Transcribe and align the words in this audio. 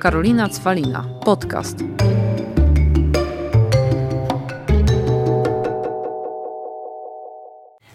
Karolina 0.00 0.48
Cwalina. 0.48 1.04
Podcast. 1.24 1.76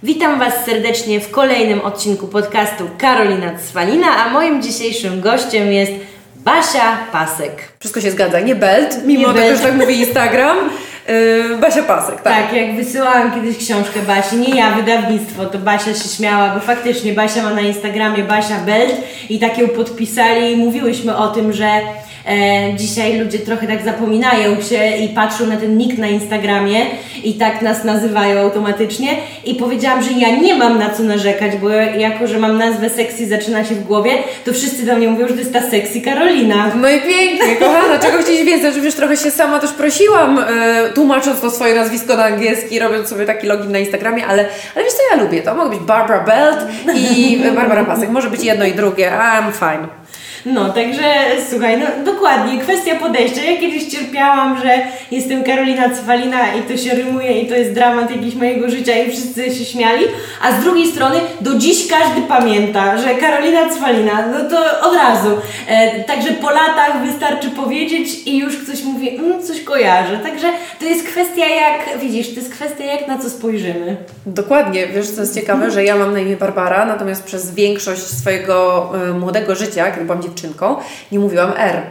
Witam 0.04 0.40
Was 0.40 0.66
serdecznie 0.66 1.20
w 1.20 1.32
kolejnym 1.32 1.82
odcinku 1.82 2.28
podcastu 2.28 2.84
Karolina 2.98 3.52
Cwalina, 3.58 4.08
a 4.26 4.30
moim 4.30 4.62
dzisiejszym 4.62 5.22
gościem 5.22 5.68
jest 5.74 5.92
Basia 6.36 6.98
Pasek. 7.12 7.74
Wszystko 7.80 8.02
się 8.02 8.12
zgadza, 8.12 8.40
nie 8.40 8.56
belt, 8.56 8.98
mimo 9.06 9.28
Nie 9.28 9.34
tego, 9.34 9.40
belt. 9.48 9.58
że 9.62 9.64
tak 9.68 9.76
mówi 9.76 10.00
Instagram. 10.00 10.58
Yy, 11.08 11.58
Basia 11.58 11.84
Pasek, 11.84 12.22
tak. 12.22 12.24
Tak, 12.24 12.54
jak 12.54 12.76
wysyłałam 12.76 13.32
kiedyś 13.32 13.58
książkę 13.58 14.00
Basi, 14.08 14.38
nie 14.38 14.56
ja, 14.56 14.72
wydawnictwo, 14.72 15.46
to 15.46 15.58
Basia 15.58 15.94
się 15.94 16.10
śmiała, 16.10 16.50
bo 16.50 16.60
faktycznie 16.60 17.14
Basia 17.14 17.44
ma 17.44 17.54
na 17.54 17.62
Instagramie 17.62 18.24
Basia 18.24 18.60
Belt 18.60 18.96
i 19.30 19.40
tak 19.40 19.58
ją 19.58 19.68
podpisali 19.68 20.52
i 20.52 20.58
mówiłyśmy 20.58 21.18
o 21.18 21.28
tym, 21.28 21.54
że 21.54 21.82
e, 22.28 22.74
dzisiaj 22.78 23.20
ludzie 23.20 23.40
trochę 23.40 23.68
tak 23.68 23.86
zapominają 23.86 24.62
się 24.62 24.98
i 24.98 25.10
patrzą 25.10 25.46
na 25.46 25.58
ten 25.58 25.78
nick 25.78 25.98
na 25.98 26.08
Instagramie 26.08 26.86
i 27.24 27.34
tak 27.34 27.62
nas 27.62 27.84
nazywają 27.84 28.40
automatycznie 28.40 29.08
i 29.46 29.56
powiedziałam, 29.56 30.04
że 30.04 30.12
ja 30.12 30.36
nie 30.36 30.56
mam 30.56 30.80
na 30.80 30.90
co 30.90 31.04
narzekać, 31.04 31.52
bo 31.62 31.70
jako, 31.70 32.28
że 32.28 32.40
mam 32.40 32.58
nazwę 32.58 32.90
sexy 32.90 33.28
zaczyna 33.28 33.66
się 33.66 33.76
w 33.76 33.84
głowie, 33.84 34.12
to 34.46 34.54
wszyscy 34.54 34.86
do 34.86 34.96
mnie 34.96 35.08
mówią, 35.08 35.28
że 35.28 35.34
to 35.34 35.40
jest 35.40 35.54
ta 35.54 35.62
sexy 35.62 36.02
Karolina. 36.02 36.72
No 36.76 36.90
i 36.90 37.02
pięknie, 37.02 37.56
kochana, 37.56 38.00
czego 38.00 38.18
chcieć 38.18 38.44
więcej, 38.46 38.74
że 38.74 38.82
wiesz, 38.82 38.96
trochę 38.96 39.18
się 39.18 39.32
sama 39.32 39.60
też 39.60 39.72
prosiłam, 39.72 40.36
yy, 40.36 40.94
tłumacząc 40.94 41.42
to 41.42 41.52
swoje 41.52 41.76
nazwisko 41.76 42.18
na 42.18 42.24
angielski, 42.24 42.80
robiąc 42.80 43.08
sobie 43.08 43.26
taki 43.26 43.48
login 43.48 43.72
na 43.72 43.80
Instagramie, 43.80 44.26
ale, 44.26 44.46
ale 44.76 44.84
wiesz 44.86 44.94
co, 44.94 45.16
ja 45.16 45.24
lubię 45.24 45.42
to, 45.42 45.56
mogę 45.56 45.70
być 45.70 45.80
Barbara 45.80 46.24
Belt 46.24 46.58
i 46.96 47.42
Barbara 47.56 47.86
Pasek, 47.86 48.10
może 48.10 48.30
być 48.30 48.44
jedno 48.44 48.66
i 48.66 48.72
drugie, 48.72 49.12
I'm 49.12 49.52
fine. 49.52 50.03
No, 50.46 50.70
także 50.70 51.04
słuchaj, 51.50 51.78
no 51.78 52.12
dokładnie, 52.14 52.62
kwestia 52.62 52.96
podejścia. 52.96 53.42
Ja 53.42 53.60
kiedyś 53.60 53.88
cierpiałam, 53.88 54.58
że 54.58 54.80
jestem 55.12 55.44
Karolina 55.44 55.90
Cwalina 55.90 56.56
i 56.56 56.62
to 56.62 56.78
się 56.78 56.96
rymuje 56.96 57.42
i 57.42 57.48
to 57.48 57.56
jest 57.56 57.74
dramat 57.74 58.12
jakiś 58.12 58.36
mojego 58.36 58.70
życia 58.70 58.98
i 58.98 59.12
wszyscy 59.12 59.56
się 59.56 59.66
śmiali, 59.66 60.06
a 60.42 60.52
z 60.52 60.64
drugiej 60.64 60.88
strony 60.88 61.20
do 61.42 61.56
dziś 61.56 61.88
każdy 61.88 62.22
pamięta, 62.22 62.98
że 62.98 63.16
Karolina 63.16 63.70
Cwalina, 63.70 64.28
no 64.28 64.50
to 64.50 64.88
od 64.90 64.96
razu. 64.96 65.30
E, 65.68 66.04
także 66.04 66.30
po 66.30 66.50
latach 66.50 67.06
wystarczy 67.06 67.50
powiedzieć 67.50 68.10
i 68.26 68.38
już 68.38 68.58
ktoś 68.58 68.84
mówi, 68.84 69.10
mm, 69.10 69.44
coś 69.44 69.63
kojarzy. 69.74 70.18
Także 70.18 70.52
to 70.80 70.86
jest 70.86 71.08
kwestia 71.08 71.46
jak, 71.48 72.00
widzisz, 72.00 72.34
to 72.34 72.40
jest 72.40 72.54
kwestia 72.54 72.84
jak 72.84 73.08
na 73.08 73.20
co 73.20 73.30
spojrzymy. 73.30 73.98
Dokładnie, 74.26 74.88
wiesz 74.88 75.10
co 75.10 75.22
jest 75.22 75.36
ciekawe, 75.36 75.72
że 75.72 75.84
ja 75.84 75.96
mam 75.96 76.14
na 76.14 76.20
imię 76.20 76.38
Barbara, 76.38 76.86
natomiast 76.86 77.24
przez 77.24 77.52
większość 77.52 78.02
swojego 78.02 78.90
y, 79.10 79.14
młodego 79.14 79.56
życia, 79.56 79.92
kiedy 79.92 80.06
byłam 80.06 80.22
dziewczynką, 80.22 80.76
nie 81.12 81.20
mówiłam 81.20 81.54
R. 81.58 81.82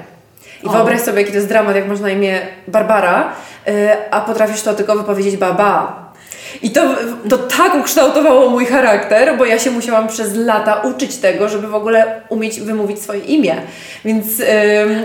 I 0.62 0.66
O. 0.66 0.70
wyobraź 0.70 1.00
sobie, 1.00 1.20
jaki 1.20 1.30
to 1.30 1.36
jest 1.36 1.48
dramat, 1.48 1.77
jak 1.77 1.88
masz 1.88 2.00
na 2.00 2.10
imię 2.10 2.41
Barbara, 2.69 3.33
y, 3.69 3.72
a 4.10 4.20
potrafisz 4.20 4.62
to 4.62 4.75
tylko 4.75 4.97
wypowiedzieć 4.97 5.36
baba. 5.36 6.02
I 6.62 6.70
to, 6.70 6.81
to 7.31 7.39
tak 7.39 7.75
ukształtowało 7.75 8.50
mój 8.50 8.67
charakter, 8.67 9.39
bo 9.39 9.45
ja 9.45 9.58
się 9.58 9.70
musiałam 9.70 10.08
przez 10.08 10.36
lata 10.36 10.77
uczyć 10.77 11.17
tego, 11.17 11.48
żeby 11.48 11.69
w 11.69 11.75
ogóle 11.75 12.20
umieć 12.28 12.61
wymówić 12.61 13.03
swoje 13.03 13.20
imię. 13.20 13.55
Więc 14.05 14.39
yy, 14.39 14.47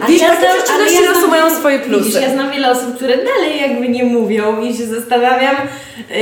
wiesz, 0.07 0.21
ja 0.21 0.27
takie 0.29 0.39
znam- 0.41 0.57
rzeczy 0.59 0.71
ale 0.73 0.83
też 0.85 0.93
ja 0.93 0.99
losu 1.01 1.19
znam- 1.19 1.29
mają 1.29 1.55
swoje 1.55 1.79
plusy. 1.79 2.03
Widzisz, 2.05 2.21
ja 2.21 2.29
znam 2.29 2.51
wiele 2.51 2.71
osób, 2.71 2.95
które 2.95 3.17
dalej 3.17 3.61
jakby 3.61 3.89
nie 3.89 4.03
mówią 4.03 4.61
i 4.61 4.77
się 4.77 4.85
zastanawiam, 4.85 5.55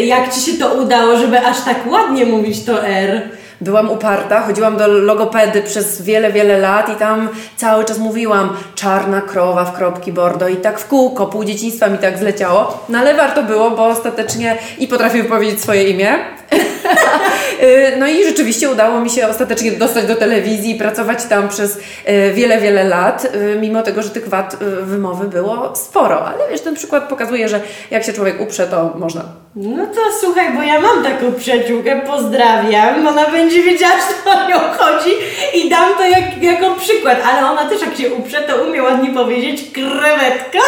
jak 0.03 0.33
Ci 0.33 0.51
się 0.51 0.57
to 0.57 0.73
udało, 0.73 1.17
żeby 1.17 1.39
aż 1.39 1.61
tak 1.61 1.91
ładnie 1.91 2.25
mówić 2.25 2.63
to 2.65 2.87
R. 2.87 3.21
Byłam 3.61 3.91
uparta, 3.91 4.41
chodziłam 4.41 4.77
do 4.77 4.87
logopedy 4.87 5.61
przez 5.61 6.01
wiele, 6.01 6.31
wiele 6.31 6.57
lat 6.57 6.89
i 6.89 6.95
tam 6.95 7.29
cały 7.57 7.85
czas 7.85 7.97
mówiłam 7.97 8.57
czarna 8.75 9.21
krowa 9.21 9.65
w 9.65 9.77
kropki 9.77 10.13
bordo 10.13 10.47
i 10.47 10.55
tak 10.55 10.79
w 10.79 10.87
kółko, 10.87 11.27
pół 11.27 11.43
dzieciństwa 11.43 11.87
mi 11.87 11.97
tak 11.97 12.17
zleciało. 12.17 12.85
No 12.89 12.99
ale 12.99 13.13
warto 13.13 13.43
było, 13.43 13.71
bo 13.71 13.85
ostatecznie 13.85 14.57
i 14.77 14.87
potrafię 14.87 15.23
powiedzieć 15.23 15.61
swoje 15.61 15.89
imię. 15.89 16.15
Y, 17.63 17.97
no 17.97 18.07
i 18.07 18.23
rzeczywiście 18.23 18.69
udało 18.69 18.99
mi 18.99 19.09
się 19.09 19.27
ostatecznie 19.27 19.71
dostać 19.71 20.05
do 20.05 20.15
telewizji 20.15 20.71
i 20.71 20.75
pracować 20.75 21.25
tam 21.25 21.49
przez 21.49 21.77
y, 21.77 21.81
wiele, 22.33 22.59
wiele 22.59 22.83
lat, 22.83 23.25
y, 23.25 23.57
mimo 23.61 23.81
tego, 23.81 24.01
że 24.01 24.09
tych 24.09 24.29
wad 24.29 24.55
wymowy 24.81 25.27
było 25.27 25.75
sporo. 25.75 26.25
Ale 26.25 26.49
wiesz, 26.51 26.61
ten 26.61 26.75
przykład 26.75 27.09
pokazuje, 27.09 27.49
że 27.49 27.61
jak 27.91 28.03
się 28.03 28.13
człowiek 28.13 28.41
uprze, 28.41 28.67
to 28.67 28.93
można. 28.95 29.23
No 29.55 29.85
to 29.85 30.01
słuchaj, 30.19 30.53
bo 30.53 30.63
ja 30.63 30.81
mam 30.81 31.03
taką 31.03 31.33
przyjaciółkę, 31.33 32.01
pozdrawiam, 32.01 33.07
ona 33.07 33.31
będzie 33.31 33.63
wiedziała, 33.63 33.93
co 34.23 34.31
o 34.31 34.49
nią 34.49 34.55
chodzi 34.55 35.09
i 35.53 35.69
dam 35.69 35.95
to 35.97 36.03
jak, 36.03 36.43
jako 36.43 36.75
przykład, 36.75 37.17
ale 37.25 37.49
ona 37.49 37.69
też 37.69 37.81
jak 37.81 37.97
się 37.97 38.13
uprze, 38.13 38.41
to 38.41 38.63
umie 38.63 38.83
ładnie 38.83 39.13
powiedzieć 39.13 39.71
krewetka, 39.73 40.59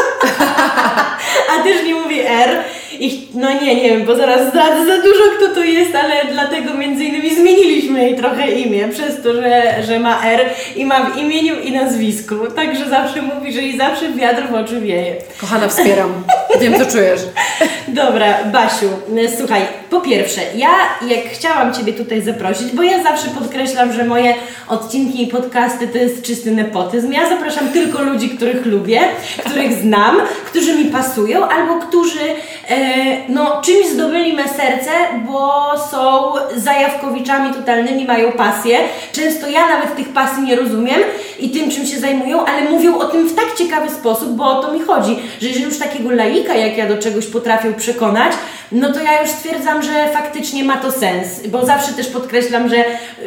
a 1.51 1.63
też 1.63 1.83
nie 1.85 1.95
mówi 1.95 2.19
R 2.19 2.63
i 2.99 3.27
no 3.33 3.53
nie, 3.53 3.75
nie 3.75 3.89
wiem, 3.89 4.05
bo 4.05 4.15
zaraz 4.15 4.49
zdradzę 4.49 4.85
za 4.85 5.01
dużo 5.01 5.23
kto 5.37 5.55
to 5.55 5.63
jest, 5.63 5.95
ale 5.95 6.13
dlatego 6.31 6.73
między 6.73 7.03
innymi 7.03 7.35
zmieniliśmy 7.35 8.03
jej 8.03 8.15
trochę 8.15 8.51
imię, 8.51 8.87
przez 8.87 9.23
to, 9.23 9.33
że, 9.33 9.83
że 9.87 9.99
ma 9.99 10.23
R 10.25 10.45
i 10.75 10.85
ma 10.85 11.05
w 11.05 11.17
imieniu 11.17 11.59
i 11.59 11.71
nazwisku, 11.71 12.35
także 12.55 12.89
zawsze 12.89 13.21
mówi, 13.21 13.53
że 13.53 13.61
jej 13.61 13.77
zawsze 13.77 14.11
wiatr 14.11 14.43
w 14.51 14.53
oczy 14.53 14.79
wieje. 14.81 15.15
Kochana, 15.41 15.67
wspieram. 15.67 16.23
Wiem, 16.59 16.73
co 16.79 16.91
czujesz. 16.91 17.21
Dobra, 17.87 18.43
Basiu, 18.43 18.89
słuchaj, 19.37 19.61
po 19.89 20.01
pierwsze, 20.01 20.41
ja 20.55 20.69
jak 21.07 21.25
chciałam 21.25 21.73
Ciebie 21.73 21.93
tutaj 21.93 22.21
zaprosić, 22.21 22.71
bo 22.71 22.83
ja 22.83 23.03
zawsze 23.03 23.29
podkreślam, 23.29 23.93
że 23.93 24.05
moje 24.05 24.33
odcinki 24.67 25.23
i 25.23 25.27
podcasty 25.27 25.87
to 25.87 25.97
jest 25.97 26.21
czysty 26.21 26.51
nepotyzm. 26.51 27.11
Ja 27.11 27.29
zapraszam 27.29 27.69
tylko 27.69 28.01
ludzi, 28.01 28.29
których 28.29 28.65
lubię, 28.65 29.01
których 29.45 29.73
znam, 29.73 30.17
którzy 30.45 30.75
mi 30.75 30.85
pasują, 30.85 31.47
albo 31.47 31.79
którzy 31.79 32.19
e, 32.67 32.86
no, 33.29 33.61
czymś 33.61 33.87
zdobyli 33.87 34.33
me 34.33 34.43
serce, 34.43 34.91
bo 35.25 35.71
są 35.91 36.33
zajawkowiczami 36.55 37.53
totalnymi, 37.53 38.05
mają 38.05 38.31
pasję. 38.31 38.77
Często 39.11 39.47
ja 39.47 39.67
nawet 39.67 39.95
tych 39.95 40.09
pasji 40.09 40.43
nie 40.43 40.55
rozumiem 40.55 41.01
i 41.39 41.49
tym, 41.49 41.71
czym 41.71 41.85
się 41.85 41.99
zajmują, 41.99 42.45
ale 42.45 42.69
mówią 42.69 42.97
o 42.97 43.05
tym 43.05 43.27
w 43.29 43.35
tak 43.35 43.55
ciekawy 43.57 43.89
sposób, 43.89 44.29
bo 44.29 44.59
o 44.59 44.63
to 44.63 44.73
mi 44.73 44.79
chodzi, 44.79 45.19
że 45.41 45.47
jeżeli 45.47 45.65
już 45.65 45.79
takiego 45.79 46.11
laika 46.11 46.55
jak 46.55 46.77
ja 46.77 46.87
do 46.87 46.97
czegoś 46.97 47.25
potrafią 47.25 47.73
przekonać, 47.73 48.33
no 48.71 48.93
to 48.93 48.99
ja 48.99 49.21
już 49.21 49.29
stwierdzam, 49.29 49.83
że 49.83 50.09
faktycznie 50.13 50.63
ma 50.63 50.77
to 50.77 50.91
sens, 50.91 51.47
bo 51.47 51.65
zawsze 51.65 51.93
też 51.93 52.07
podkreślam, 52.07 52.69
że 52.69 52.75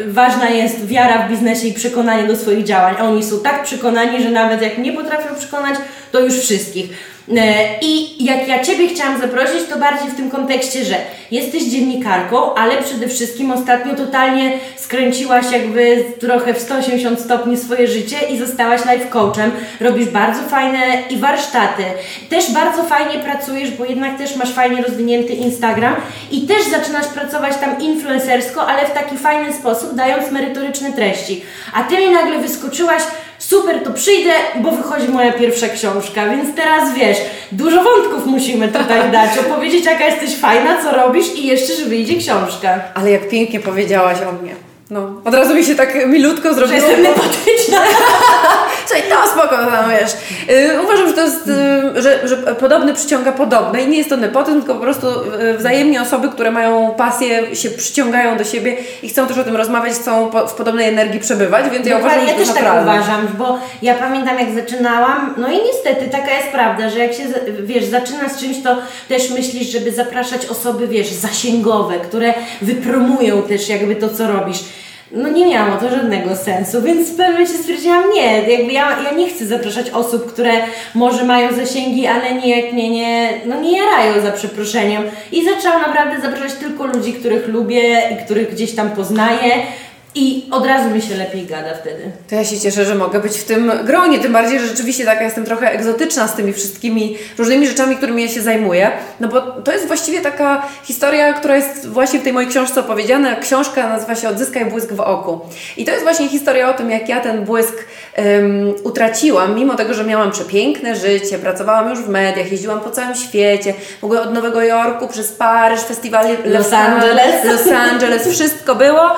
ważna 0.07 0.49
jest 0.49 0.87
wiara 0.87 1.19
w 1.19 1.31
biznesie 1.31 1.69
i 1.69 1.73
przekonanie 1.73 2.25
do 2.25 2.37
swoich 2.37 2.65
działań. 2.65 2.95
A 2.99 3.05
Oni 3.05 3.25
są 3.25 3.41
tak 3.41 3.63
przekonani, 3.63 4.23
że 4.23 4.31
nawet 4.31 4.63
jak 4.63 4.79
nie 4.79 4.93
potrafią 4.93 5.35
przekonać, 5.35 5.75
to 6.13 6.21
już 6.21 6.35
wszystkich. 6.35 6.91
E, 7.37 7.79
I 7.83 8.25
jak 8.25 8.49
ja 8.49 8.65
Ciebie 8.65 8.89
chciałam 8.89 9.21
zaprosić, 9.21 9.61
to 9.71 9.79
bardziej 9.79 10.11
w 10.11 10.17
tym 10.17 10.31
kontekście, 10.31 10.85
że 10.85 10.97
jesteś 11.31 11.63
dziennikarką, 11.63 12.55
ale 12.55 12.83
przede 12.83 13.09
wszystkim 13.09 13.51
ostatnio 13.51 13.95
totalnie 13.95 14.59
skręciłaś 14.77 15.53
jakby 15.53 16.05
trochę 16.21 16.55
w 16.55 16.59
180 16.59 17.21
stopni 17.21 17.57
swoje 17.57 17.89
życie 17.89 18.17
i 18.31 18.39
zostałaś 18.39 18.81
life 18.81 19.07
coachem. 19.07 19.51
Robisz 19.81 20.09
bardzo 20.09 20.43
fajne 20.43 20.79
i 21.11 21.17
warsztaty. 21.17 21.83
Też 22.31 22.53
bardzo 22.53 22.85
fajnie 22.85 23.23
pracujesz, 23.25 23.71
bo 23.71 23.85
jednak 23.85 24.19
też 24.19 24.37
masz 24.37 24.53
fajnie 24.53 24.83
rozwinięty 24.83 25.33
Instagram 25.33 25.97
i 26.31 26.43
też 26.43 26.63
zaczynasz 26.71 27.07
pracować 27.07 27.57
tam 27.57 27.81
influencersko, 27.81 28.67
ale 28.67 28.87
w 28.87 28.93
taki 28.93 29.17
fajny 29.17 29.53
sposób, 29.53 29.95
dając 29.95 30.31
merytoryczne 30.31 30.93
treści. 30.93 31.43
A 31.75 31.83
Ty 31.83 31.97
mi 31.97 32.11
nagle 32.11 32.39
wyskoczyłaś 32.39 33.03
super, 33.51 33.83
to 33.85 33.91
przyjdę, 33.91 34.31
bo 34.57 34.71
wychodzi 34.71 35.09
moja 35.09 35.33
pierwsza 35.33 35.69
książka, 35.69 36.29
więc 36.29 36.57
teraz 36.57 36.95
wiesz, 36.95 37.19
dużo 37.53 37.83
wątków 37.85 38.27
musimy 38.27 38.69
tutaj 38.69 39.11
dać, 39.13 39.31
opowiedzieć 39.39 39.85
jaka 39.85 40.07
jesteś 40.07 40.37
fajna, 40.37 40.83
co 40.83 40.91
robisz 40.97 41.27
i 41.35 41.47
jeszcze, 41.47 41.75
że 41.75 41.85
wyjdzie 41.85 42.17
książka. 42.17 42.81
Ale 42.95 43.11
jak 43.11 43.29
pięknie 43.29 43.61
powiedziałaś 43.61 44.19
o 44.29 44.43
mnie. 44.43 44.55
No, 44.91 45.11
od 45.25 45.35
razu 45.35 45.55
mi 45.55 45.65
się 45.65 45.75
tak 45.75 46.07
milutko 46.07 46.49
Że 46.49 46.55
zrobiło. 46.55 46.77
jestem 46.79 47.03
nepotyczna. 47.09 47.79
Słuchaj, 48.91 49.11
to 49.11 49.29
spoko, 49.29 49.57
no 49.57 49.89
wiesz. 49.91 50.13
Yy, 50.49 50.83
uważam, 50.83 51.09
że 51.09 51.15
to 51.15 51.21
jest, 51.21 51.47
yy, 51.47 52.03
że, 52.03 52.29
że 52.29 52.37
podobny 52.37 52.95
przyciąga 52.95 53.33
podobne 53.33 53.83
i 53.83 53.89
nie 53.89 53.99
jest 53.99 54.11
to 54.11 54.17
nepotyzm, 54.17 54.59
tylko 54.59 54.75
po 54.75 54.81
prostu 54.81 55.07
yy, 55.41 55.59
wzajemnie 55.59 56.03
osoby, 56.03 56.29
które 56.29 56.51
mają 56.51 56.95
pasję, 56.97 57.57
się 57.57 57.71
przyciągają 57.71 58.37
do 58.37 58.45
siebie 58.45 58.77
i 59.03 59.09
chcą 59.09 59.27
też 59.27 59.39
o 59.39 59.45
tym 59.45 59.57
rozmawiać, 59.57 59.95
chcą 59.95 60.31
w 60.49 60.53
podobnej 60.53 60.89
energii 60.89 61.21
przebywać, 61.21 61.71
więc 61.71 61.87
ja 61.87 61.99
uważam, 61.99 62.21
że 62.21 62.27
ja 62.27 62.33
to 62.33 62.39
też 62.39 62.49
jest 62.49 62.55
tak 62.55 62.65
naturalne. 62.65 62.93
uważam, 62.93 63.29
bo 63.39 63.59
ja 63.83 63.95
pamiętam 63.95 64.39
jak 64.39 64.55
zaczynałam, 64.55 65.35
no 65.37 65.51
i 65.51 65.57
niestety 65.65 66.11
taka 66.11 66.35
jest 66.35 66.49
prawda, 66.49 66.91
że 66.91 66.99
jak 66.99 67.13
się, 67.13 67.23
wiesz, 67.63 67.85
zaczyna 67.85 68.29
z 68.29 68.41
czymś, 68.41 68.63
to 68.63 68.77
też 69.09 69.31
myślisz, 69.31 69.69
żeby 69.69 69.93
zapraszać 69.93 70.47
osoby, 70.47 70.89
wiesz, 70.89 71.09
zasięgowe, 71.09 71.95
które 71.99 72.35
wypromują 72.63 73.43
też 73.43 73.69
jakby 73.69 73.97
to, 73.97 74.09
co 74.09 74.27
robisz. 74.27 74.59
No 75.13 75.29
nie 75.29 75.47
miało 75.47 75.77
to 75.77 75.91
żadnego 75.91 76.37
sensu, 76.37 76.83
więc 76.83 77.09
w 77.09 77.17
pewnym 77.17 77.33
momencie 77.33 77.55
stwierdziłam, 77.55 78.03
nie, 78.15 78.43
jakby 78.51 78.73
ja, 78.73 79.03
ja 79.03 79.13
nie 79.13 79.29
chcę 79.29 79.47
zapraszać 79.47 79.91
osób, 79.91 80.33
które 80.33 80.53
może 80.95 81.25
mają 81.25 81.53
zasięgi, 81.55 82.07
ale 82.07 82.35
nie, 82.35 82.73
nie, 82.73 82.91
nie, 82.91 83.31
no 83.47 83.61
nie 83.61 83.79
jarają 83.79 84.23
za 84.23 84.33
przeproszeniem. 84.33 85.03
I 85.33 85.45
zaczęłam 85.45 85.81
naprawdę 85.81 86.21
zapraszać 86.21 86.59
tylko 86.59 86.87
ludzi, 86.87 87.13
których 87.13 87.49
lubię 87.49 88.03
i 88.13 88.25
których 88.25 88.55
gdzieś 88.55 88.75
tam 88.75 88.91
poznaję. 88.91 89.53
I 90.15 90.49
od 90.51 90.67
razu 90.67 90.91
mi 90.91 91.03
się 91.03 91.15
lepiej 91.15 91.47
gada 91.47 91.75
wtedy. 91.75 92.11
To 92.29 92.35
ja 92.35 92.45
się 92.45 92.61
cieszę, 92.61 92.85
że 92.85 92.95
mogę 92.95 93.21
być 93.21 93.39
w 93.39 93.45
tym 93.45 93.73
gronie, 93.85 94.19
tym 94.19 94.33
bardziej, 94.33 94.61
że 94.61 94.67
rzeczywiście 94.67 95.05
taka 95.05 95.25
jestem 95.25 95.45
trochę 95.45 95.73
egzotyczna 95.73 96.29
z 96.29 96.35
tymi 96.35 96.53
wszystkimi 96.53 97.19
różnymi 97.39 97.69
rzeczami, 97.69 97.97
którymi 97.97 98.23
ja 98.23 98.29
się 98.29 98.43
zajmuję. 98.43 98.91
No 99.21 99.29
bo 99.29 99.41
to 99.41 99.73
jest 99.73 99.87
właściwie 99.87 100.21
taka 100.21 100.63
historia, 100.85 101.33
która 101.33 101.57
jest 101.57 101.89
właśnie 101.89 102.21
w 102.21 102.23
tej 102.23 102.33
mojej 102.33 102.51
książce 102.51 102.81
opowiedziana. 102.81 103.37
Książka 103.37 103.89
nazywa 103.89 104.15
się 104.15 104.29
Odzyskaj 104.29 104.65
błysk 104.65 104.93
w 104.93 105.01
oku. 105.01 105.41
I 105.77 105.85
to 105.85 105.91
jest 105.91 106.03
właśnie 106.03 106.29
historia 106.29 106.71
o 106.71 106.75
tym, 106.75 106.91
jak 106.91 107.09
ja 107.09 107.21
ten 107.21 107.45
błysk 107.45 107.75
um, 108.19 108.75
utraciłam, 108.85 109.55
mimo 109.55 109.75
tego, 109.75 109.95
że 109.95 110.05
miałam 110.05 110.31
przepiękne 110.31 110.97
życie, 110.97 111.39
pracowałam 111.39 111.91
już 111.91 111.99
w 111.99 112.09
mediach, 112.09 112.53
jeździłam 112.53 112.81
po 112.81 112.91
całym 112.91 113.15
świecie, 113.15 113.75
w 114.01 114.05
ogóle 114.05 114.23
od 114.23 114.35
Nowego 114.35 114.63
Jorku 114.63 115.09
przez 115.09 115.33
Paryż, 115.33 115.81
festiwal 115.81 116.27
Los 116.45 116.73
Angeles. 116.73 117.45
Los 117.45 117.73
Angeles, 117.73 118.29
wszystko 118.29 118.75
było. 118.75 119.11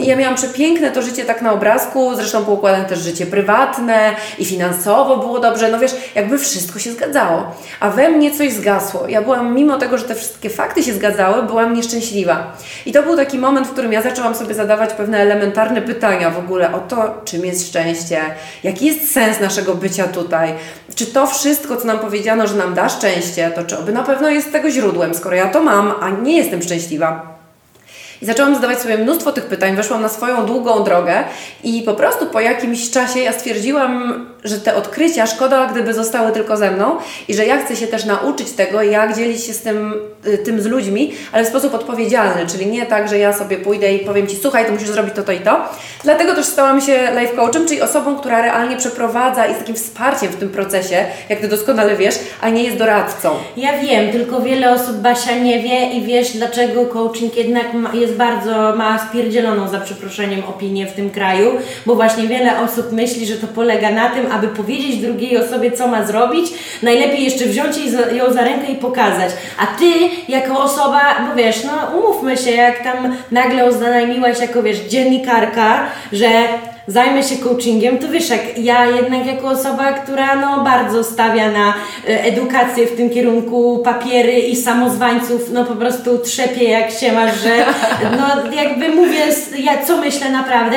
Ja 0.00 0.16
miałam 0.16 0.37
przepiękne 0.38 0.90
to 0.90 1.02
życie 1.02 1.24
tak 1.24 1.42
na 1.42 1.52
obrazku, 1.52 2.14
zresztą 2.14 2.44
poukładane 2.44 2.84
też 2.84 2.98
życie 2.98 3.26
prywatne 3.26 4.16
i 4.38 4.44
finansowo 4.44 5.16
było 5.16 5.40
dobrze, 5.40 5.68
no 5.68 5.78
wiesz, 5.78 5.92
jakby 6.14 6.38
wszystko 6.38 6.78
się 6.78 6.92
zgadzało. 6.92 7.56
A 7.80 7.90
we 7.90 8.08
mnie 8.08 8.30
coś 8.30 8.52
zgasło. 8.52 9.08
Ja 9.08 9.22
byłam, 9.22 9.54
mimo 9.54 9.78
tego, 9.78 9.98
że 9.98 10.04
te 10.04 10.14
wszystkie 10.14 10.50
fakty 10.50 10.82
się 10.82 10.92
zgadzały, 10.92 11.42
byłam 11.42 11.74
nieszczęśliwa. 11.74 12.56
I 12.86 12.92
to 12.92 13.02
był 13.02 13.16
taki 13.16 13.38
moment, 13.38 13.66
w 13.66 13.70
którym 13.70 13.92
ja 13.92 14.02
zaczęłam 14.02 14.34
sobie 14.34 14.54
zadawać 14.54 14.92
pewne 14.92 15.18
elementarne 15.18 15.82
pytania 15.82 16.30
w 16.30 16.38
ogóle 16.38 16.72
o 16.74 16.78
to, 16.78 17.20
czym 17.24 17.44
jest 17.44 17.68
szczęście, 17.68 18.20
jaki 18.62 18.86
jest 18.86 19.12
sens 19.12 19.40
naszego 19.40 19.74
bycia 19.74 20.04
tutaj, 20.04 20.54
czy 20.94 21.06
to 21.06 21.26
wszystko, 21.26 21.76
co 21.76 21.86
nam 21.86 21.98
powiedziano, 21.98 22.46
że 22.46 22.54
nam 22.54 22.74
da 22.74 22.88
szczęście, 22.88 23.50
to 23.54 23.62
czy 23.62 23.78
oby 23.78 23.92
na 23.92 24.02
pewno 24.02 24.28
jest 24.28 24.52
tego 24.52 24.70
źródłem, 24.70 25.14
skoro 25.14 25.36
ja 25.36 25.48
to 25.48 25.62
mam, 25.62 25.94
a 26.00 26.10
nie 26.10 26.36
jestem 26.36 26.62
szczęśliwa. 26.62 27.37
I 28.22 28.26
zaczęłam 28.26 28.54
zadawać 28.54 28.78
sobie 28.78 28.98
mnóstwo 28.98 29.32
tych 29.32 29.46
pytań, 29.46 29.76
weszłam 29.76 30.02
na 30.02 30.08
swoją 30.08 30.46
długą 30.46 30.84
drogę 30.84 31.24
i 31.64 31.82
po 31.82 31.94
prostu 31.94 32.26
po 32.26 32.40
jakimś 32.40 32.90
czasie 32.90 33.20
ja 33.20 33.32
stwierdziłam, 33.32 34.26
że 34.44 34.60
te 34.60 34.74
odkrycia 34.74 35.26
szkoda, 35.26 35.66
gdyby 35.66 35.94
zostały 35.94 36.32
tylko 36.32 36.56
ze 36.56 36.70
mną 36.70 36.96
i 37.28 37.34
że 37.34 37.46
ja 37.46 37.64
chcę 37.64 37.76
się 37.76 37.86
też 37.86 38.04
nauczyć 38.04 38.52
tego, 38.52 38.82
jak 38.82 39.16
dzielić 39.16 39.44
się 39.44 39.52
z 39.52 39.60
tym, 39.60 39.94
y, 40.26 40.38
tym 40.38 40.60
z 40.60 40.66
ludźmi, 40.66 41.12
ale 41.32 41.44
w 41.44 41.48
sposób 41.48 41.74
odpowiedzialny, 41.74 42.46
czyli 42.46 42.66
nie 42.66 42.86
tak, 42.86 43.08
że 43.08 43.18
ja 43.18 43.32
sobie 43.32 43.56
pójdę 43.56 43.94
i 43.94 43.98
powiem 43.98 44.26
Ci, 44.26 44.36
słuchaj, 44.36 44.66
to 44.66 44.72
musisz 44.72 44.88
zrobić 44.88 45.14
to, 45.14 45.22
to 45.22 45.32
i 45.32 45.40
to. 45.40 45.60
Dlatego 46.04 46.34
też 46.34 46.46
stałam 46.46 46.80
się 46.80 47.08
life 47.20 47.36
coachem, 47.36 47.66
czyli 47.66 47.82
osobą, 47.82 48.16
która 48.16 48.42
realnie 48.42 48.76
przeprowadza 48.76 49.46
i 49.46 49.48
jest 49.48 49.60
takim 49.60 49.74
wsparciem 49.74 50.28
w 50.32 50.36
tym 50.36 50.48
procesie, 50.48 51.04
jak 51.28 51.40
Ty 51.40 51.48
doskonale 51.48 51.96
wiesz, 51.96 52.14
a 52.40 52.48
nie 52.48 52.62
jest 52.64 52.76
doradcą. 52.76 53.30
Ja 53.56 53.78
wiem, 53.78 54.12
tylko 54.12 54.40
wiele 54.40 54.72
osób 54.72 54.96
Basia 54.96 55.38
nie 55.38 55.62
wie 55.62 55.90
i 55.90 56.02
wiesz, 56.02 56.30
dlaczego 56.30 56.86
coaching 56.86 57.36
jednak 57.36 57.66
jest 57.92 58.12
bardzo, 58.12 58.76
ma 58.76 59.08
spierdzieloną 59.08 59.68
za 59.68 59.80
przeproszeniem 59.80 60.44
opinię 60.44 60.86
w 60.86 60.92
tym 60.92 61.10
kraju, 61.10 61.50
bo 61.86 61.94
właśnie 61.94 62.28
wiele 62.28 62.60
osób 62.60 62.92
myśli, 62.92 63.26
że 63.26 63.36
to 63.36 63.46
polega 63.46 63.90
na 63.90 64.10
tym, 64.10 64.27
aby 64.32 64.48
powiedzieć 64.48 64.96
drugiej 64.96 65.38
osobie, 65.38 65.72
co 65.72 65.88
ma 65.88 66.06
zrobić, 66.06 66.46
najlepiej 66.82 67.24
jeszcze 67.24 67.44
wziąć 67.44 67.76
ją 68.12 68.32
za 68.32 68.44
rękę 68.44 68.72
i 68.72 68.76
pokazać. 68.76 69.30
A 69.58 69.66
ty, 69.78 69.92
jako 70.28 70.60
osoba, 70.60 71.00
bo 71.28 71.34
wiesz, 71.36 71.64
no 71.64 71.98
umówmy 71.98 72.36
się, 72.36 72.50
jak 72.50 72.84
tam 72.84 73.16
nagle 73.30 73.64
oznajmiłaś 73.64 74.40
jako, 74.40 74.62
wiesz, 74.62 74.78
dziennikarka, 74.78 75.86
że 76.12 76.28
zajmę 76.88 77.22
się 77.22 77.36
coachingiem, 77.36 77.98
to 77.98 78.08
wiesz, 78.08 78.30
jak 78.30 78.58
ja 78.58 78.86
jednak 78.86 79.26
jako 79.26 79.48
osoba, 79.48 79.92
która 79.92 80.36
no 80.36 80.64
bardzo 80.64 81.04
stawia 81.04 81.50
na 81.50 81.74
e, 82.08 82.24
edukację 82.24 82.86
w 82.86 82.96
tym 82.96 83.10
kierunku, 83.10 83.78
papiery 83.84 84.32
i 84.32 84.56
samozwańców, 84.56 85.52
no 85.52 85.64
po 85.64 85.74
prostu 85.74 86.18
trzepię 86.18 86.64
jak 86.64 86.90
się 86.90 87.12
masz, 87.12 87.42
że 87.42 87.64
no 88.18 88.52
jakby 88.52 88.88
mówię, 88.88 89.24
ja 89.58 89.86
co 89.86 89.96
myślę 89.96 90.30
naprawdę. 90.30 90.76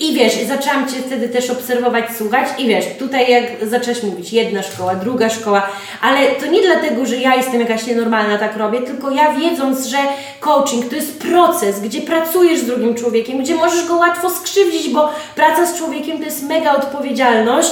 I 0.00 0.14
wiesz, 0.14 0.34
zaczęłam 0.48 0.88
Cię 0.88 0.96
wtedy 1.06 1.28
też 1.28 1.50
obserwować, 1.50 2.04
słuchać 2.18 2.48
i 2.58 2.68
wiesz, 2.68 2.84
tutaj 2.98 3.30
jak 3.30 3.44
zaczęłaś 3.62 4.02
mówić, 4.02 4.32
jedna 4.32 4.62
szkoła, 4.62 4.94
druga 4.94 5.30
szkoła, 5.30 5.66
ale 6.02 6.26
to 6.26 6.46
nie 6.46 6.62
dlatego, 6.62 7.06
że 7.06 7.16
ja 7.16 7.34
jestem 7.34 7.60
jakaś 7.60 7.86
nienormalna, 7.86 8.38
tak 8.38 8.56
robię, 8.56 8.80
tylko 8.82 9.10
ja 9.10 9.32
wiedząc, 9.32 9.86
że 9.86 9.96
coaching 10.40 10.88
to 10.88 10.96
jest 10.96 11.20
proces, 11.20 11.80
gdzie 11.80 12.00
pracujesz 12.00 12.60
z 12.60 12.66
drugim 12.66 12.94
człowiekiem, 12.94 13.38
gdzie 13.38 13.54
możesz 13.54 13.88
go 13.88 13.96
łatwo 13.96 14.30
skrzywdzić, 14.30 14.88
bo 14.88 15.08
praca 15.36 15.66
z 15.66 15.78
człowiekiem 15.78 16.18
to 16.18 16.24
jest 16.24 16.42
mega 16.42 16.72
odpowiedzialność, 16.72 17.70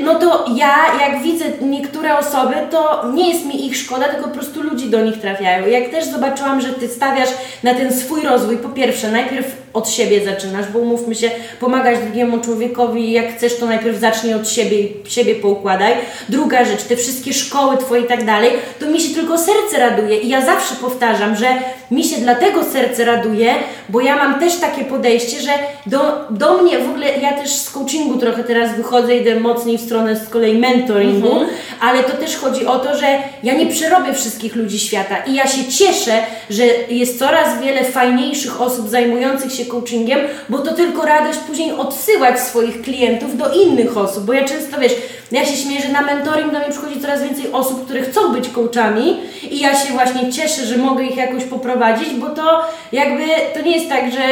no 0.00 0.14
to 0.14 0.44
ja 0.56 0.76
jak 1.00 1.22
widzę 1.22 1.44
niektóre 1.60 2.18
osoby, 2.18 2.54
to 2.70 3.04
nie 3.14 3.32
jest 3.32 3.46
mi 3.46 3.66
ich 3.66 3.76
szkoda, 3.76 4.08
tylko 4.08 4.28
po 4.28 4.34
prostu 4.34 4.62
ludzi 4.62 4.90
do 4.90 5.04
nich 5.04 5.20
trafiają. 5.20 5.66
Jak 5.66 5.88
też 5.88 6.04
zobaczyłam, 6.04 6.60
że 6.60 6.68
Ty 6.68 6.88
stawiasz 6.88 7.28
na 7.62 7.74
ten 7.74 7.92
swój 7.92 8.22
rozwój, 8.22 8.56
po 8.56 8.68
pierwsze, 8.68 9.10
najpierw 9.10 9.66
od 9.76 9.90
siebie 9.90 10.24
zaczynasz, 10.24 10.66
bo 10.72 10.78
umówmy 10.78 11.14
się, 11.14 11.30
pomagać 11.60 11.98
drugiemu 11.98 12.40
człowiekowi, 12.40 13.12
jak 13.12 13.36
chcesz, 13.36 13.56
to 13.56 13.66
najpierw 13.66 13.98
zacznij 13.98 14.34
od 14.34 14.48
siebie, 14.48 14.78
siebie 15.08 15.34
poukładaj. 15.34 15.92
Druga 16.28 16.64
rzecz, 16.64 16.82
te 16.82 16.96
wszystkie 16.96 17.32
szkoły 17.32 17.76
Twoje 17.76 18.02
i 18.02 18.06
tak 18.06 18.24
dalej, 18.24 18.50
to 18.80 18.86
mi 18.86 19.00
się 19.00 19.14
tylko 19.14 19.38
serce 19.38 19.78
raduje 19.78 20.18
i 20.18 20.28
ja 20.28 20.46
zawsze 20.46 20.74
powtarzam, 20.74 21.36
że 21.36 21.46
mi 21.90 22.04
się 22.04 22.16
dlatego 22.16 22.64
serce 22.64 23.04
raduje, 23.04 23.54
bo 23.88 24.00
ja 24.00 24.16
mam 24.16 24.40
też 24.40 24.56
takie 24.56 24.84
podejście, 24.84 25.40
że 25.40 25.50
do, 25.86 25.98
do 26.30 26.62
mnie 26.62 26.78
w 26.78 26.88
ogóle, 26.88 27.18
ja 27.18 27.32
też 27.32 27.50
z 27.50 27.70
coachingu 27.70 28.18
trochę 28.18 28.44
teraz 28.44 28.76
wychodzę, 28.76 29.16
idę 29.16 29.35
mocniej 29.40 29.78
w 29.78 29.80
stronę 29.80 30.16
z 30.16 30.28
kolei 30.28 30.58
mentoringu, 30.58 31.32
mhm. 31.32 31.50
ale 31.80 32.04
to 32.04 32.16
też 32.16 32.36
chodzi 32.36 32.66
o 32.66 32.78
to, 32.78 32.98
że 32.98 33.06
ja 33.42 33.54
nie 33.54 33.66
przerobię 33.66 34.14
wszystkich 34.14 34.56
ludzi 34.56 34.78
świata 34.78 35.16
i 35.26 35.34
ja 35.34 35.46
się 35.46 35.64
cieszę, 35.64 36.12
że 36.50 36.64
jest 36.88 37.18
coraz 37.18 37.60
wiele 37.62 37.84
fajniejszych 37.84 38.60
osób 38.60 38.88
zajmujących 38.88 39.52
się 39.52 39.66
coachingiem, 39.66 40.18
bo 40.48 40.58
to 40.58 40.74
tylko 40.74 41.06
radość 41.06 41.38
później 41.38 41.72
odsyłać 41.72 42.40
swoich 42.40 42.82
klientów 42.82 43.36
do 43.36 43.52
innych 43.52 43.96
osób, 43.96 44.24
bo 44.24 44.32
ja 44.32 44.44
często, 44.44 44.80
wiesz, 44.80 44.94
ja 45.32 45.44
się 45.44 45.56
śmieję, 45.56 45.80
że 45.82 45.88
na 45.88 46.02
mentoring 46.02 46.52
do 46.52 46.58
mnie 46.58 46.70
przychodzi 46.70 47.00
coraz 47.00 47.22
więcej 47.22 47.52
osób, 47.52 47.84
które 47.84 48.02
chcą 48.02 48.32
być 48.32 48.48
coachami 48.48 49.20
i 49.50 49.60
ja 49.60 49.74
się 49.74 49.92
właśnie 49.92 50.32
cieszę, 50.32 50.66
że 50.66 50.76
mogę 50.76 51.04
ich 51.04 51.16
jakoś 51.16 51.44
poprowadzić, 51.44 52.14
bo 52.14 52.30
to 52.30 52.64
jakby, 52.92 53.24
to 53.54 53.60
nie 53.62 53.76
jest 53.76 53.88
tak, 53.88 54.12
że 54.12 54.22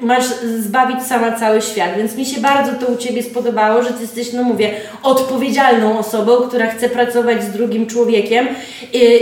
masz 0.00 0.24
zbawić 0.58 1.02
sama 1.02 1.32
cały 1.32 1.62
świat, 1.62 1.90
więc 1.96 2.16
mi 2.16 2.26
się 2.26 2.40
bardzo 2.40 2.86
to 2.86 2.92
u 2.92 2.96
Ciebie 2.96 3.22
spodobało, 3.22 3.82
że 3.82 3.90
Ty 3.90 4.02
jesteś, 4.02 4.32
no 4.32 4.42
mówię, 4.42 4.70
odpowiedzialną 5.02 5.98
osobą, 5.98 6.36
która 6.36 6.66
chce 6.66 6.88
pracować 6.88 7.44
z 7.44 7.50
drugim 7.50 7.86
człowiekiem 7.86 8.48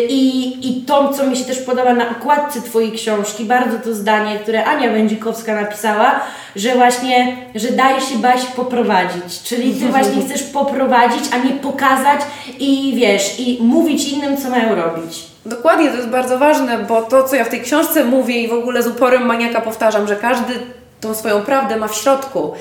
i, 0.08 0.52
i 0.62 0.82
to, 0.82 1.12
co 1.12 1.26
mi 1.26 1.36
się 1.36 1.44
też 1.44 1.58
podoba 1.58 1.94
na 1.94 2.10
okładce 2.10 2.60
Twojej 2.60 2.92
książki, 2.92 3.44
bardzo 3.44 3.78
to 3.78 3.94
zdanie, 3.94 4.38
które 4.38 4.64
Ania 4.64 4.92
Wędzikowska 4.92 5.60
napisała, 5.60 6.20
że 6.56 6.74
właśnie, 6.74 7.36
że 7.54 7.68
daje 7.68 8.00
się 8.00 8.18
Basi 8.18 8.46
poprowadzić, 8.56 9.42
czyli 9.44 9.74
Ty 9.74 9.88
właśnie 9.88 10.22
chcesz 10.26 10.42
poprowadzić, 10.42 11.21
a 11.32 11.38
nie 11.38 11.50
pokazać 11.50 12.20
i 12.58 12.92
wiesz, 12.96 13.40
i 13.40 13.58
mówić 13.62 14.08
innym, 14.08 14.36
co 14.36 14.50
mają 14.50 14.74
robić. 14.74 15.24
Dokładnie, 15.46 15.90
to 15.90 15.96
jest 15.96 16.08
bardzo 16.08 16.38
ważne, 16.38 16.78
bo 16.78 17.02
to, 17.02 17.24
co 17.24 17.36
ja 17.36 17.44
w 17.44 17.48
tej 17.48 17.60
książce 17.60 18.04
mówię 18.04 18.42
i 18.42 18.48
w 18.48 18.52
ogóle 18.52 18.82
z 18.82 18.86
uporem 18.86 19.26
maniaka 19.26 19.60
powtarzam, 19.60 20.08
że 20.08 20.16
każdy 20.16 20.54
tą 21.00 21.14
swoją 21.14 21.42
prawdę 21.42 21.76
ma 21.76 21.88
w 21.88 21.94
środku 21.94 22.52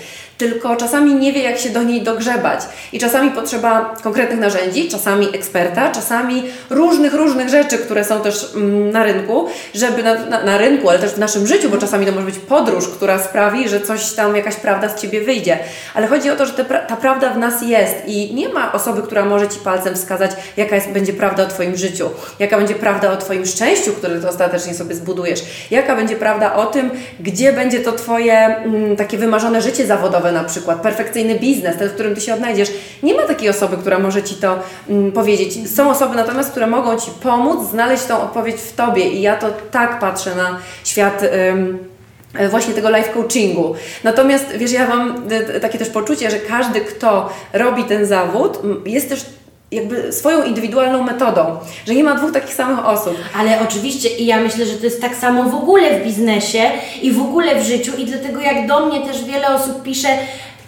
tylko 0.41 0.75
czasami 0.75 1.15
nie 1.15 1.33
wie, 1.33 1.43
jak 1.43 1.57
się 1.57 1.69
do 1.69 1.83
niej 1.83 2.01
dogrzebać. 2.01 2.60
I 2.93 3.00
czasami 3.00 3.31
potrzeba 3.31 3.95
konkretnych 4.03 4.39
narzędzi, 4.39 4.89
czasami 4.89 5.36
eksperta, 5.36 5.91
czasami 5.91 6.43
różnych, 6.69 7.13
różnych 7.13 7.50
rzeczy, 7.50 7.77
które 7.77 8.03
są 8.03 8.21
też 8.21 8.48
mm, 8.55 8.91
na 8.91 9.03
rynku, 9.03 9.48
żeby 9.75 10.03
na, 10.03 10.25
na, 10.25 10.43
na, 10.43 10.57
rynku, 10.57 10.89
ale 10.89 11.00
też 11.00 11.12
w 11.12 11.17
naszym 11.17 11.48
życiu, 11.48 11.69
bo 11.69 11.77
czasami 11.77 12.05
to 12.05 12.12
może 12.12 12.25
być 12.25 12.38
podróż, 12.38 12.88
która 12.88 13.19
sprawi, 13.19 13.69
że 13.69 13.81
coś 13.81 14.12
tam, 14.12 14.36
jakaś 14.36 14.55
prawda 14.55 14.89
z 14.89 15.01
Ciebie 15.01 15.21
wyjdzie. 15.21 15.60
Ale 15.93 16.07
chodzi 16.07 16.29
o 16.29 16.36
to, 16.36 16.45
że 16.45 16.53
te, 16.53 16.65
ta 16.65 16.95
prawda 16.95 17.29
w 17.29 17.38
nas 17.38 17.62
jest 17.62 17.95
i 18.07 18.33
nie 18.36 18.50
ma 18.50 18.71
osoby, 18.74 19.01
która 19.01 19.25
może 19.25 19.48
Ci 19.48 19.60
palcem 19.60 19.95
wskazać, 19.95 20.31
jaka 20.57 20.75
jest, 20.75 20.89
będzie 20.89 21.13
prawda 21.13 21.43
o 21.43 21.48
Twoim 21.48 21.77
życiu, 21.77 22.10
jaka 22.39 22.57
będzie 22.57 22.75
prawda 22.75 23.12
o 23.12 23.17
Twoim 23.17 23.45
szczęściu, 23.45 23.93
które 23.93 24.19
Ty 24.19 24.29
ostatecznie 24.29 24.74
sobie 24.74 24.95
zbudujesz, 24.95 25.41
jaka 25.71 25.95
będzie 25.95 26.15
prawda 26.15 26.53
o 26.55 26.65
tym, 26.65 26.91
gdzie 27.19 27.53
będzie 27.53 27.79
to 27.79 27.91
Twoje 27.91 28.33
mm, 28.33 28.95
takie 28.95 29.17
wymarzone 29.17 29.62
życie 29.62 29.86
zawodowe, 29.86 30.30
na 30.31 30.43
przykład, 30.43 30.81
perfekcyjny 30.81 31.39
biznes, 31.39 31.77
ten, 31.77 31.89
w 31.89 31.93
którym 31.93 32.15
Ty 32.15 32.21
się 32.21 32.33
odnajdziesz. 32.33 32.69
Nie 33.03 33.13
ma 33.13 33.21
takiej 33.23 33.50
osoby, 33.50 33.77
która 33.77 34.00
może 34.00 34.23
Ci 34.23 34.35
to 34.35 34.59
mm, 34.89 35.11
powiedzieć. 35.11 35.75
Są 35.75 35.91
osoby 35.91 36.15
natomiast, 36.15 36.51
które 36.51 36.67
mogą 36.67 37.00
Ci 37.00 37.11
pomóc 37.23 37.69
znaleźć 37.69 38.03
tą 38.03 38.21
odpowiedź 38.21 38.55
w 38.55 38.75
Tobie 38.75 39.09
i 39.09 39.21
ja 39.21 39.35
to 39.35 39.47
tak 39.71 40.00
patrzę 40.00 40.35
na 40.35 40.59
świat 40.83 41.23
właśnie 42.50 42.73
tego 42.73 42.89
life 42.89 43.09
coachingu. 43.13 43.75
Natomiast 44.03 44.45
wiesz, 44.57 44.71
ja 44.71 44.88
mam 44.88 45.23
takie 45.61 45.79
też 45.79 45.89
poczucie, 45.89 46.31
że 46.31 46.39
każdy, 46.39 46.81
kto 46.81 47.33
robi 47.53 47.83
ten 47.83 48.05
zawód, 48.05 48.59
jest 48.85 49.09
też 49.09 49.25
jakby 49.71 50.13
swoją 50.13 50.43
indywidualną 50.43 51.03
metodą, 51.03 51.57
że 51.87 51.95
nie 51.95 52.03
ma 52.03 52.15
dwóch 52.15 52.31
takich 52.31 52.53
samych 52.53 52.85
osób. 52.85 53.15
Ale 53.39 53.59
oczywiście 53.61 54.09
i 54.09 54.25
ja 54.25 54.41
myślę, 54.41 54.65
że 54.65 54.73
to 54.73 54.85
jest 54.85 55.01
tak 55.01 55.15
samo 55.15 55.43
w 55.43 55.55
ogóle 55.55 55.99
w 55.99 56.03
biznesie 56.03 56.71
i 57.01 57.11
w 57.11 57.21
ogóle 57.21 57.61
w 57.61 57.65
życiu 57.65 57.91
i 57.97 58.05
dlatego 58.05 58.41
jak 58.41 58.67
do 58.67 58.85
mnie 58.85 59.05
też 59.05 59.25
wiele 59.25 59.55
osób 59.55 59.83
pisze, 59.83 60.17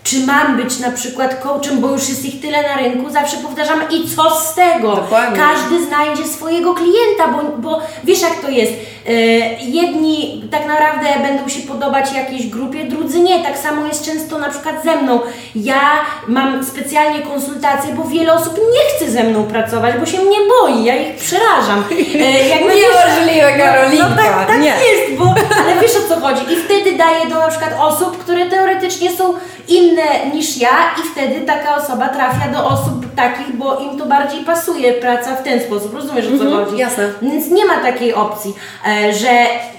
czy 0.04 0.20
mam 0.26 0.58
być 0.58 0.80
na 0.80 0.92
przykład 0.92 1.40
coachem, 1.44 1.80
bo 1.80 1.90
już 1.90 2.10
jest 2.10 2.26
ich 2.26 2.42
tyle 2.42 2.62
na 2.64 2.78
rynku, 2.78 3.10
zawsze 3.10 3.38
powtarzam 3.38 3.82
i 3.92 4.10
co 4.16 4.40
z 4.40 4.56
tego? 4.56 4.96
Dokładnie. 4.96 5.40
Każdy 5.40 5.86
znajdzie 5.86 6.28
swojego 6.28 6.74
klienta, 6.74 7.28
bo, 7.28 7.58
bo 7.58 7.82
wiesz 8.04 8.22
jak 8.22 8.36
to 8.36 8.50
jest. 8.50 8.74
E, 9.08 9.12
jedni 9.62 10.44
tak 10.52 10.66
naprawdę 10.68 11.06
będą 11.22 11.50
się 11.50 11.62
podobać 11.62 12.14
jakiejś 12.14 12.48
grupie, 12.48 12.84
drudzy 12.84 13.20
nie. 13.20 13.44
Tak 13.44 13.58
samo 13.58 13.88
jest 13.88 14.06
często 14.06 14.38
na 14.38 14.50
przykład 14.50 14.76
ze 14.84 14.96
mną. 14.96 15.20
Ja 15.56 15.82
mam 16.28 16.66
specjalnie 16.66 17.22
konsultacje, 17.22 17.94
bo 17.94 18.04
wiele 18.04 18.34
osób 18.34 18.58
nie 18.58 18.96
chce 18.98 19.12
ze 19.12 19.24
mną 19.24 19.44
pracować, 19.44 19.96
bo 20.00 20.06
się 20.06 20.18
mnie 20.22 20.38
boi, 20.62 20.84
ja 20.84 20.96
ich 20.96 21.16
przerażam. 21.16 21.84
E, 22.16 22.48
jakby 22.54 22.72
Niemożliwe, 22.76 23.58
Karolinka. 23.58 24.10
no 24.10 24.16
tak, 24.16 24.48
tak 24.48 24.60
Nie. 24.62 24.68
jest, 24.68 25.20
bo, 25.20 25.26
ale 25.64 25.82
wiesz 25.82 25.96
o 25.96 26.10
co 26.10 26.20
chodzi. 26.20 26.54
I 26.54 26.56
wtedy 26.56 26.98
daję 26.98 27.28
do 27.30 27.36
na 27.36 27.48
przykład 27.48 27.72
osób, 27.80 28.18
które 28.18 28.46
teoretycznie 28.46 29.12
są 29.12 29.34
inne 29.68 29.93
niż 30.34 30.58
ja 30.58 30.70
i 31.04 31.08
wtedy 31.12 31.42
taka 31.46 31.76
osoba 31.76 32.08
trafia 32.10 32.48
do 32.54 32.66
osób 32.68 33.16
takich, 33.16 33.56
bo 33.56 33.80
im 33.80 34.00
to 34.00 34.06
bardziej 34.06 34.44
pasuje 34.44 34.94
praca 34.94 35.36
w 35.36 35.44
ten 35.44 35.60
sposób. 35.60 35.94
Rozumiesz 35.96 36.26
o 36.26 36.38
co 36.38 36.44
Mhm, 36.44 36.66
chodzi? 36.66 36.78
jasne. 36.78 37.10
Więc 37.22 37.48
nie 37.52 37.66
ma 37.66 37.78
takiej 37.78 38.14
opcji, 38.14 38.54
e, 38.88 39.14
że 39.14 39.30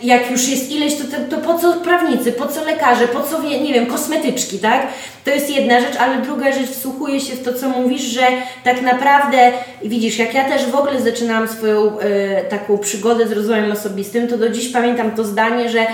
jak 0.02 0.30
już 0.30 0.49
jest 0.49 0.71
ileś, 0.73 0.94
to, 0.97 1.04
to, 1.04 1.37
to 1.37 1.42
po 1.52 1.59
co 1.59 1.73
prawnicy, 1.73 2.33
po 2.33 2.47
co 2.49 2.64
lekarze, 2.64 3.09
po 3.09 3.21
co, 3.21 3.42
nie 3.42 3.75
wiem, 3.75 3.87
kosmetyczki, 3.87 4.59
tak? 4.59 4.87
To 5.25 5.31
jest 5.31 5.50
jedna 5.50 5.81
rzecz, 5.81 5.97
ale 5.97 6.23
druga 6.23 6.52
rzecz, 6.52 6.71
wsłuchuję 6.71 7.21
się 7.21 7.37
w 7.37 7.43
to, 7.45 7.54
co 7.54 7.69
mówisz, 7.69 8.02
że 8.02 8.26
tak 8.64 8.83
naprawdę, 8.83 9.52
widzisz, 9.85 10.19
jak 10.19 10.35
ja 10.35 10.45
też 10.45 10.66
w 10.66 10.75
ogóle 10.75 11.00
zaczynałam 11.00 11.49
swoją 11.49 11.99
e, 11.99 12.43
taką 12.43 12.78
przygodę 12.78 13.28
z 13.28 13.33
rozwojem 13.33 13.73
osobistym, 13.73 14.28
to 14.28 14.38
do 14.38 14.49
dziś 14.49 14.69
pamiętam 14.69 15.11
to 15.11 15.25
zdanie, 15.25 15.71
że 15.71 15.81
e, 15.81 15.87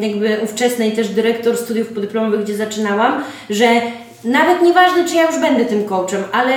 jakby 0.00 0.38
ówczesnej 0.44 0.92
też 0.92 1.08
dyrektor 1.08 1.56
studiów 1.56 1.88
podyplomowych, 1.88 2.44
gdzie 2.44 2.56
zaczynałam, 2.56 3.24
że 3.50 3.68
nawet 4.24 4.62
nieważne, 4.62 5.04
czy 5.04 5.14
ja 5.14 5.26
już 5.26 5.38
będę 5.38 5.64
tym 5.64 5.84
coachem, 5.84 6.24
ale 6.32 6.54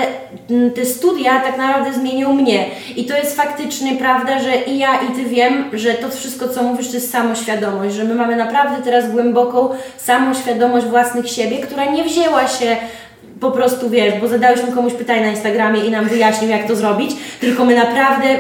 mm, 0.50 0.72
te 0.72 0.86
studia 0.86 1.40
tak 1.40 1.58
naprawdę 1.58 1.94
zmienią 1.94 2.34
mnie. 2.34 2.66
I 2.96 3.06
to 3.06 3.18
jest 3.18 3.36
faktycznie 3.36 3.96
prawda, 3.96 4.40
że 4.40 4.56
i 4.56 4.78
ja, 4.78 5.02
i 5.02 5.16
ty 5.16 5.26
wiem, 5.26 5.66
że 5.74 5.94
to 5.94 6.10
wszystko, 6.10 6.50
co 6.50 6.64
mówisz, 6.64 6.88
to 6.88 6.94
jest 6.94 7.12
samoświadomość, 7.12 7.96
że 7.96 8.04
my 8.04 8.16
mamy 8.16 8.36
naprawdę 8.36 8.84
teraz 8.84 9.12
głęboką 9.12 9.70
samoświadomość 9.98 10.86
własnych 10.86 11.30
siebie, 11.30 11.58
która 11.58 11.86
nie 11.86 12.04
wzięła 12.04 12.48
się 12.48 12.78
po 13.40 13.52
prostu, 13.52 13.90
wiesz, 13.90 14.14
bo 14.22 14.28
zadałyśmy 14.28 14.72
komuś 14.72 14.94
pytanie 14.94 15.22
na 15.22 15.32
Instagramie 15.32 15.86
i 15.86 15.92
nam 15.92 16.08
wyjaśnił, 16.08 16.50
jak 16.50 16.68
to 16.68 16.76
zrobić, 16.76 17.12
tylko 17.40 17.66
my 17.66 17.76
naprawdę 17.76 18.38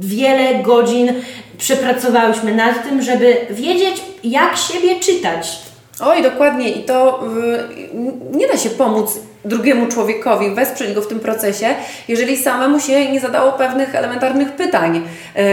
wiele 0.00 0.54
godzin 0.54 1.12
przepracowałyśmy 1.58 2.54
nad 2.54 2.88
tym, 2.88 3.02
żeby 3.02 3.36
wiedzieć, 3.50 4.02
jak 4.24 4.56
siebie 4.56 5.00
czytać. 5.00 5.71
Oj, 6.04 6.22
dokładnie. 6.22 6.70
I 6.70 6.84
to 6.84 7.24
y, 7.38 8.36
nie 8.36 8.48
da 8.48 8.56
się 8.56 8.70
pomóc 8.70 9.18
drugiemu 9.44 9.86
człowiekowi, 9.86 10.54
wesprzeć 10.54 10.94
go 10.94 11.02
w 11.02 11.06
tym 11.06 11.20
procesie, 11.20 11.66
jeżeli 12.08 12.36
samemu 12.36 12.80
się 12.80 13.12
nie 13.12 13.20
zadało 13.20 13.52
pewnych 13.52 13.94
elementarnych 13.94 14.52
pytań. 14.52 15.02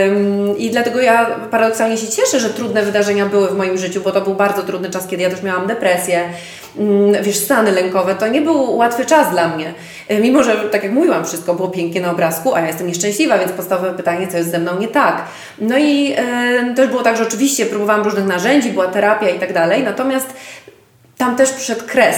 Ym, 0.08 0.58
I 0.58 0.70
dlatego 0.70 1.02
ja 1.02 1.26
paradoksalnie 1.52 1.98
się 1.98 2.08
cieszę, 2.08 2.40
że 2.40 2.50
trudne 2.50 2.84
wydarzenia 2.84 3.26
były 3.26 3.48
w 3.48 3.58
moim 3.58 3.78
życiu, 3.78 4.02
bo 4.02 4.12
to 4.12 4.22
był 4.22 4.34
bardzo 4.34 4.64
trudny 4.64 4.90
czas, 4.90 5.08
kiedy 5.08 5.24
ja 5.24 5.30
też 5.30 5.44
miałam 5.44 5.68
depresję, 5.68 6.30
wiesz, 7.22 7.36
stany 7.36 7.72
lękowe. 7.72 8.16
To 8.16 8.28
nie 8.28 8.42
był 8.42 8.78
łatwy 8.78 9.06
czas 9.06 9.32
dla 9.32 9.48
mnie. 9.48 9.74
Y, 10.12 10.20
Mimo, 10.20 10.44
że 10.44 10.56
tak 10.56 10.84
jak 10.84 10.92
mówiłam, 10.92 11.26
wszystko 11.26 11.54
było 11.54 11.68
pięknie 11.68 12.02
na 12.02 12.12
obrazku, 12.12 12.56
a 12.56 12.60
ja 12.60 12.68
jestem 12.68 12.88
nieszczęśliwa, 12.88 13.38
więc 13.38 13.52
podstawowe 13.52 13.94
pytanie, 13.94 14.28
co 14.28 14.38
jest 14.38 14.52
ze 14.52 14.60
mną 14.60 14.80
nie 14.80 14.88
tak. 14.88 15.24
No 15.62 15.78
i 15.78 16.14
y, 16.72 16.76
też 16.76 16.88
było 16.88 17.04
tak, 17.04 17.18
że 17.18 17.24
oczywiście 17.24 17.66
próbowałam 17.66 18.04
różnych 18.04 18.26
narzędzi, 18.26 18.72
była 18.72 18.88
terapia 18.88 19.30
i 19.30 19.40
tak 19.40 19.54
dalej, 19.54 19.84
natomiast 19.84 20.34
tam 21.18 21.36
też 21.36 21.52
przyszedł 21.52 21.86
kres. 21.88 22.18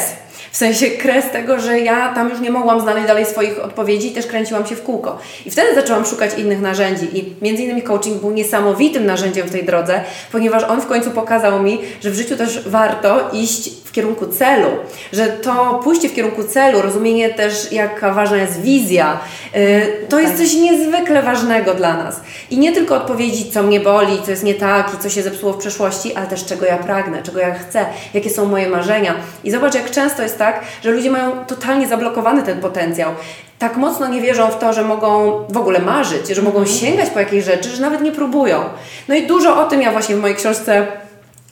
W 0.51 0.58
sensie 0.58 0.88
kres 0.88 1.31
tego, 1.31 1.60
że 1.60 1.79
ja 1.79 2.13
tam 2.13 2.29
już 2.29 2.39
nie 2.39 2.51
mogłam 2.51 2.81
znaleźć 2.81 3.08
dalej 3.08 3.25
swoich 3.25 3.60
odpowiedzi 3.60 4.08
i 4.08 4.12
też 4.12 4.27
kręciłam 4.27 4.65
się 4.65 4.75
w 4.75 4.84
kółko. 4.84 5.17
I 5.46 5.51
wtedy 5.51 5.75
zaczęłam 5.75 6.05
szukać 6.05 6.31
innych 6.38 6.62
narzędzi 6.62 7.17
i 7.17 7.36
między 7.41 7.63
innymi 7.63 7.81
coaching 7.81 8.22
był 8.22 8.31
niesamowitym 8.31 9.05
narzędziem 9.05 9.48
w 9.48 9.51
tej 9.51 9.63
drodze, 9.63 10.03
ponieważ 10.31 10.63
on 10.63 10.81
w 10.81 10.88
końcu 10.88 11.12
pokazał 11.12 11.63
mi, 11.63 11.79
że 12.03 12.12
w 12.12 12.15
życiu 12.15 12.38
też 12.38 12.70
warto 12.70 13.29
iść 13.34 13.70
w 13.91 13.93
kierunku 13.93 14.27
celu, 14.27 14.67
że 15.13 15.27
to 15.27 15.79
pójście 15.84 16.10
w 16.10 16.13
kierunku 16.13 16.43
celu, 16.43 16.81
rozumienie 16.81 17.29
też 17.29 17.72
jaka 17.72 18.13
ważna 18.13 18.38
jest 18.38 18.62
wizja, 18.62 19.20
yy, 19.53 19.62
to 20.10 20.20
jest 20.20 20.38
coś 20.38 20.53
niezwykle 20.53 21.24
ważnego 21.24 21.74
dla 21.74 21.98
nas. 21.98 22.22
I 22.50 22.58
nie 22.58 22.72
tylko 22.72 22.96
odpowiedzi, 22.96 23.51
co 23.51 23.63
mnie 23.63 23.79
boli, 23.79 24.22
co 24.25 24.31
jest 24.31 24.43
nie 24.43 24.55
tak 24.55 24.93
i 24.93 25.03
co 25.03 25.10
się 25.10 25.24
zepsuło 25.24 25.53
w 25.53 25.58
przeszłości, 25.58 26.15
ale 26.15 26.27
też 26.27 26.46
czego 26.46 26.65
ja 26.65 26.77
pragnę, 26.77 27.24
czego 27.24 27.39
ja 27.39 27.53
chcę, 27.53 27.86
jakie 28.13 28.29
są 28.29 28.46
moje 28.46 28.70
marzenia. 28.70 29.15
I 29.43 29.51
zobacz, 29.51 29.75
jak 29.75 29.91
często 29.91 30.24
jest 30.24 30.38
tak, 30.41 30.62
że 30.83 30.91
ludzie 30.91 31.12
mają 31.12 31.45
totalnie 31.45 31.88
zablokowany 31.88 32.43
ten 32.43 32.60
potencjał. 32.60 33.12
Tak 33.60 33.77
mocno 33.77 34.07
nie 34.07 34.21
wierzą 34.21 34.48
w 34.48 34.60
to, 34.60 34.74
że 34.74 34.83
mogą 34.83 35.39
w 35.50 35.57
ogóle 35.57 35.79
marzyć, 35.79 36.27
że 36.27 36.41
mogą 36.41 36.65
sięgać 36.65 37.10
po 37.10 37.19
jakieś 37.19 37.45
rzeczy, 37.45 37.69
że 37.69 37.81
nawet 37.81 38.01
nie 38.01 38.12
próbują. 38.12 38.63
No 39.07 39.15
i 39.15 39.27
dużo 39.27 39.62
o 39.62 39.69
tym 39.69 39.81
ja 39.81 39.91
właśnie 39.91 40.15
w 40.15 40.19
mojej 40.19 40.36
książce 40.36 40.88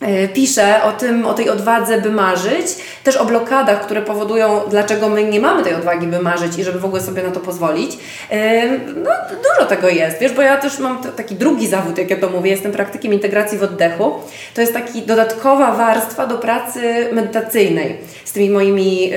e, 0.00 0.28
piszę 0.28 0.82
o 0.82 0.92
tym, 0.92 1.26
o 1.26 1.34
tej 1.34 1.48
odwadze, 1.50 2.00
by 2.00 2.10
marzyć, 2.10 2.66
też 3.04 3.16
o 3.16 3.24
blokadach, 3.24 3.80
które 3.84 4.02
powodują, 4.02 4.60
dlaczego 4.70 5.08
my 5.08 5.24
nie 5.24 5.40
mamy 5.40 5.62
tej 5.62 5.74
odwagi, 5.74 6.06
by 6.06 6.18
marzyć 6.18 6.58
i 6.58 6.64
żeby 6.64 6.80
w 6.80 6.84
ogóle 6.84 7.02
sobie 7.02 7.22
na 7.22 7.30
to 7.30 7.40
pozwolić. 7.40 7.98
E, 8.30 8.68
No, 8.96 9.10
dużo 9.28 9.68
tego 9.68 9.88
jest, 9.88 10.18
wiesz, 10.18 10.32
bo 10.32 10.42
ja 10.42 10.56
też 10.56 10.78
mam 10.78 10.98
taki 11.16 11.34
drugi 11.34 11.66
zawód, 11.68 11.98
jak 11.98 12.10
ja 12.10 12.16
to 12.16 12.28
mówię, 12.30 12.50
jestem 12.50 12.72
praktykiem 12.72 13.12
integracji 13.12 13.58
w 13.58 13.62
oddechu. 13.62 14.12
To 14.54 14.60
jest 14.60 14.72
taki 14.72 15.02
dodatkowa 15.02 15.72
warstwa 15.72 16.26
do 16.26 16.38
pracy 16.38 17.08
medytacyjnej 17.12 17.98
z 18.24 18.32
tymi 18.32 18.50
moimi 18.50 19.10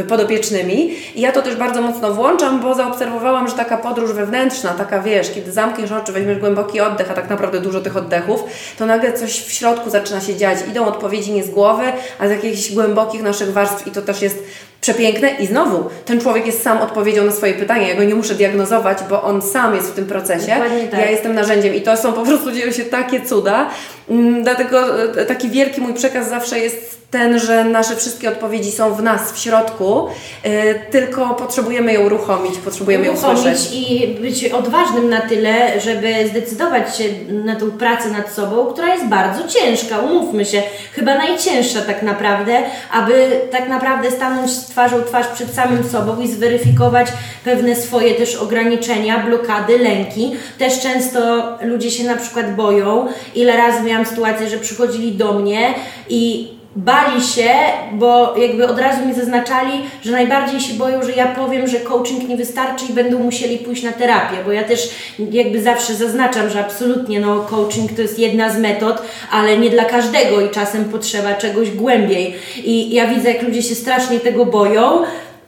y, 0.00 0.04
podopiecznymi. 0.04 0.94
I 1.14 1.20
ja 1.20 1.32
to 1.32 1.42
też 1.42 1.56
bardzo 1.56 1.82
mocno 1.82 2.14
włączam, 2.14 2.60
bo 2.60 2.74
zaobserwowałam, 2.74 3.48
że 3.48 3.54
taka 3.56 3.76
podróż 3.76 4.12
wewnętrzna, 4.12 4.70
taka 4.70 5.00
wiesz, 5.02 5.30
kiedy 5.34 5.52
zamkniesz 5.52 5.92
oczy, 5.92 6.12
weźmiesz 6.12 6.38
głęboki 6.38 6.80
oddech, 6.80 7.10
a 7.10 7.14
tak 7.14 7.30
naprawdę 7.30 7.60
dużo 7.60 7.80
tych 7.80 7.96
oddechów, 7.96 8.44
to 8.78 8.86
nagle 8.86 9.12
coś 9.12 9.40
w 9.40 9.52
środku 9.52 9.89
zaczyna 9.90 10.20
się 10.20 10.36
dziać. 10.36 10.58
Idą 10.68 10.86
odpowiedzi 10.86 11.32
nie 11.32 11.44
z 11.44 11.50
głowy, 11.50 11.92
a 12.18 12.28
z 12.28 12.30
jakichś 12.30 12.72
głębokich 12.72 13.22
naszych 13.22 13.52
warstw 13.52 13.86
i 13.86 13.90
to 13.90 14.02
też 14.02 14.22
jest 14.22 14.42
przepiękne. 14.80 15.30
I 15.30 15.46
znowu, 15.46 15.84
ten 16.04 16.20
człowiek 16.20 16.46
jest 16.46 16.62
sam 16.62 16.78
odpowiedzią 16.78 17.24
na 17.24 17.32
swoje 17.32 17.54
pytania. 17.54 17.88
Ja 17.88 17.94
go 17.94 18.04
nie 18.04 18.14
muszę 18.14 18.34
diagnozować, 18.34 18.98
bo 19.10 19.22
on 19.22 19.42
sam 19.42 19.74
jest 19.74 19.90
w 19.90 19.94
tym 19.94 20.06
procesie. 20.06 20.56
Tak. 20.90 21.00
Ja 21.00 21.10
jestem 21.10 21.34
narzędziem 21.34 21.74
i 21.74 21.80
to 21.80 21.96
są 21.96 22.12
po 22.12 22.22
prostu 22.22 22.52
dzieją 22.52 22.72
się 22.72 22.84
takie 22.84 23.20
cuda. 23.20 23.70
Mm, 24.10 24.42
Dlatego 24.42 25.02
e, 25.20 25.26
taki 25.26 25.48
wielki 25.48 25.80
mój 25.80 25.94
przekaz 25.94 26.28
zawsze 26.28 26.58
jest 26.58 27.00
ten, 27.10 27.38
że 27.38 27.64
nasze 27.64 27.96
wszystkie 27.96 28.28
odpowiedzi 28.28 28.72
są 28.72 28.94
w 28.94 29.02
nas, 29.02 29.32
w 29.32 29.38
środku, 29.38 30.06
e, 30.42 30.74
tylko 30.74 31.28
potrzebujemy 31.34 31.92
ją 31.92 32.00
uruchomić, 32.00 32.58
potrzebujemy 32.58 33.06
ją 33.06 33.12
uruchomić 33.12 33.40
usłyszeć. 33.40 33.70
i 33.72 34.06
być 34.20 34.44
odważnym 34.44 35.10
na 35.10 35.20
tyle, 35.20 35.80
żeby 35.80 36.28
zdecydować 36.28 36.96
się 36.96 37.04
na 37.30 37.56
tą 37.56 37.70
pracę 37.70 38.10
nad 38.10 38.32
sobą, 38.32 38.66
która 38.66 38.94
jest 38.94 39.06
bardzo 39.06 39.48
ciężka, 39.48 39.98
umówmy 39.98 40.44
się, 40.44 40.62
chyba 40.92 41.14
najcięższa 41.18 41.80
tak 41.80 42.02
naprawdę, 42.02 42.62
aby 42.92 43.40
tak 43.50 43.68
naprawdę 43.68 44.10
stanąć 44.10 44.50
twarzą 44.70 45.02
twarz 45.02 45.26
przed 45.26 45.54
samym 45.54 45.84
sobą 45.84 46.20
i 46.20 46.28
zweryfikować 46.28 47.06
pewne 47.44 47.76
swoje 47.76 48.14
też 48.14 48.36
ograniczenia, 48.36 49.18
blokady, 49.26 49.78
lęki. 49.78 50.32
Też 50.58 50.80
często 50.80 51.48
ludzie 51.62 51.90
się 51.90 52.04
na 52.04 52.16
przykład 52.16 52.56
boją. 52.56 53.06
Ile 53.34 53.56
razy 53.56 53.82
miałam 53.82 54.06
sytuację, 54.06 54.48
że 54.48 54.58
przychodzili 54.58 55.12
do 55.12 55.32
mnie 55.32 55.74
i 56.08 56.48
bali 56.76 57.22
się, 57.22 57.50
bo 57.92 58.36
jakby 58.36 58.68
od 58.68 58.78
razu 58.78 59.06
mi 59.06 59.14
zaznaczali, 59.14 59.72
że 60.02 60.12
najbardziej 60.12 60.60
się 60.60 60.74
boją, 60.74 61.02
że 61.02 61.12
ja 61.12 61.26
powiem, 61.26 61.68
że 61.68 61.80
coaching 61.80 62.28
nie 62.28 62.36
wystarczy 62.36 62.84
i 62.90 62.92
będą 62.92 63.18
musieli 63.18 63.58
pójść 63.58 63.82
na 63.82 63.92
terapię, 63.92 64.36
bo 64.44 64.52
ja 64.52 64.64
też 64.64 64.90
jakby 65.30 65.62
zawsze 65.62 65.94
zaznaczam, 65.94 66.50
że 66.50 66.64
absolutnie 66.64 67.20
no 67.20 67.40
coaching 67.40 67.92
to 67.92 68.02
jest 68.02 68.18
jedna 68.18 68.50
z 68.50 68.58
metod, 68.58 69.02
ale 69.30 69.58
nie 69.58 69.70
dla 69.70 69.84
każdego 69.84 70.40
i 70.40 70.50
czasem 70.50 70.84
potrzeba 70.84 71.34
czegoś 71.34 71.70
głębiej. 71.70 72.34
I 72.64 72.94
ja 72.94 73.06
widzę, 73.06 73.32
jak 73.32 73.42
ludzie 73.42 73.62
się 73.62 73.74
strasznie 73.74 74.20
tego 74.20 74.46
boją, 74.46 75.02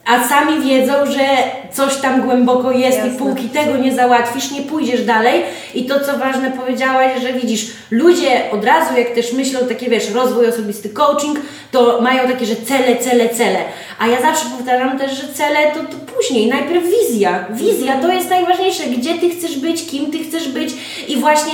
a 0.05 0.29
sami 0.29 0.61
wiedzą, 0.61 0.93
że 1.07 1.27
coś 1.73 1.97
tam 1.97 2.23
głęboko 2.23 2.73
jest 2.73 2.99
Jasne. 2.99 3.15
i 3.15 3.19
póki 3.19 3.49
tego 3.49 3.77
nie 3.77 3.95
załatwisz, 3.95 4.51
nie 4.51 4.63
pójdziesz 4.63 5.05
dalej. 5.05 5.43
I 5.75 5.85
to, 5.85 6.01
co 6.01 6.19
ważne 6.19 6.51
powiedziałaś, 6.51 7.13
że 7.23 7.33
widzisz, 7.33 7.67
ludzie 7.91 8.51
od 8.53 8.65
razu, 8.65 8.99
jak 8.99 9.11
też 9.11 9.33
myślą 9.33 9.61
takie, 9.69 9.91
wiesz, 9.91 10.11
rozwój 10.11 10.47
osobisty, 10.47 10.89
coaching, 10.89 11.39
to 11.71 12.01
mają 12.01 12.29
takie, 12.29 12.47
że 12.47 12.57
cele, 12.57 12.97
cele, 12.97 13.29
cele. 13.29 13.59
A 13.99 14.07
ja 14.07 14.23
zawsze 14.23 14.45
powtarzam 14.57 14.99
też, 14.99 15.13
że 15.13 15.29
cele 15.35 15.59
to, 15.75 15.81
to 15.81 16.13
później, 16.17 16.49
najpierw 16.49 16.85
wizja. 16.85 17.45
Wizja 17.51 18.01
to 18.01 18.13
jest 18.13 18.31
najważniejsze, 18.31 18.85
gdzie 18.85 19.15
ty 19.15 19.31
chcesz 19.31 19.59
być, 19.59 19.87
kim 19.87 20.11
ty 20.11 20.19
chcesz 20.19 20.49
być 20.49 20.71
i 21.09 21.17
właśnie 21.17 21.53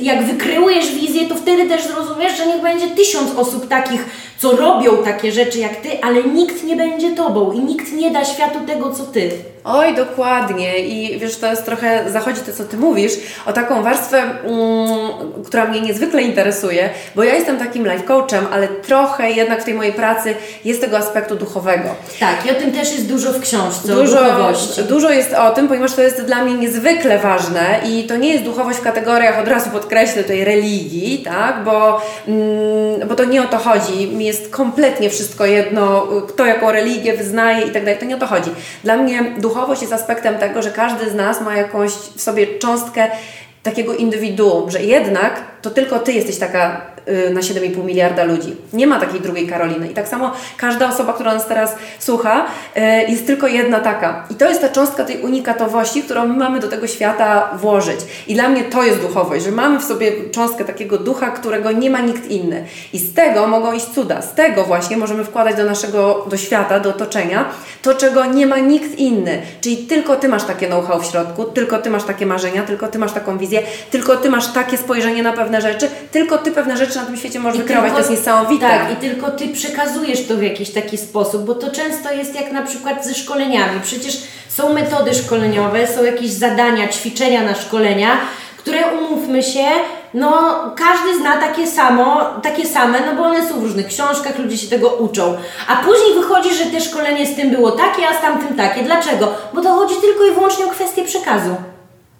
jak 0.00 0.22
wykreujesz 0.22 0.94
wizję, 0.94 1.28
to 1.28 1.34
wtedy 1.34 1.68
też 1.68 1.86
zrozumiesz, 1.86 2.36
że 2.36 2.46
niech 2.46 2.62
będzie 2.62 2.86
tysiąc 2.86 3.30
osób 3.36 3.68
takich 3.68 4.06
co 4.38 4.56
robią 4.56 4.96
takie 5.04 5.32
rzeczy 5.32 5.58
jak 5.58 5.76
ty, 5.76 5.88
ale 6.02 6.22
nikt 6.22 6.64
nie 6.64 6.76
będzie 6.76 7.16
tobą 7.16 7.52
i 7.52 7.58
nikt 7.58 7.92
nie 7.92 8.10
da 8.10 8.24
światu 8.24 8.58
tego, 8.66 8.92
co 8.92 9.04
ty. 9.04 9.30
Oj, 9.64 9.94
dokładnie. 9.94 10.78
I 10.78 11.18
wiesz, 11.18 11.36
to 11.36 11.50
jest 11.50 11.64
trochę, 11.64 12.10
zachodzi 12.10 12.40
to, 12.40 12.52
co 12.52 12.64
Ty 12.64 12.76
mówisz, 12.76 13.12
o 13.46 13.52
taką 13.52 13.82
warstwę, 13.82 14.18
mm, 14.18 15.42
która 15.46 15.64
mnie 15.64 15.80
niezwykle 15.80 16.22
interesuje, 16.22 16.90
bo 17.16 17.24
ja 17.24 17.34
jestem 17.34 17.58
takim 17.58 17.84
life 17.84 18.02
coachem, 18.02 18.46
ale 18.52 18.68
trochę 18.68 19.30
jednak 19.30 19.62
w 19.62 19.64
tej 19.64 19.74
mojej 19.74 19.92
pracy 19.92 20.34
jest 20.64 20.80
tego 20.80 20.98
aspektu 20.98 21.36
duchowego. 21.36 21.88
Tak, 22.20 22.46
i 22.46 22.50
o 22.50 22.54
tym 22.54 22.72
też 22.72 22.92
jest 22.92 23.08
dużo 23.08 23.32
w 23.32 23.40
książce, 23.40 23.94
Dużo, 23.94 24.52
dużo 24.88 25.10
jest 25.10 25.32
o 25.32 25.50
tym, 25.50 25.68
ponieważ 25.68 25.94
to 25.94 26.02
jest 26.02 26.22
dla 26.22 26.44
mnie 26.44 26.54
niezwykle 26.54 27.18
ważne 27.18 27.80
i 27.88 28.04
to 28.04 28.16
nie 28.16 28.32
jest 28.32 28.44
duchowość 28.44 28.78
w 28.78 28.82
kategoriach, 28.82 29.38
od 29.38 29.48
razu 29.48 29.70
podkreślę 29.70 30.22
tutaj 30.22 30.44
religii, 30.44 31.18
tak, 31.18 31.64
bo, 31.64 32.00
mm, 32.28 33.08
bo 33.08 33.14
to 33.14 33.24
nie 33.24 33.42
o 33.42 33.46
to 33.46 33.58
chodzi. 33.58 34.06
Mi 34.06 34.24
jest 34.38 34.50
kompletnie 34.50 35.10
wszystko 35.10 35.46
jedno, 35.46 36.06
kto 36.28 36.46
jaką 36.46 36.72
religię 36.72 37.16
wyznaje 37.16 37.66
i 37.66 37.70
tak 37.70 37.84
dalej, 37.84 38.00
to 38.00 38.04
nie 38.04 38.16
o 38.16 38.18
to 38.18 38.26
chodzi. 38.26 38.50
Dla 38.84 38.96
mnie 38.96 39.34
duchowość 39.38 39.80
jest 39.80 39.92
aspektem 39.92 40.38
tego, 40.38 40.62
że 40.62 40.70
każdy 40.70 41.10
z 41.10 41.14
nas 41.14 41.40
ma 41.40 41.56
jakąś 41.56 41.90
w 41.92 42.20
sobie 42.20 42.58
cząstkę 42.58 43.08
takiego 43.62 43.94
indywiduum, 43.94 44.70
że 44.70 44.82
jednak 44.82 45.40
to 45.62 45.70
tylko 45.70 45.98
Ty 45.98 46.12
jesteś 46.12 46.38
taka 46.38 46.93
na 47.34 47.40
7,5 47.40 47.84
miliarda 47.84 48.24
ludzi. 48.24 48.56
Nie 48.72 48.86
ma 48.86 49.00
takiej 49.00 49.20
drugiej 49.20 49.46
Karoliny. 49.46 49.88
I 49.88 49.94
tak 49.94 50.08
samo 50.08 50.32
każda 50.56 50.88
osoba, 50.88 51.12
która 51.12 51.34
nas 51.34 51.46
teraz 51.46 51.76
słucha, 51.98 52.46
y, 52.76 52.80
jest 53.10 53.26
tylko 53.26 53.46
jedna 53.46 53.80
taka. 53.80 54.26
I 54.30 54.34
to 54.34 54.48
jest 54.48 54.60
ta 54.60 54.68
cząstka 54.68 55.04
tej 55.04 55.20
unikatowości, 55.20 56.02
którą 56.02 56.26
my 56.26 56.34
mamy 56.34 56.60
do 56.60 56.68
tego 56.68 56.86
świata 56.86 57.50
włożyć. 57.56 58.00
I 58.26 58.34
dla 58.34 58.48
mnie 58.48 58.64
to 58.64 58.82
jest 58.82 59.00
duchowość, 59.00 59.44
że 59.44 59.50
mamy 59.50 59.78
w 59.80 59.84
sobie 59.84 60.12
cząstkę 60.30 60.64
takiego 60.64 60.98
ducha, 60.98 61.30
którego 61.30 61.72
nie 61.72 61.90
ma 61.90 62.00
nikt 62.00 62.30
inny. 62.30 62.64
I 62.92 62.98
z 62.98 63.14
tego 63.14 63.46
mogą 63.46 63.72
iść 63.72 63.86
cuda. 63.86 64.22
Z 64.22 64.34
tego 64.34 64.64
właśnie 64.64 64.96
możemy 64.96 65.24
wkładać 65.24 65.56
do 65.56 65.64
naszego, 65.64 66.26
do 66.30 66.36
świata, 66.36 66.80
do 66.80 66.90
otoczenia, 66.90 67.44
to 67.82 67.94
czego 67.94 68.24
nie 68.24 68.46
ma 68.46 68.58
nikt 68.58 68.98
inny. 68.98 69.42
Czyli 69.60 69.76
tylko 69.76 70.16
Ty 70.16 70.28
masz 70.28 70.44
takie 70.44 70.66
know-how 70.66 71.00
w 71.00 71.06
środku, 71.06 71.44
tylko 71.44 71.78
Ty 71.78 71.90
masz 71.90 72.04
takie 72.04 72.26
marzenia, 72.26 72.62
tylko 72.62 72.88
Ty 72.88 72.98
masz 72.98 73.12
taką 73.12 73.38
wizję, 73.38 73.62
tylko 73.90 74.16
Ty 74.16 74.30
masz 74.30 74.52
takie 74.52 74.78
spojrzenie 74.78 75.22
na 75.22 75.32
pewne 75.32 75.60
rzeczy, 75.60 75.88
tylko 76.12 76.38
Ty 76.38 76.50
pewne 76.50 76.76
rzeczy 76.76 76.93
na 76.96 77.06
tym 77.06 77.16
świecie 77.16 77.40
możesz 77.40 77.58
wykreować. 77.58 77.92
To 77.92 77.98
jest 77.98 78.10
niesamowite. 78.10 78.68
Tak, 78.68 78.92
i 78.92 78.96
tylko 78.96 79.30
Ty 79.30 79.48
przekazujesz 79.48 80.26
to 80.26 80.36
w 80.36 80.42
jakiś 80.42 80.70
taki 80.70 80.98
sposób, 80.98 81.44
bo 81.44 81.54
to 81.54 81.70
często 81.70 82.12
jest 82.12 82.34
jak 82.34 82.52
na 82.52 82.62
przykład 82.62 83.06
ze 83.06 83.14
szkoleniami. 83.14 83.80
Przecież 83.82 84.22
są 84.48 84.72
metody 84.72 85.14
szkoleniowe, 85.14 85.86
są 85.86 86.04
jakieś 86.04 86.30
zadania, 86.30 86.88
ćwiczenia 86.88 87.42
na 87.42 87.54
szkolenia, 87.54 88.08
które 88.58 88.78
umówmy 88.98 89.42
się, 89.42 89.64
no 90.14 90.54
każdy 90.76 91.18
zna 91.20 91.36
takie 91.40 91.66
samo, 91.66 92.20
takie 92.42 92.66
same, 92.66 93.00
no 93.06 93.16
bo 93.16 93.22
one 93.22 93.48
są 93.48 93.60
w 93.60 93.62
różnych 93.62 93.86
książkach, 93.86 94.38
ludzie 94.38 94.58
się 94.58 94.66
tego 94.66 94.88
uczą. 94.88 95.36
A 95.68 95.76
później 95.76 96.14
wychodzi, 96.14 96.54
że 96.54 96.64
te 96.64 96.80
szkolenie 96.80 97.26
z 97.26 97.36
tym 97.36 97.50
było 97.50 97.70
takie, 97.70 98.08
a 98.08 98.18
z 98.18 98.20
tamtym 98.20 98.56
takie. 98.56 98.82
Dlaczego? 98.82 99.28
Bo 99.54 99.60
to 99.60 99.72
chodzi 99.72 99.94
tylko 100.00 100.24
i 100.24 100.34
wyłącznie 100.34 100.64
o 100.66 100.68
kwestię 100.68 101.04
przekazu. 101.04 101.56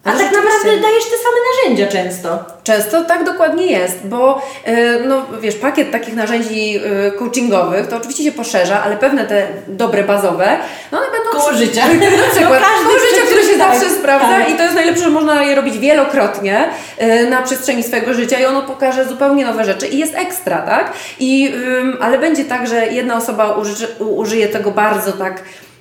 A 0.04 0.12
tak 0.12 0.32
naprawdę 0.32 0.82
dajesz 0.82 1.04
te 1.04 1.16
same 1.16 1.36
narzędzia 1.54 1.86
często. 1.88 2.44
Często 2.62 3.04
tak 3.04 3.24
dokładnie 3.24 3.66
jest, 3.66 4.06
bo 4.06 4.42
e, 4.64 5.00
no, 5.00 5.26
wiesz, 5.40 5.54
pakiet 5.54 5.90
takich 5.90 6.14
narzędzi 6.14 6.76
e, 6.76 7.10
coachingowych 7.10 7.86
to 7.86 7.96
oczywiście 7.96 8.24
się 8.24 8.32
poszerza, 8.32 8.82
ale 8.82 8.96
pewne 8.96 9.26
te 9.26 9.46
dobre, 9.68 10.02
bazowe, 10.02 10.58
no 10.92 10.98
one 10.98 11.06
będą 11.10 11.30
Koło 11.30 11.52
życia. 11.52 11.82
Na 11.88 12.36
przykład 12.36 12.60
No 12.60 12.88
koło 12.88 12.98
życia, 12.98 13.22
które 13.26 13.42
się 13.42 13.58
tak, 13.58 13.78
zawsze 13.78 13.94
sprawdza 13.94 14.28
tak. 14.28 14.50
i 14.50 14.54
to 14.54 14.62
jest 14.62 14.74
najlepsze, 14.74 15.04
że 15.04 15.10
można 15.10 15.42
je 15.42 15.54
robić 15.54 15.78
wielokrotnie 15.78 16.68
e, 16.98 17.24
na 17.24 17.42
przestrzeni 17.42 17.82
swojego 17.82 18.14
życia 18.14 18.40
i 18.40 18.44
ono 18.44 18.62
pokaże 18.62 19.08
zupełnie 19.08 19.44
nowe 19.44 19.64
rzeczy 19.64 19.86
i 19.86 19.98
jest 19.98 20.14
ekstra, 20.14 20.58
tak? 20.58 20.92
I, 21.20 21.54
ale 22.00 22.18
będzie 22.18 22.44
tak, 22.44 22.66
że 22.66 22.86
jedna 22.86 23.16
osoba 23.16 23.52
uży, 23.52 23.86
użyje 23.98 24.48
tego 24.48 24.70
bardzo 24.70 25.12
tak 25.12 25.38
y, 25.38 25.73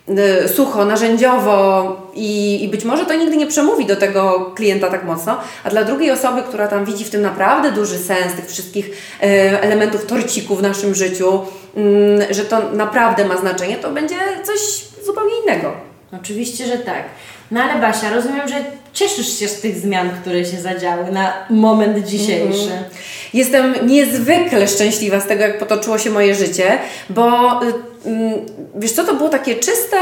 sucho, 0.55 0.85
narzędziowo 0.85 2.11
i, 2.13 2.63
i 2.63 2.67
być 2.67 2.83
może 2.83 3.05
to 3.05 3.13
nigdy 3.13 3.37
nie 3.37 3.47
przemówi 3.47 3.85
do 3.85 3.95
tego 3.95 4.51
klienta 4.55 4.89
tak 4.89 5.05
mocno, 5.05 5.37
a 5.63 5.69
dla 5.69 5.83
drugiej 5.83 6.11
osoby, 6.11 6.41
która 6.41 6.67
tam 6.67 6.85
widzi 6.85 7.05
w 7.05 7.09
tym 7.09 7.21
naprawdę 7.21 7.71
duży 7.71 7.97
sens 7.97 8.33
tych 8.35 8.45
wszystkich 8.47 8.89
e, 9.21 9.61
elementów 9.61 10.05
torciku 10.05 10.55
w 10.55 10.61
naszym 10.61 10.95
życiu, 10.95 11.41
mm, 11.75 12.33
że 12.33 12.45
to 12.45 12.69
naprawdę 12.73 13.25
ma 13.25 13.37
znaczenie, 13.37 13.75
to 13.75 13.91
będzie 13.91 14.15
coś 14.43 14.59
zupełnie 15.05 15.33
innego. 15.43 15.71
Oczywiście, 16.21 16.67
że 16.67 16.77
tak. 16.77 17.03
No 17.51 17.61
ale 17.61 17.81
Basia, 17.81 18.09
rozumiem, 18.15 18.47
że 18.47 18.55
cieszysz 18.93 19.39
się 19.39 19.47
z 19.47 19.61
tych 19.61 19.77
zmian, 19.77 20.09
które 20.21 20.45
się 20.45 20.57
zadziały 20.61 21.11
na 21.11 21.33
moment 21.49 22.07
dzisiejszy. 22.07 22.71
Jestem 23.33 23.87
niezwykle 23.87 24.67
szczęśliwa 24.67 25.19
z 25.19 25.27
tego, 25.27 25.43
jak 25.43 25.59
potoczyło 25.59 25.97
się 25.97 26.09
moje 26.09 26.35
życie, 26.35 26.77
bo 27.09 27.59
y, 27.63 27.73
wiesz 28.75 28.91
co, 28.91 29.03
to 29.03 29.15
było 29.15 29.29
takie 29.29 29.55
czyste, 29.55 29.97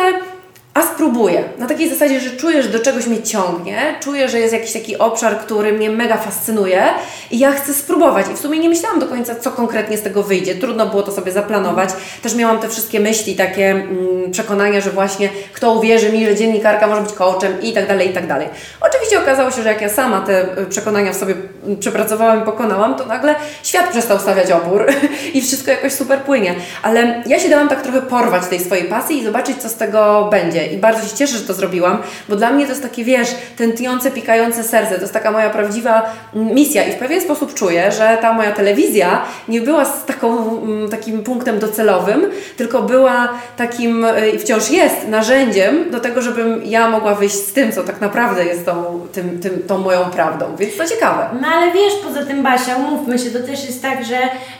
a 0.73 0.81
spróbuję. 0.81 1.43
Na 1.57 1.67
takiej 1.67 1.89
zasadzie, 1.89 2.19
że 2.19 2.29
czuję, 2.29 2.63
że 2.63 2.69
do 2.69 2.79
czegoś 2.79 3.07
mnie 3.07 3.23
ciągnie, 3.23 3.95
czuję, 3.99 4.29
że 4.29 4.39
jest 4.39 4.53
jakiś 4.53 4.73
taki 4.73 4.97
obszar, 4.97 5.39
który 5.39 5.73
mnie 5.73 5.89
mega 5.89 6.17
fascynuje 6.17 6.83
i 7.31 7.39
ja 7.39 7.51
chcę 7.51 7.73
spróbować. 7.73 8.25
I 8.31 8.35
w 8.35 8.39
sumie 8.39 8.59
nie 8.59 8.69
myślałam 8.69 8.99
do 8.99 9.07
końca, 9.07 9.35
co 9.35 9.51
konkretnie 9.51 9.97
z 9.97 10.01
tego 10.01 10.23
wyjdzie. 10.23 10.55
Trudno 10.55 10.87
było 10.87 11.03
to 11.03 11.11
sobie 11.11 11.31
zaplanować. 11.31 11.89
Też 12.21 12.35
miałam 12.35 12.59
te 12.59 12.69
wszystkie 12.69 12.99
myśli, 12.99 13.35
takie 13.35 13.69
mm, 13.69 14.31
przekonania, 14.31 14.81
że 14.81 14.89
właśnie 14.89 15.29
kto 15.53 15.73
uwierzy 15.73 16.11
mi, 16.11 16.25
że 16.25 16.35
dziennikarka 16.35 16.87
może 16.87 17.01
być 17.01 17.13
coachem 17.13 17.61
i 17.61 17.73
tak 17.73 17.87
dalej, 17.87 18.09
i 18.09 18.13
tak 18.13 18.27
dalej. 18.27 18.47
Oczywiście 18.81 19.00
okazało 19.19 19.51
się, 19.51 19.63
że 19.63 19.69
jak 19.69 19.81
ja 19.81 19.89
sama 19.89 20.21
te 20.21 20.57
y, 20.61 20.65
przekonania 20.65 21.13
w 21.13 21.15
sobie 21.15 21.35
przepracowałam 21.79 22.41
i 22.41 22.45
pokonałam, 22.45 22.95
to 22.95 23.05
nagle 23.05 23.35
świat 23.63 23.89
przestał 23.89 24.19
stawiać 24.19 24.51
opór 24.51 24.85
i 25.33 25.41
wszystko 25.41 25.71
jakoś 25.71 25.93
super 25.93 26.19
płynie. 26.19 26.55
Ale 26.83 27.23
ja 27.25 27.39
się 27.39 27.49
dałam 27.49 27.69
tak 27.69 27.81
trochę 27.81 28.01
porwać 28.01 28.47
tej 28.47 28.59
swojej 28.59 28.85
pasji 28.85 29.17
i 29.17 29.25
zobaczyć, 29.25 29.57
co 29.57 29.69
z 29.69 29.75
tego 29.75 30.27
będzie. 30.31 30.67
I 30.67 30.77
bardzo 30.77 31.07
się 31.07 31.15
cieszę, 31.15 31.37
że 31.37 31.43
to 31.43 31.53
zrobiłam, 31.53 31.97
bo 32.29 32.35
dla 32.35 32.51
mnie 32.51 32.65
to 32.65 32.71
jest 32.71 32.83
takie, 32.83 33.03
wiesz, 33.03 33.27
tętniące, 33.57 34.11
pikające 34.11 34.63
serce. 34.63 34.95
To 34.95 35.01
jest 35.01 35.13
taka 35.13 35.31
moja 35.31 35.49
prawdziwa 35.49 36.15
mm, 36.35 36.55
misja 36.55 36.83
i 36.83 36.91
w 36.91 36.95
pewien 36.95 37.21
sposób 37.21 37.53
czuję, 37.53 37.91
że 37.91 38.17
ta 38.21 38.33
moja 38.33 38.51
telewizja 38.51 39.21
nie 39.47 39.61
była 39.61 39.85
z 39.85 40.05
taką, 40.05 40.61
mm, 40.61 40.89
takim 40.89 41.23
punktem 41.23 41.59
docelowym, 41.59 42.25
tylko 42.57 42.81
była 42.81 43.29
takim 43.57 44.05
y, 44.05 44.29
i 44.29 44.39
wciąż 44.39 44.69
jest 44.69 45.07
narzędziem 45.07 45.91
do 45.91 45.99
tego, 45.99 46.21
żebym 46.21 46.61
ja 46.65 46.89
mogła 46.89 47.15
wyjść 47.15 47.35
z 47.35 47.53
tym, 47.53 47.71
co 47.71 47.83
tak 47.83 48.01
naprawdę 48.01 48.45
jest 48.45 48.65
tą, 48.65 49.00
tym, 49.11 49.39
tym, 49.39 49.63
tą 49.67 49.77
moją 49.77 50.05
prawdą. 50.05 50.55
Więc 50.55 50.77
to 50.77 50.87
ciekawe. 50.87 51.29
No 51.41 51.47
ale 51.47 51.71
wiesz, 51.71 51.93
poza 52.03 52.25
tym 52.25 52.43
Basia, 52.43 52.75
umówmy 52.75 53.19
się, 53.19 53.29
to 53.29 53.39
też 53.39 53.65
jest 53.65 53.81
tak, 53.81 54.05
że 54.05 54.17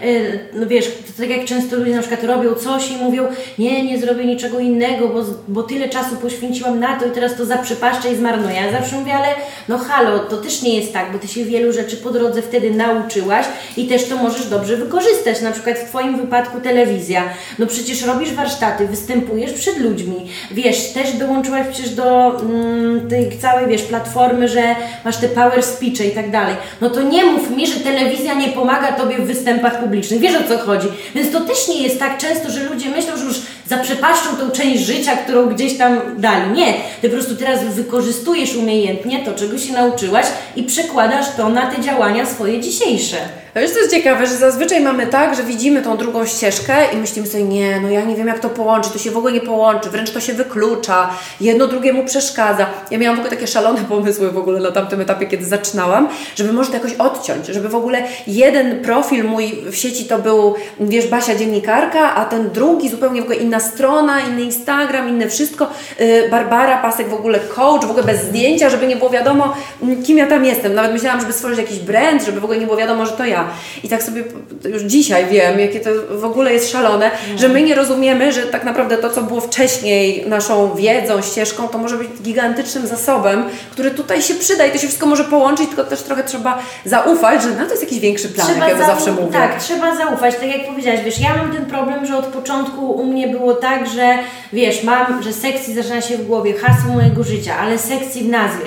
y, 0.08 0.40
no 0.54 0.68
wiesz, 0.68 0.86
to 0.86 1.22
tak 1.22 1.30
jak 1.30 1.46
często 1.46 1.76
ludzie 1.76 1.96
na 1.96 2.02
przykład 2.02 2.24
robią 2.24 2.56
coś 2.56 2.92
i 2.92 2.98
mówią, 2.98 3.28
nie, 3.60 3.84
nie 3.84 4.00
zrobię 4.00 4.26
niczego 4.26 4.60
innego, 4.60 5.08
bo, 5.08 5.24
bo 5.48 5.64
tyle 5.64 5.90
czasu 5.90 6.16
poświęciłam 6.16 6.80
na 6.80 7.00
to 7.00 7.06
i 7.06 7.12
teraz 7.12 7.36
to 7.36 7.46
zaprzepaszczę 7.46 8.12
i 8.12 8.16
zmarnuję. 8.16 8.56
Ja 8.56 8.72
zawsze 8.80 8.96
mówię, 8.96 9.14
ale 9.14 9.28
no 9.68 9.78
halo, 9.78 10.20
to 10.20 10.38
też 10.38 10.62
nie 10.62 10.80
jest 10.80 10.94
tak, 10.94 11.12
bo 11.12 11.20
Ty 11.20 11.28
się 11.28 11.46
wielu 11.46 11.74
rzeczy 11.74 11.98
po 11.98 12.10
drodze 12.10 12.42
wtedy 12.42 12.72
nauczyłaś 12.72 13.46
i 13.78 13.88
też 13.88 14.06
to 14.06 14.18
możesz 14.18 14.46
dobrze 14.46 14.78
wykorzystać. 14.78 15.42
Na 15.42 15.52
przykład 15.52 15.78
w 15.78 15.90
Twoim 15.90 16.18
wypadku 16.18 16.62
telewizja. 16.62 17.24
No 17.60 17.68
przecież 17.68 18.06
robisz 18.06 18.34
warsztaty, 18.34 18.88
występujesz 18.88 19.54
przed 19.54 19.78
ludźmi. 19.78 20.28
Wiesz, 20.52 20.94
też 20.94 21.14
dołączyłaś 21.14 21.68
przecież 21.72 21.90
do 21.90 22.40
mm, 22.40 23.10
tej 23.10 23.38
całej, 23.38 23.68
wiesz, 23.68 23.82
platformy, 23.82 24.41
że 24.48 24.76
masz 25.06 25.18
te 25.18 25.28
power 25.28 25.64
speeche 25.64 26.06
i 26.08 26.12
tak 26.12 26.32
dalej. 26.32 26.56
No 26.82 26.90
to 26.90 27.02
nie 27.02 27.26
mów 27.26 27.50
mi, 27.50 27.68
że 27.68 27.80
telewizja 27.80 28.34
nie 28.34 28.48
pomaga 28.48 28.92
Tobie 28.92 29.18
w 29.18 29.28
występach 29.28 29.80
publicznych. 29.80 30.20
Wiesz 30.20 30.36
o 30.36 30.48
co 30.48 30.58
chodzi. 30.58 30.88
Więc 31.16 31.32
to 31.32 31.40
też 31.40 31.68
nie 31.68 31.84
jest 31.84 32.00
tak 32.00 32.18
często, 32.18 32.52
że 32.52 32.64
ludzie 32.64 32.90
myślą, 32.90 33.18
że 33.18 33.24
już 33.24 33.42
zaprzepaszczą 33.68 34.36
tą 34.36 34.52
część 34.52 34.84
życia, 34.84 35.16
którą 35.16 35.50
gdzieś 35.50 35.78
tam 35.78 36.02
dali. 36.18 36.52
Nie. 36.52 36.74
Ty 37.02 37.10
po 37.10 37.16
prostu 37.16 37.36
teraz 37.36 37.64
wykorzystujesz 37.64 38.56
umiejętnie 38.56 39.26
to, 39.26 39.34
czego 39.34 39.58
się 39.58 39.74
nauczyłaś 39.74 40.26
i 40.56 40.64
przekładasz 40.64 41.26
to 41.38 41.50
na 41.50 41.72
te 41.72 41.82
działania 41.82 42.26
swoje 42.26 42.62
dzisiejsze. 42.62 43.18
A 43.56 43.60
wiesz, 43.60 43.72
co 43.72 43.80
jest 43.80 43.92
ciekawe, 43.92 44.28
że 44.28 44.36
zazwyczaj 44.36 44.82
mamy 44.82 45.08
tak, 45.08 45.36
że 45.36 45.44
widzimy 45.44 45.82
tą 45.82 45.98
drugą 45.98 46.26
ścieżkę 46.26 46.76
i 46.94 46.98
myślimy 46.98 47.28
sobie, 47.28 47.44
nie, 47.44 47.80
no 47.80 47.90
ja 47.90 48.06
nie 48.06 48.16
wiem 48.16 48.28
jak 48.28 48.40
to 48.40 48.50
połączyć, 48.50 48.94
to 48.94 49.00
się 49.00 49.12
w 49.12 49.18
ogóle 49.18 49.34
nie 49.34 49.42
połączy, 49.42 49.90
wręcz 49.90 50.12
to 50.12 50.20
się 50.20 50.34
wyklucza, 50.34 51.10
jedno 51.42 51.68
drugiemu 51.68 52.06
przeszkadza. 52.06 52.66
Ja 52.92 52.98
miałam 52.98 53.18
w 53.18 53.20
ogóle 53.20 53.36
takie 53.36 53.48
szalone 53.48 53.82
pomysły 53.82 54.32
w 54.32 54.38
ogóle 54.38 54.60
na 54.60 54.72
tamtym 54.72 55.02
etapie, 55.02 55.28
kiedy 55.28 55.46
zaczynałam, 55.46 56.10
żeby 56.36 56.54
może 56.54 56.70
to 56.70 56.76
jakoś 56.76 56.94
odciąć, 56.94 57.46
żeby 57.46 57.70
w 57.70 57.76
ogóle 57.76 58.04
jeden 58.28 58.82
profil 58.82 59.24
mój 59.24 59.64
w 59.72 59.76
sieci 59.76 60.06
to 60.06 60.20
był, 60.20 60.56
wiesz, 60.80 61.08
Basia 61.08 61.36
dziennikarka, 61.36 62.16
a 62.16 62.26
ten 62.26 62.50
drugi 62.50 62.90
zupełnie 62.90 63.22
w 63.22 63.24
ogóle 63.24 63.38
inna 63.40 63.60
strona, 63.60 64.20
inny 64.20 64.42
Instagram, 64.42 65.10
inne 65.10 65.30
wszystko, 65.30 65.68
yy, 66.00 66.30
Barbara 66.30 66.82
Pasek 66.82 67.10
w 67.10 67.14
ogóle 67.14 67.40
coach, 67.40 67.86
w 67.86 67.90
ogóle 67.90 68.04
bez 68.04 68.24
zdjęcia, 68.24 68.70
żeby 68.70 68.88
nie 68.88 68.96
było 68.96 69.10
wiadomo, 69.10 69.54
mm, 69.82 70.04
kim 70.04 70.18
ja 70.18 70.28
tam 70.28 70.46
jestem. 70.46 70.74
Nawet 70.74 70.94
myślałam, 70.94 71.22
żeby 71.22 71.34
stworzyć 71.34 71.58
jakiś 71.58 71.80
brand, 71.80 72.24
żeby 72.24 72.40
w 72.40 72.44
ogóle 72.44 72.60
nie 72.60 72.66
było 72.66 72.78
wiadomo, 72.78 73.06
że 73.06 73.12
to 73.12 73.26
ja. 73.26 73.41
Ja. 73.42 73.82
I 73.84 73.90
tak 73.90 74.04
sobie 74.04 74.24
już 74.70 74.82
dzisiaj 74.82 75.26
wiem, 75.26 75.60
jakie 75.60 75.80
to 75.80 75.90
w 76.10 76.26
ogóle 76.26 76.54
jest 76.54 76.72
szalone, 76.72 77.12
że 77.38 77.48
my 77.48 77.62
nie 77.62 77.76
rozumiemy, 77.76 78.34
że 78.34 78.42
tak 78.42 78.64
naprawdę 78.64 78.98
to, 78.98 79.10
co 79.10 79.22
było 79.22 79.42
wcześniej 79.42 80.24
naszą 80.28 80.76
wiedzą, 80.76 81.22
ścieżką, 81.22 81.68
to 81.68 81.78
może 81.78 81.98
być 81.98 82.08
gigantycznym 82.22 82.88
zasobem, 82.88 83.44
który 83.72 83.92
tutaj 83.92 84.22
się 84.22 84.34
przyda 84.34 84.66
i 84.66 84.72
to 84.72 84.78
się 84.78 84.88
wszystko 84.88 85.06
może 85.06 85.24
połączyć, 85.24 85.68
tylko 85.68 85.84
też 85.84 86.02
trochę 86.02 86.24
trzeba 86.24 86.60
zaufać, 86.86 87.44
że 87.44 87.50
no 87.50 87.66
to 87.66 87.72
jest 87.72 87.84
jakiś 87.84 88.00
większy 88.00 88.30
plan, 88.30 88.48
jak 88.60 88.70
ja 88.70 88.76
to 88.76 88.86
zawsze 88.86 89.12
mówię. 89.12 89.34
Tak, 89.34 89.60
trzeba 89.60 89.96
zaufać, 89.96 90.36
tak 90.36 90.58
jak 90.58 90.68
powiedziałaś, 90.68 91.00
wiesz, 91.06 91.20
ja 91.20 91.38
mam 91.38 91.54
ten 91.54 91.66
problem, 91.66 92.06
że 92.06 92.18
od 92.18 92.26
początku 92.26 92.92
u 92.92 93.06
mnie 93.06 93.28
było 93.28 93.54
tak, 93.54 93.90
że 93.90 94.18
wiesz, 94.54 94.84
mam, 94.84 95.24
że 95.24 95.34
sekcji 95.34 95.74
zaczyna 95.74 96.02
się 96.02 96.18
w 96.18 96.28
głowie, 96.28 96.54
hasło 96.54 96.94
mojego 96.94 97.24
życia, 97.24 97.58
ale 97.58 97.78
sekcji 97.78 98.24
w 98.24 98.30
nazwie. 98.30 98.66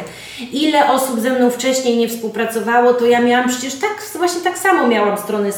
Ile 0.53 0.93
osób 0.93 1.21
ze 1.21 1.31
mną 1.31 1.51
wcześniej 1.51 1.97
nie 1.97 2.09
współpracowało, 2.09 2.95
to 2.95 3.07
ja 3.07 3.21
miałam 3.21 3.49
przecież 3.49 3.75
tak, 3.75 4.19
właśnie 4.19 4.41
tak 4.41 4.59
samo 4.65 4.89
miałam 4.89 5.19
stronę 5.19 5.53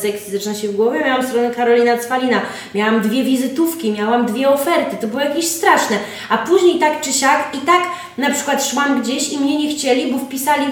się 0.60 0.68
w 0.68 0.76
głowie, 0.76 1.00
miałam 1.04 1.26
stronę 1.26 1.50
Karolina 1.50 1.98
Cwalina, 1.98 2.40
miałam 2.74 3.00
dwie 3.00 3.24
wizytówki, 3.24 3.92
miałam 3.92 4.26
dwie 4.26 4.48
oferty, 4.48 4.96
to 5.00 5.06
było 5.06 5.20
jakieś 5.20 5.46
straszne. 5.46 5.96
A 6.28 6.38
później 6.38 6.78
tak 6.78 7.00
czy 7.00 7.12
siak 7.12 7.54
i 7.54 7.58
tak 7.58 7.82
na 8.18 8.30
przykład 8.30 8.64
szłam 8.64 9.02
gdzieś 9.02 9.32
i 9.32 9.38
mnie 9.38 9.58
nie 9.58 9.74
chcieli, 9.74 10.12
bo 10.12 10.18
wpisali 10.18 10.66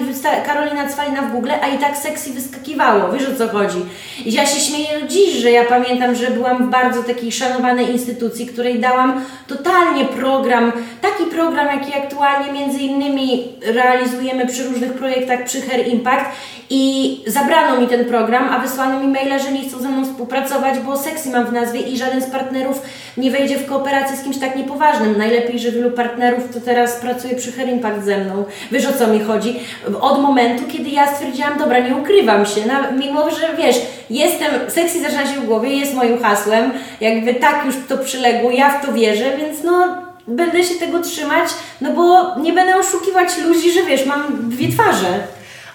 Karolina 0.45 0.89
Cwalina 0.89 1.21
w 1.21 1.31
Google, 1.31 1.51
a 1.61 1.67
i 1.67 1.77
tak 1.77 1.97
sekcji 1.97 2.33
wyskakiwało, 2.33 3.11
wiesz 3.11 3.29
o 3.29 3.35
co 3.35 3.47
chodzi. 3.47 3.77
I 4.25 4.33
ja 4.33 4.45
się 4.45 4.59
śmieję 4.59 5.07
dziś, 5.07 5.33
że 5.33 5.51
ja 5.51 5.65
pamiętam, 5.65 6.15
że 6.15 6.31
byłam 6.31 6.67
w 6.67 6.69
bardzo 6.69 7.03
takiej 7.03 7.31
szanowanej 7.31 7.91
instytucji, 7.91 8.45
której 8.45 8.79
dałam 8.79 9.21
totalnie 9.47 10.05
program, 10.05 10.71
taki 11.01 11.23
program, 11.23 11.67
jaki 11.67 11.93
aktualnie 11.93 12.53
między 12.53 12.79
innymi 12.79 13.43
realizujemy 13.61 14.47
przy 14.47 14.63
różnych 14.63 14.93
projektach 14.93 15.43
przy 15.43 15.61
Hair 15.61 15.87
Impact 15.87 16.25
i 16.69 17.23
zabrano 17.27 17.81
mi 17.81 17.87
ten 17.87 18.05
program, 18.05 18.24
a 18.33 18.59
wysłano 18.59 18.99
mi 18.99 19.07
maila, 19.07 19.39
że 19.39 19.51
nie 19.51 19.69
chcą 19.69 19.79
ze 19.79 19.89
mną 19.89 20.05
współpracować, 20.05 20.79
bo 20.79 20.97
seksy 20.97 21.29
mam 21.29 21.45
w 21.45 21.53
nazwie 21.53 21.79
i 21.79 21.97
żaden 21.97 22.21
z 22.21 22.25
partnerów 22.25 22.81
nie 23.17 23.31
wejdzie 23.31 23.57
w 23.57 23.65
kooperację 23.65 24.17
z 24.17 24.23
kimś 24.23 24.37
tak 24.37 24.55
niepoważnym. 24.55 25.17
Najlepiej, 25.17 25.59
że 25.59 25.71
wielu 25.71 25.91
partnerów 25.91 26.53
to 26.53 26.61
teraz 26.61 26.95
pracuje 26.95 27.35
przy 27.35 27.51
Hair 27.51 27.69
Impact 27.69 28.05
ze 28.05 28.17
mną. 28.17 28.43
Wiesz 28.71 28.85
o 28.85 28.93
co 28.93 29.07
mi 29.07 29.19
chodzi? 29.19 29.59
Od 30.01 30.21
momentu, 30.21 30.63
kiedy 30.71 30.89
ja 30.89 31.15
stwierdziłam, 31.15 31.57
dobra, 31.57 31.79
nie 31.79 31.95
ukrywam 31.95 32.45
się, 32.45 32.61
mimo 32.99 33.31
że 33.31 33.57
wiesz, 33.57 33.75
jestem, 34.09 34.51
seksy 34.67 35.01
zaczyna 35.01 35.27
się 35.27 35.41
w 35.41 35.45
głowie, 35.45 35.69
jest 35.69 35.93
moim 35.93 36.23
hasłem, 36.23 36.71
jakby 37.01 37.33
tak 37.33 37.65
już 37.65 37.75
to 37.87 37.97
przyległo, 37.97 38.51
ja 38.51 38.69
w 38.69 38.85
to 38.85 38.93
wierzę, 38.93 39.37
więc 39.37 39.63
no 39.63 40.05
będę 40.27 40.63
się 40.63 40.75
tego 40.75 40.99
trzymać, 40.99 41.49
no 41.81 41.91
bo 41.91 42.35
nie 42.39 42.53
będę 42.53 42.75
oszukiwać 42.77 43.37
ludzi, 43.37 43.71
że 43.71 43.83
wiesz, 43.83 44.05
mam 44.05 44.49
dwie 44.49 44.69
twarze. 44.71 45.19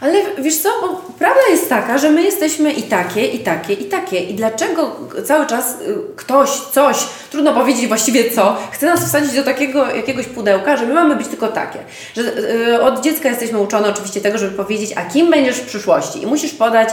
Ale 0.00 0.22
wiesz 0.38 0.58
co, 0.58 0.68
bo 0.80 0.88
prawda 1.18 1.40
jest 1.50 1.68
taka, 1.68 1.98
że 1.98 2.10
my 2.10 2.22
jesteśmy 2.22 2.72
i 2.72 2.82
takie, 2.82 3.26
i 3.26 3.38
takie, 3.38 3.72
i 3.72 3.84
takie. 3.84 4.20
I 4.20 4.34
dlaczego 4.34 4.96
cały 5.24 5.46
czas 5.46 5.80
y, 5.80 5.96
ktoś, 6.16 6.50
coś, 6.50 6.96
trudno 7.30 7.54
powiedzieć 7.54 7.86
właściwie 7.86 8.30
co, 8.30 8.56
chce 8.72 8.86
nas 8.86 9.04
wsadzić 9.04 9.34
do 9.34 9.42
takiego 9.42 9.94
jakiegoś 9.94 10.26
pudełka, 10.26 10.76
że 10.76 10.86
my 10.86 10.94
mamy 10.94 11.16
być 11.16 11.28
tylko 11.28 11.48
takie. 11.48 11.78
Że 12.16 12.22
y, 12.22 12.82
od 12.82 13.00
dziecka 13.00 13.28
jesteśmy 13.28 13.58
uczone 13.58 13.88
oczywiście 13.88 14.20
tego, 14.20 14.38
żeby 14.38 14.56
powiedzieć, 14.56 14.92
a 14.96 15.04
kim 15.04 15.30
będziesz 15.30 15.56
w 15.56 15.66
przyszłości. 15.66 16.22
I 16.22 16.26
musisz 16.26 16.54
podać 16.54 16.88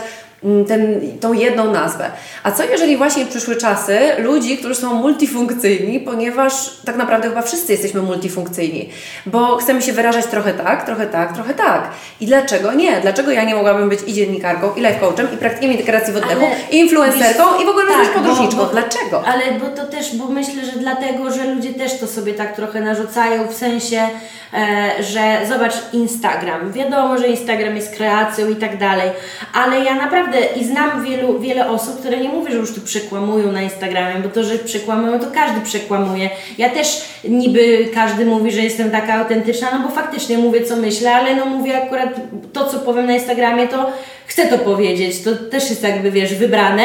ten, 0.67 1.01
tą 1.19 1.33
jedną 1.33 1.71
nazwę. 1.71 2.11
A 2.43 2.51
co 2.51 2.63
jeżeli 2.63 2.97
właśnie 2.97 3.25
przyszły 3.25 3.55
czasy 3.55 3.99
ludzi, 4.17 4.57
którzy 4.57 4.75
są 4.75 4.93
multifunkcyjni, 4.93 5.99
ponieważ 5.99 6.53
tak 6.85 6.95
naprawdę 6.95 7.29
chyba 7.29 7.41
wszyscy 7.41 7.71
jesteśmy 7.71 8.01
multifunkcyjni, 8.01 8.89
bo 9.25 9.57
chcemy 9.57 9.81
się 9.81 9.93
wyrażać 9.93 10.25
trochę 10.25 10.53
tak, 10.53 10.85
trochę 10.85 11.07
tak, 11.07 11.33
trochę 11.33 11.53
tak. 11.53 11.89
I 12.19 12.25
dlaczego 12.25 12.73
nie? 12.73 13.01
Dlaczego 13.01 13.31
ja 13.31 13.43
nie 13.43 13.55
mogłabym 13.55 13.89
być 13.89 13.99
i 14.07 14.13
dziennikarką, 14.13 14.73
i 14.75 14.79
life 14.79 14.99
coachem, 14.99 15.27
i 15.33 15.37
praktykiem 15.37 15.71
integracji 15.71 16.13
w 16.13 16.17
oddechu, 16.17 16.45
ale, 16.45 16.55
i 16.71 16.77
influencerką, 16.79 17.43
wiesz, 17.53 17.61
i 17.61 17.65
w 17.65 17.69
ogóle 17.69 17.85
tak, 17.87 17.97
również 17.97 18.13
podróżniczką? 18.13 18.57
Bo, 18.57 18.65
bo, 18.65 18.71
dlaczego? 18.71 19.23
Ale 19.27 19.59
bo 19.59 19.65
to 19.65 19.85
też, 19.85 20.15
bo 20.15 20.27
myślę, 20.27 20.65
że 20.65 20.71
dlatego, 20.79 21.31
że 21.31 21.53
ludzie 21.53 21.73
też 21.73 21.99
to 21.99 22.07
sobie 22.07 22.33
tak 22.33 22.55
trochę 22.55 22.81
narzucają, 22.81 23.47
w 23.47 23.53
sensie, 23.53 24.09
e, 24.53 25.03
że 25.03 25.47
zobacz 25.49 25.73
Instagram. 25.93 26.71
Wiadomo, 26.71 27.17
że 27.17 27.27
Instagram 27.27 27.75
jest 27.75 27.95
kreacją 27.95 28.49
i 28.49 28.55
tak 28.55 28.77
dalej, 28.77 29.11
ale 29.53 29.83
ja 29.83 29.95
naprawdę 29.95 30.26
naprawdę 30.27 30.59
i 30.59 30.65
znam 30.65 31.03
wielu, 31.05 31.39
wiele 31.39 31.69
osób, 31.69 31.99
które 31.99 32.17
nie 32.17 32.29
mówią, 32.29 32.51
że 32.51 32.57
już 32.57 32.73
tu 32.73 32.81
przekłamują 32.81 33.51
na 33.51 33.61
Instagramie, 33.61 34.21
bo 34.23 34.29
to, 34.29 34.43
że 34.43 34.57
przekłamują, 34.57 35.19
to 35.19 35.25
każdy 35.33 35.61
przekłamuje. 35.61 36.29
Ja 36.57 36.69
też 36.69 37.01
niby 37.29 37.89
każdy 37.93 38.25
mówi, 38.25 38.51
że 38.51 38.61
jestem 38.61 38.91
taka 38.91 39.13
autentyczna, 39.13 39.67
no 39.71 39.87
bo 39.87 39.95
faktycznie 39.95 40.37
mówię, 40.37 40.63
co 40.65 40.75
myślę, 40.75 41.15
ale 41.15 41.35
no 41.35 41.45
mówię 41.45 41.83
akurat 41.83 42.09
to, 42.53 42.65
co 42.65 42.79
powiem 42.79 43.05
na 43.05 43.13
Instagramie, 43.13 43.67
to 43.67 43.91
chcę 44.27 44.47
to 44.47 44.57
powiedzieć, 44.57 45.23
to 45.23 45.35
też 45.35 45.69
jest 45.69 45.83
jakby, 45.83 46.11
wiesz, 46.11 46.35
wybrane, 46.35 46.83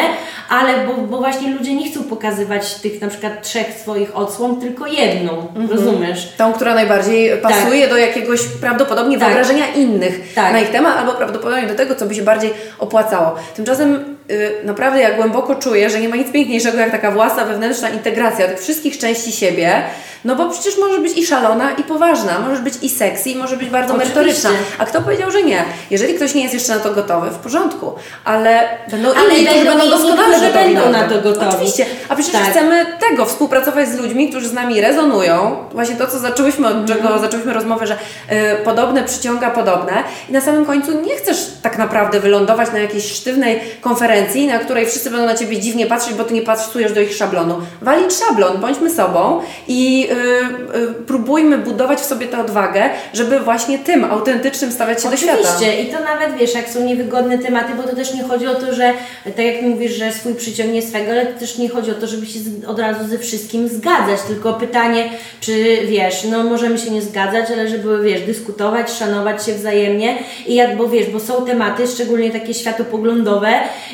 ale 0.48 0.86
bo, 0.86 0.94
bo 0.94 1.18
właśnie 1.18 1.54
ludzie 1.54 1.74
nie 1.74 1.90
chcą 1.90 2.04
pokazywać 2.04 2.74
tych 2.74 3.00
na 3.00 3.08
przykład 3.08 3.42
trzech 3.42 3.66
swoich 3.80 4.16
odsłon, 4.16 4.60
tylko 4.60 4.86
jedną, 4.86 5.32
mhm. 5.32 5.70
rozumiesz? 5.70 6.32
Tą, 6.36 6.52
która 6.52 6.74
najbardziej 6.74 7.38
pasuje 7.38 7.80
tak. 7.80 7.90
do 7.90 7.96
jakiegoś 7.96 8.40
prawdopodobnie 8.60 9.18
tak. 9.18 9.28
wyobrażenia 9.28 9.66
innych 9.74 10.34
tak. 10.34 10.52
na 10.52 10.60
ich 10.60 10.70
temat, 10.70 10.96
albo 10.96 11.12
prawdopodobnie 11.12 11.66
do 11.66 11.74
tego, 11.74 11.94
co 11.94 12.06
by 12.06 12.14
się 12.14 12.22
bardziej 12.22 12.50
opłacało. 12.78 13.34
Tymczasem 13.56 14.16
naprawdę 14.64 15.00
ja 15.00 15.12
głęboko 15.12 15.54
czuję, 15.54 15.90
że 15.90 16.00
nie 16.00 16.08
ma 16.08 16.16
nic 16.16 16.32
piękniejszego 16.32 16.78
jak 16.78 16.90
taka 16.90 17.10
własna 17.10 17.44
wewnętrzna 17.44 17.90
integracja 17.90 18.48
tych 18.48 18.60
wszystkich 18.60 18.98
części 18.98 19.32
siebie, 19.32 19.82
no 20.24 20.36
bo 20.36 20.50
przecież 20.50 20.78
możesz 20.78 21.00
być 21.00 21.18
i 21.18 21.26
szalona, 21.26 21.70
i 21.70 21.82
poważna, 21.82 22.38
możesz 22.38 22.60
być 22.60 22.74
i 22.82 22.88
sexy, 22.88 23.30
i 23.30 23.36
może 23.36 23.56
być 23.56 23.68
bardzo 23.68 23.94
Oczywiście. 23.94 24.18
merytoryczna. 24.18 24.50
A 24.78 24.86
kto 24.86 25.02
powiedział, 25.02 25.30
że 25.30 25.42
nie? 25.42 25.64
Jeżeli 25.90 26.14
ktoś 26.14 26.34
nie 26.34 26.42
jest 26.42 26.54
jeszcze 26.54 26.74
na 26.74 26.80
to 26.80 26.94
gotowy, 26.94 27.30
w 27.30 27.36
porządku, 27.36 27.92
ale 28.24 28.68
będą 28.90 29.08
ale 29.14 29.34
inni, 29.34 29.46
którzy 29.46 29.64
będą 29.64 29.90
doskonale 29.90 30.40
gotowi 30.40 30.74
będą 30.74 30.90
na 30.90 31.08
to 31.08 31.20
gotowi. 31.20 31.46
Oczywiście. 31.48 31.86
A 32.08 32.14
przecież 32.14 32.32
tak. 32.32 32.50
chcemy 32.50 32.86
tego, 33.10 33.24
współpracować 33.26 33.88
z 33.88 33.98
ludźmi, 33.98 34.30
którzy 34.30 34.48
z 34.48 34.52
nami 34.52 34.80
rezonują. 34.80 35.56
Właśnie 35.72 35.96
to, 35.96 36.06
co 36.06 36.18
zaczęłyśmy, 36.18 36.68
od 36.68 36.86
czego 36.86 37.08
mm. 37.08 37.20
zaczęłyśmy 37.20 37.52
rozmowę, 37.52 37.86
że 37.86 37.94
y, 37.94 38.64
podobne 38.64 39.04
przyciąga 39.04 39.50
podobne 39.50 39.92
i 40.28 40.32
na 40.32 40.40
samym 40.40 40.64
końcu 40.64 41.00
nie 41.00 41.16
chcesz 41.16 41.38
tak 41.62 41.78
naprawdę 41.78 42.20
wylądować 42.20 42.72
na 42.72 42.78
jakiejś 42.78 43.12
sztywnej 43.12 43.60
konferencji, 43.80 44.11
na 44.46 44.58
której 44.58 44.86
wszyscy 44.86 45.10
będą 45.10 45.26
na 45.26 45.34
Ciebie 45.34 45.60
dziwnie 45.60 45.86
patrzeć, 45.86 46.14
bo 46.14 46.24
Ty 46.24 46.34
nie 46.34 46.42
pasujesz 46.42 46.92
do 46.92 47.00
ich 47.00 47.14
szablonu. 47.14 47.54
Walić 47.82 48.12
szablon, 48.12 48.60
bądźmy 48.60 48.90
sobą 48.90 49.40
i 49.68 50.08
Y, 50.12 50.78
y, 50.78 50.92
próbujmy 51.06 51.58
budować 51.58 52.00
w 52.00 52.04
sobie 52.04 52.26
tę 52.26 52.40
odwagę, 52.40 52.82
żeby 53.14 53.40
właśnie 53.40 53.78
tym 53.78 54.04
autentycznym 54.04 54.72
stawiać 54.72 55.02
się 55.02 55.08
Oczywiście. 55.08 55.32
do 55.32 55.38
świata. 55.38 55.56
Oczywiście 55.56 55.82
i 55.82 55.86
to 55.86 56.00
nawet 56.00 56.38
wiesz, 56.38 56.54
jak 56.54 56.68
są 56.68 56.84
niewygodne 56.84 57.38
tematy, 57.38 57.72
bo 57.76 57.82
to 57.82 57.96
też 57.96 58.14
nie 58.14 58.22
chodzi 58.22 58.46
o 58.46 58.54
to, 58.54 58.74
że 58.74 58.92
tak 59.24 59.44
jak 59.46 59.62
mówisz, 59.62 59.92
że 59.92 60.12
swój 60.12 60.34
przyciągnie 60.34 60.82
swego, 60.82 61.12
ale 61.12 61.26
też 61.26 61.58
nie 61.58 61.68
chodzi 61.68 61.90
o 61.90 61.94
to, 61.94 62.06
żeby 62.06 62.26
się 62.26 62.38
od 62.66 62.78
razu 62.78 63.08
ze 63.08 63.18
wszystkim 63.18 63.68
zgadzać, 63.68 64.20
tylko 64.26 64.54
pytanie, 64.54 65.10
czy 65.40 65.78
wiesz, 65.86 66.24
no 66.24 66.44
możemy 66.44 66.78
się 66.78 66.90
nie 66.90 67.02
zgadzać, 67.02 67.50
ale 67.50 67.68
żeby 67.68 68.02
wiesz, 68.02 68.20
dyskutować, 68.22 68.90
szanować 68.90 69.46
się 69.46 69.54
wzajemnie 69.54 70.18
i 70.46 70.54
jak, 70.54 70.76
bo 70.76 70.88
wiesz, 70.88 71.10
bo 71.10 71.20
są 71.20 71.46
tematy, 71.46 71.86
szczególnie 71.86 72.30
takie 72.30 72.54
światopoglądowe 72.54 73.52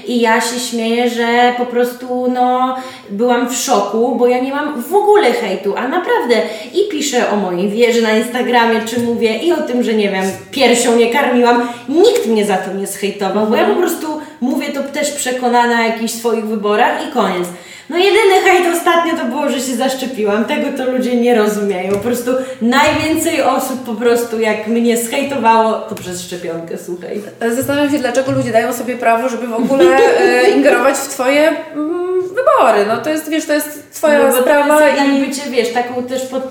i 0.08 0.20
ja 0.20 0.40
się 0.40 0.60
śmieję, 0.60 1.10
że 1.10 1.54
po 1.58 1.66
prostu 1.66 2.30
no 2.30 2.76
byłam 3.10 3.48
w 3.48 3.56
szoku, 3.56 4.16
bo 4.16 4.26
ja 4.26 4.40
nie 4.40 4.54
mam 4.54 4.82
w 4.82 4.94
ogóle 4.94 5.32
hejtu, 5.32 5.74
a 5.76 5.88
naprawdę 5.88 6.34
i 6.74 6.88
piszę 6.90 7.30
o 7.30 7.36
mojej 7.36 7.68
wierze 7.68 8.00
na 8.00 8.18
Instagramie, 8.18 8.80
czy 8.86 9.00
mówię 9.00 9.38
i 9.38 9.52
o 9.52 9.62
tym, 9.62 9.82
że 9.82 9.94
nie 9.94 10.10
wiem, 10.10 10.24
piersią 10.50 10.96
nie 10.96 11.10
karmiłam. 11.10 11.68
Nikt 11.88 12.26
mnie 12.26 12.46
za 12.46 12.56
to 12.56 12.74
nie 12.74 12.86
zhejtował, 12.86 13.46
bo 13.46 13.56
ja 13.56 13.66
po 13.66 13.74
prostu 13.74 14.20
mówię 14.40 14.68
to 14.68 14.82
też 14.82 15.10
przekonana 15.10 15.76
na 15.76 15.86
jakichś 15.86 16.12
swoich 16.12 16.46
wyborach 16.46 17.08
i 17.08 17.12
koniec. 17.12 17.48
No 17.90 17.96
jedyny 17.96 18.40
hejt 18.44 18.76
ostatnio 18.76 19.16
to 19.16 19.24
było, 19.24 19.50
że 19.50 19.60
się 19.60 19.76
zaszczepiłam. 19.76 20.44
Tego 20.44 20.78
to 20.78 20.90
ludzie 20.90 21.16
nie 21.16 21.34
rozumieją. 21.34 21.92
Po 21.92 21.98
prostu 21.98 22.30
najwięcej 22.62 23.42
osób 23.42 23.84
po 23.84 23.94
prostu 23.94 24.40
jak 24.40 24.66
mnie 24.66 24.96
zhejtowało, 24.96 25.72
to 25.72 25.94
przez 25.94 26.22
szczepionkę, 26.22 26.78
słuchaj. 26.78 27.20
Zastanawiam 27.56 27.92
się, 27.92 27.98
dlaczego 27.98 28.32
ludzie 28.32 28.52
dają 28.52 28.72
sobie 28.72 28.96
prawo, 28.96 29.28
żeby 29.28 29.46
w 29.46 29.54
ogóle 29.54 29.96
e, 30.20 30.50
ingerować 30.56 30.96
w 30.96 31.08
Twoje 31.08 31.48
mm, 31.48 32.20
wybory. 32.20 32.86
No 32.88 32.96
to 32.96 33.10
jest, 33.10 33.30
wiesz, 33.30 33.46
to 33.46 33.52
jest 33.52 33.92
Twoja 33.92 34.28
no, 34.28 34.40
sprawa. 34.42 34.78
To 34.78 34.86
jest 34.86 35.02
i 35.02 35.26
bycie, 35.26 35.50
wiesz, 35.50 35.72
taką 35.72 36.02
też 36.02 36.26
pod, 36.26 36.42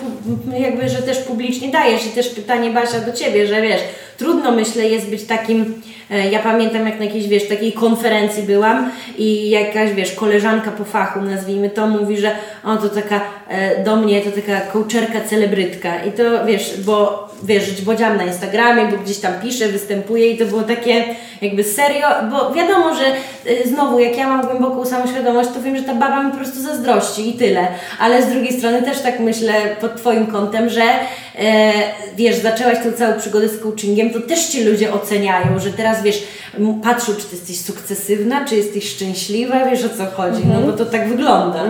jakby, 0.58 0.89
że 0.89 0.97
też 0.97 1.17
publicznie 1.17 1.69
dajesz 1.69 2.06
i 2.06 2.10
też 2.10 2.30
pytanie 2.30 2.69
Basia 2.69 3.00
do 3.00 3.13
Ciebie, 3.13 3.47
że 3.47 3.62
wiesz, 3.62 3.82
trudno 4.17 4.51
myślę 4.51 4.88
jest 4.88 5.10
być 5.10 5.23
takim 5.23 5.82
E, 6.12 6.30
ja 6.32 6.39
pamiętam, 6.39 6.86
jak 6.86 6.99
na 6.99 7.06
jakiejś, 7.06 7.27
wiesz, 7.27 7.47
takiej 7.47 7.73
konferencji 7.73 8.43
byłam 8.43 8.91
i 9.17 9.49
jakaś, 9.49 9.93
wiesz, 9.93 10.12
koleżanka 10.12 10.71
po 10.71 10.84
fachu, 10.84 11.21
nazwijmy 11.21 11.69
to, 11.69 11.88
mówi, 11.88 12.17
że 12.17 12.32
o, 12.63 12.77
to 12.77 12.89
taka, 12.89 13.21
e, 13.49 13.84
do 13.84 13.95
mnie 13.95 14.21
to 14.21 14.32
taka 14.32 14.62
kołczerka 14.62 15.21
celebrytka. 15.21 16.03
I 16.03 16.12
to, 16.12 16.45
wiesz, 16.45 16.82
bo, 16.82 17.30
wiesz, 17.43 17.82
bodziam 17.82 18.17
na 18.17 18.23
Instagramie, 18.23 18.86
bo 18.91 18.97
gdzieś 18.97 19.17
tam 19.17 19.34
piszę, 19.43 19.67
występuję 19.67 20.32
i 20.32 20.38
to 20.38 20.45
było 20.45 20.63
takie 20.63 21.06
jakby 21.41 21.63
serio, 21.63 22.08
bo 22.32 22.53
wiadomo, 22.53 22.95
że 22.95 23.06
e, 23.06 23.67
znowu, 23.67 23.99
jak 23.99 24.17
ja 24.17 24.27
mam 24.27 24.45
głęboką 24.45 24.86
samoświadomość, 24.86 25.49
to 25.53 25.62
wiem, 25.62 25.77
że 25.77 25.84
ta 25.84 25.93
baba 25.93 26.23
mi 26.23 26.32
po 26.32 26.38
prostu 26.38 26.62
zazdrości 26.62 27.30
i 27.30 27.34
tyle. 27.34 27.67
Ale 27.99 28.23
z 28.23 28.27
drugiej 28.27 28.60
strony 28.60 28.82
też 28.82 29.01
tak 29.01 29.19
myślę 29.19 29.53
pod 29.82 29.97
Twoim 29.97 30.27
kątem, 30.27 30.69
że 30.69 30.84
wiesz, 32.15 32.36
zaczęłaś 32.36 32.78
tę 32.84 32.93
całą 32.93 33.19
przygodę 33.19 33.50
z 33.50 33.60
coachingiem, 33.60 34.10
to 34.10 34.19
też 34.19 34.45
Ci 34.45 34.63
ludzie 34.63 34.93
oceniają, 34.93 35.60
że 35.60 35.71
teraz 35.71 36.04
wiesz, 36.04 36.23
patrzą, 36.84 37.15
czy 37.15 37.23
Ty 37.26 37.36
jesteś 37.36 37.62
sukcesywna, 37.62 38.45
czy 38.45 38.56
jesteś 38.56 38.89
szczęśliwa, 38.89 39.65
wiesz 39.65 39.86
o 39.86 39.89
co 39.89 40.06
chodzi, 40.06 40.41
no 40.54 40.62
bo 40.62 40.73
to 40.73 40.86
tak 40.86 41.10
wygląda. 41.10 41.63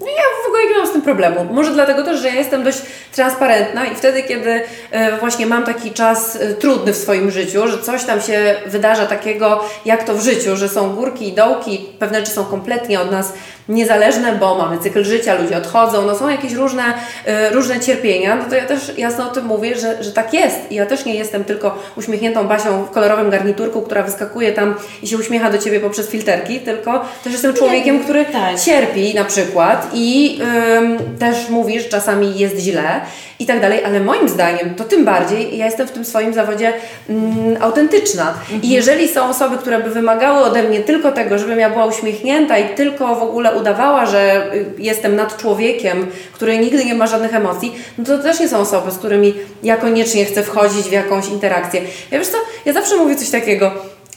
No 0.00 0.06
ja 0.06 0.22
w 0.44 0.48
ogóle 0.48 0.62
nie 0.70 0.78
mam 0.78 0.86
z 0.86 0.92
tym 0.92 1.02
problemu. 1.02 1.44
Może 1.54 1.72
dlatego 1.72 2.02
też, 2.02 2.20
że 2.20 2.28
ja 2.28 2.34
jestem 2.34 2.64
dość 2.64 2.78
transparentna 3.12 3.86
i 3.86 3.94
wtedy, 3.94 4.22
kiedy 4.22 4.60
e, 4.90 5.18
właśnie 5.18 5.46
mam 5.46 5.64
taki 5.64 5.90
czas 5.90 6.36
e, 6.36 6.54
trudny 6.54 6.92
w 6.92 6.96
swoim 6.96 7.30
życiu, 7.30 7.68
że 7.68 7.78
coś 7.78 8.04
tam 8.04 8.20
się 8.20 8.54
wydarza 8.66 9.06
takiego, 9.06 9.64
jak 9.84 10.04
to 10.04 10.14
w 10.14 10.22
życiu, 10.22 10.56
że 10.56 10.68
są 10.68 10.94
górki 10.94 11.28
i 11.28 11.32
dołki, 11.32 11.86
pewne 11.98 12.20
rzeczy 12.20 12.32
są 12.32 12.44
kompletnie 12.44 13.00
od 13.00 13.10
nas 13.10 13.32
niezależne, 13.68 14.32
bo 14.32 14.54
mamy 14.54 14.78
cykl 14.78 15.04
życia, 15.04 15.34
ludzie 15.34 15.56
odchodzą, 15.56 16.06
no 16.06 16.14
są 16.14 16.28
jakieś 16.28 16.52
różne, 16.52 16.84
e, 17.24 17.50
różne 17.50 17.80
cierpienia, 17.80 18.36
no 18.36 18.44
to 18.50 18.54
ja 18.54 18.64
też 18.64 18.92
jasno 19.08 19.30
o 19.30 19.34
tym 19.34 19.44
mówię, 19.44 19.78
że, 19.78 20.04
że 20.04 20.12
tak 20.12 20.34
jest. 20.34 20.72
I 20.72 20.74
ja 20.74 20.86
też 20.86 21.04
nie 21.04 21.14
jestem 21.14 21.44
tylko 21.44 21.78
uśmiechniętą 21.96 22.48
Basią 22.48 22.84
w 22.84 22.90
kolorowym 22.90 23.30
garniturku, 23.30 23.82
która 23.82 24.02
wyskakuje 24.02 24.52
tam 24.52 24.74
i 25.02 25.06
się 25.06 25.18
uśmiecha 25.18 25.50
do 25.50 25.58
Ciebie 25.58 25.80
poprzez 25.80 26.08
filterki, 26.08 26.60
tylko 26.60 27.04
też 27.24 27.32
jestem 27.32 27.54
człowiekiem, 27.54 28.00
który 28.00 28.24
tak. 28.24 28.60
cierpi 28.60 29.14
na 29.14 29.24
przykład 29.24 29.90
i 29.94 30.38
ym, 30.76 30.98
też 31.18 31.48
mówi, 31.48 31.80
że 31.80 31.88
czasami 31.88 32.38
jest 32.38 32.58
źle 32.58 33.00
i 33.38 33.46
tak 33.46 33.60
dalej, 33.60 33.84
ale 33.84 34.00
moim 34.00 34.28
zdaniem 34.28 34.74
to 34.74 34.84
tym 34.84 35.04
bardziej 35.04 35.58
ja 35.58 35.66
jestem 35.66 35.88
w 35.88 35.90
tym 35.90 36.04
swoim 36.04 36.34
zawodzie 36.34 36.72
mm, 37.08 37.62
autentyczna. 37.62 38.34
I 38.62 38.68
jeżeli 38.68 39.08
są 39.08 39.28
osoby, 39.28 39.56
które 39.56 39.78
by 39.78 39.90
wymagały 39.90 40.38
ode 40.40 40.62
mnie 40.62 40.80
tylko 40.80 41.12
tego, 41.12 41.38
żebym 41.38 41.58
ja 41.58 41.70
była 41.70 41.86
uśmiechnięta 41.86 42.58
i 42.58 42.74
tylko 42.74 43.14
w 43.14 43.22
ogóle 43.22 43.56
udawała, 43.56 44.06
że 44.06 44.52
y, 44.54 44.64
jestem 44.78 45.16
nad 45.16 45.36
człowiekiem, 45.36 46.06
który 46.32 46.58
nigdy 46.58 46.84
nie 46.84 46.94
ma 46.94 47.06
żadnych 47.06 47.34
emocji, 47.34 47.76
no 47.98 48.04
to 48.04 48.18
też 48.18 48.40
nie 48.40 48.48
są 48.48 48.58
osoby, 48.58 48.90
z 48.90 48.98
którymi 48.98 49.34
ja 49.62 49.76
koniecznie 49.76 50.24
chcę 50.24 50.42
wchodzić 50.42 50.86
w 50.88 50.92
jakąś 50.92 51.28
interakcję. 51.28 51.80
Ja 52.10 52.18
wiesz 52.18 52.28
co, 52.28 52.38
ja 52.64 52.72
zawsze 52.72 52.96
mówię 52.96 53.16
coś 53.16 53.30
takiego, 53.30 53.72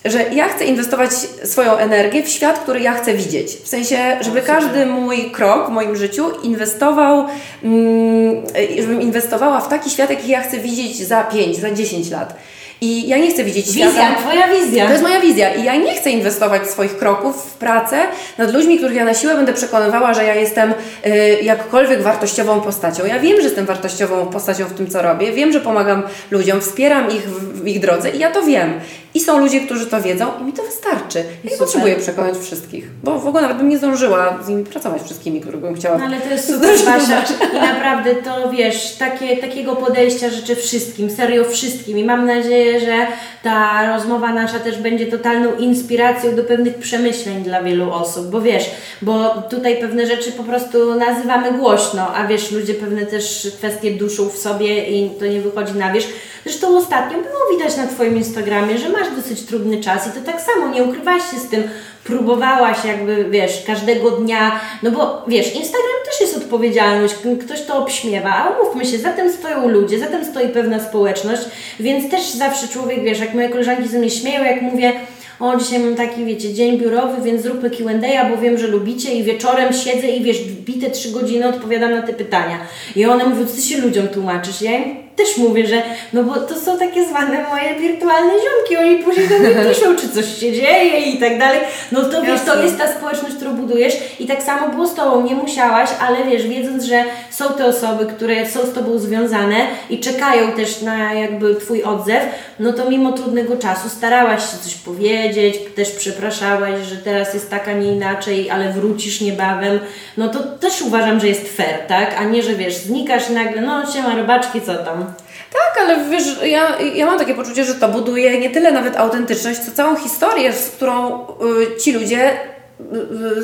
że 0.06 0.24
ja 0.34 0.48
chcę 0.48 0.66
inwestować 0.66 1.12
swoją 1.44 1.78
energię 1.78 2.24
w 2.24 2.30
świat, 2.30 2.60
który 2.60 2.80
ja 2.80 2.94
chcę 2.94 3.14
widzieć. 3.14 3.48
W 3.48 3.68
sensie, 3.68 3.98
żeby 4.22 4.42
każdy 4.42 4.86
mój 4.86 5.32
krok 5.32 5.68
w 5.68 5.72
moim 5.72 5.96
życiu 5.96 6.26
inwestował, 6.44 7.26
mm, 7.64 8.44
żebym 8.80 9.02
inwestowała 9.02 9.62
w 9.62 9.68
taki 9.68 9.90
świat, 9.90 10.10
jaki 10.10 10.30
ja 10.30 10.42
chcę 10.42 10.58
widzieć 10.58 11.08
za 11.08 11.24
5, 11.24 11.58
za 11.58 11.72
10 11.72 12.10
lat. 12.10 12.36
I 12.84 13.08
ja 13.08 13.18
nie 13.18 13.32
chcę 13.32 13.44
widzieć 13.44 13.66
Wizja, 13.66 13.92
świata. 13.92 14.16
Twoja 14.22 14.48
wizja. 14.48 14.86
To 14.86 14.92
jest 14.92 15.04
moja 15.04 15.22
wizja 15.22 15.56
i 15.56 15.64
ja 15.64 15.76
nie 15.76 15.96
chcę 15.96 16.10
inwestować 16.10 16.68
swoich 16.70 16.98
kroków 16.98 17.52
w 17.52 17.54
pracę 17.54 17.98
nad 18.38 18.54
ludźmi, 18.54 18.78
których 18.78 18.96
ja 18.96 19.06
na 19.06 19.14
siłę 19.14 19.36
będę 19.36 19.54
przekonywała, 19.54 20.14
że 20.14 20.24
ja 20.24 20.36
jestem 20.36 20.74
y, 21.06 21.40
jakkolwiek 21.42 22.02
wartościową 22.02 22.62
postacią. 22.62 23.06
Ja 23.06 23.20
wiem, 23.20 23.38
że 23.38 23.44
jestem 23.44 23.66
wartościową 23.66 24.26
postacią 24.26 24.66
w 24.66 24.74
tym, 24.74 24.90
co 24.90 25.02
robię, 25.02 25.32
wiem, 25.32 25.52
że 25.52 25.60
pomagam 25.60 26.04
ludziom, 26.32 26.62
wspieram 26.62 27.12
ich 27.12 27.22
w, 27.22 27.62
w 27.64 27.68
ich 27.68 27.80
drodze 27.80 28.10
i 28.10 28.20
ja 28.20 28.32
to 28.32 28.42
wiem. 28.42 28.80
I 29.13 29.19
są 29.19 29.39
ludzie, 29.39 29.62
którzy 29.62 29.86
to 29.86 30.02
wiedzą 30.02 30.26
i 30.41 30.43
mi 30.43 30.54
to 30.54 30.63
wystarczy. 30.63 31.24
Ja 31.43 31.52
nie 31.52 31.58
potrzebuję 31.58 31.95
przekonać 31.95 32.38
wszystkich, 32.38 32.88
bo 33.04 33.19
w 33.19 33.28
ogóle 33.28 33.41
nawet 33.41 33.58
bym 33.58 33.69
nie 33.69 33.78
zdążyła 33.78 34.39
z 34.45 34.47
nimi 34.47 34.63
pracować 34.63 35.02
wszystkimi, 35.02 35.41
których 35.41 35.62
bym 35.62 35.76
chciała. 35.76 35.97
No 35.97 36.06
ale 36.06 36.17
to 36.17 36.30
jest 36.30 36.54
super, 36.54 36.69
Basia. 36.86 37.24
I 37.54 37.62
naprawdę 37.62 38.15
to, 38.15 38.50
wiesz, 38.50 38.95
takie, 38.95 39.38
takiego 39.38 39.76
podejścia 39.76 40.30
życzę 40.30 40.56
wszystkim, 40.56 41.10
serio 41.10 41.43
wszystkim. 41.43 41.97
I 41.97 42.04
mam 42.04 42.26
nadzieję, 42.26 42.80
że 42.80 43.08
ta 43.43 43.88
rozmowa 43.95 44.34
nasza 44.34 44.60
też 44.60 44.78
będzie 44.78 45.08
totalną 45.08 45.56
inspiracją 45.56 46.36
do 46.36 46.43
pewnych 46.43 46.76
przemyśleń 46.76 47.43
dla 47.43 47.63
wielu 47.63 47.91
osób. 47.91 48.28
Bo 48.28 48.41
wiesz, 48.41 48.69
bo 49.02 49.30
tutaj 49.50 49.78
pewne 49.82 50.08
rzeczy 50.08 50.32
po 50.32 50.43
prostu 50.43 50.95
nazywamy 50.95 51.52
głośno, 51.52 52.15
a 52.15 52.28
wiesz, 52.28 52.52
ludzie 52.52 52.74
pewne 52.74 53.06
też 53.06 53.52
kwestie 53.58 53.91
duszą 53.91 54.30
w 54.30 54.38
sobie 54.38 54.86
i 54.89 55.10
to 55.10 55.26
nie 55.26 55.41
wychodzi 55.41 55.74
na 55.74 55.93
wierzch. 55.93 56.10
Zresztą 56.43 56.78
ostatnio 56.78 57.17
było 57.17 57.58
widać 57.58 57.78
na 57.78 57.88
Twoim 57.88 58.17
Instagramie, 58.17 58.78
że 58.78 58.89
masz 59.02 59.16
dosyć 59.16 59.42
trudny 59.42 59.82
czas 59.82 60.08
i 60.08 60.20
to 60.20 60.32
tak 60.32 60.42
samo, 60.42 60.74
nie 60.74 60.84
ukrywałaś 60.84 61.32
się 61.32 61.40
z 61.40 61.50
tym, 61.50 61.64
próbowałaś 62.04 62.78
jakby, 62.86 63.26
wiesz, 63.30 63.64
każdego 63.68 64.12
dnia, 64.12 64.60
no 64.84 64.92
bo 64.92 65.26
wiesz, 65.28 65.46
Instagram 65.46 65.98
też 66.06 66.22
jest 66.22 66.38
odpowiedzialność, 66.38 67.16
ktoś 67.46 67.62
to 67.62 67.78
obśmiewa, 67.78 68.34
a 68.34 68.50
umówmy 68.50 68.86
się, 68.86 68.98
za 68.98 69.14
tym 69.14 69.32
stoją 69.32 69.68
ludzie, 69.68 70.00
za 70.00 70.08
tym 70.08 70.26
stoi 70.26 70.50
pewna 70.50 70.80
społeczność, 70.80 71.42
więc 71.80 72.12
też 72.12 72.30
zawsze 72.30 72.68
człowiek, 72.68 73.04
wiesz, 73.04 73.20
jak 73.20 73.34
moje 73.34 73.50
koleżanki 73.50 73.88
ze 73.88 74.00
mnie 74.00 74.10
śmieją, 74.10 74.44
jak 74.44 74.62
mówię, 74.62 74.94
o 75.40 75.58
dzisiaj 75.58 75.80
mam 75.80 75.96
taki, 75.96 76.26
wiecie, 76.26 76.54
dzień 76.54 76.78
biurowy, 76.80 77.22
więc 77.22 77.42
zróbmy 77.42 77.70
Q&A, 77.70 78.30
bo 78.30 78.38
wiem, 78.38 78.58
że 78.58 78.68
lubicie 78.68 79.14
i 79.14 79.24
wieczorem 79.24 79.74
siedzę 79.74 80.08
i 80.08 80.24
wiesz, 80.24 80.44
bite 80.44 80.90
trzy 80.90 81.12
godziny 81.12 81.48
odpowiadam 81.48 81.92
na 81.92 82.02
te 82.02 82.14
pytania. 82.14 82.60
I 82.96 83.06
one 83.06 83.26
mówią, 83.26 83.46
co 83.46 83.56
ty 83.56 83.62
się 83.62 83.78
ludziom 83.78 84.08
tłumaczysz? 84.08 84.62
Ja 84.62 84.78
im 84.78 84.96
też 85.22 85.38
mówię, 85.38 85.68
że 85.68 85.82
no 86.14 86.24
bo 86.24 86.36
to 86.36 86.60
są 86.60 86.80
takie 86.80 87.08
zwane 87.08 87.46
moje 87.50 87.76
wirtualne 87.80 88.34
ziomki, 88.34 88.78
oni 88.78 89.04
później 89.04 89.28
do 89.28 89.40
mnie 89.40 89.74
piszą, 89.74 89.96
czy 89.96 90.10
coś 90.10 90.26
się 90.26 90.52
dzieje 90.52 91.00
i 91.00 91.20
tak 91.20 91.40
dalej. 91.40 91.60
No 91.92 92.02
to 92.04 92.22
wiesz, 92.22 92.42
to 92.46 92.64
jest 92.64 92.78
ta 92.78 92.94
społeczność, 92.98 93.36
którą 93.36 93.56
budujesz 93.56 93.94
i 94.20 94.28
tak 94.28 94.44
samo 94.44 94.70
było 94.70 94.88
z 94.88 94.96
Tobą, 94.96 95.22
nie 95.24 95.36
musiałaś, 95.36 95.90
ale 96.00 96.24
wiesz, 96.24 96.48
wiedząc, 96.48 96.84
że 96.84 97.04
są 97.30 97.54
te 97.54 97.66
osoby, 97.66 98.06
które 98.06 98.50
są 98.50 98.60
z 98.66 98.74
Tobą 98.74 99.00
związane 99.00 99.68
i 99.90 100.00
czekają 100.00 100.52
też 100.52 100.82
na 100.82 101.14
jakby 101.14 101.56
Twój 101.56 101.84
odzew, 101.84 102.24
no 102.60 102.74
to 102.74 102.90
mimo 102.90 103.12
trudnego 103.12 103.58
czasu 103.58 103.90
starałaś 103.90 104.52
się 104.52 104.58
coś 104.64 104.76
powiedzieć, 104.76 105.56
też 105.76 105.92
przepraszałaś, 105.92 106.82
że 106.90 106.96
teraz 106.96 107.34
jest 107.34 107.50
tak, 107.50 107.68
a 107.68 107.74
nie 107.74 107.94
inaczej, 107.94 108.50
ale 108.50 108.74
wrócisz 108.74 109.22
niebawem, 109.22 109.80
no 110.18 110.28
to 110.28 110.40
też 110.40 110.82
uważam, 110.82 111.20
że 111.20 111.28
jest 111.28 111.58
fair, 111.58 111.80
tak? 111.88 112.16
A 112.20 112.24
nie, 112.24 112.44
że 112.44 112.56
wiesz, 112.56 112.76
znikasz 112.76 113.30
nagle, 113.30 113.62
no 113.62 113.92
siema 113.92 114.16
robaczki, 114.16 114.62
co 114.62 114.76
tam? 114.76 115.11
Tak, 115.54 115.84
ale 115.84 116.10
wiesz, 116.10 116.24
ja, 116.44 116.80
ja 116.80 117.06
mam 117.06 117.20
takie 117.20 117.34
poczucie, 117.34 117.66
że 117.66 117.76
to 117.76 117.88
buduje 117.88 118.40
nie 118.40 118.50
tyle 118.50 118.72
nawet 118.72 118.98
autentyczność, 118.98 119.60
co 119.60 119.72
całą 119.72 119.96
historię, 119.96 120.54
z 120.54 120.70
którą 120.70 121.28
y, 121.74 121.78
ci 121.78 121.92
ludzie 121.92 122.38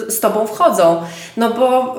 z 0.07 0.19
Tobą 0.19 0.47
wchodzą. 0.47 1.01
No 1.37 1.53
bo 1.53 1.95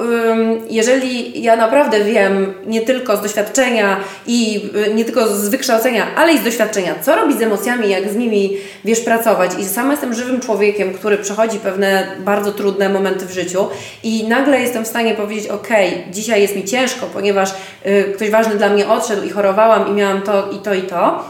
jeżeli 0.70 1.42
ja 1.42 1.57
naprawdę 1.57 2.05
wiem, 2.05 2.55
nie 2.66 2.81
tylko 2.81 3.16
z 3.16 3.22
doświadczenia 3.22 3.96
i 4.27 4.70
y, 4.88 4.94
nie 4.94 5.05
tylko 5.05 5.29
z 5.29 5.48
wykształcenia, 5.48 6.07
ale 6.16 6.33
i 6.33 6.38
z 6.38 6.44
doświadczenia, 6.44 6.94
co 7.03 7.16
robić 7.16 7.38
z 7.38 7.42
emocjami, 7.42 7.88
jak 7.88 8.11
z 8.11 8.16
nimi, 8.16 8.57
wiesz, 8.85 9.01
pracować 9.01 9.51
i 9.61 9.64
sama 9.64 9.90
jestem 9.90 10.14
żywym 10.14 10.40
człowiekiem, 10.40 10.94
który 10.94 11.18
przechodzi 11.18 11.59
pewne 11.59 12.07
bardzo 12.18 12.53
trudne 12.53 12.88
momenty 12.88 13.27
w 13.27 13.33
życiu 13.33 13.66
i 14.03 14.29
nagle 14.29 14.61
jestem 14.61 14.85
w 14.85 14.88
stanie 14.88 15.14
powiedzieć, 15.14 15.48
ok, 15.48 15.68
dzisiaj 16.11 16.42
jest 16.42 16.57
mi 16.57 16.64
ciężko, 16.64 17.07
ponieważ 17.12 17.51
y, 17.87 18.12
ktoś 18.14 18.31
ważny 18.31 18.55
dla 18.55 18.68
mnie 18.68 18.88
odszedł 18.88 19.27
i 19.27 19.31
chorowałam 19.31 19.88
i 19.88 19.92
miałam 19.92 20.22
to 20.22 20.51
i 20.51 20.59
to 20.59 20.74
i 20.74 20.83
to, 20.83 21.24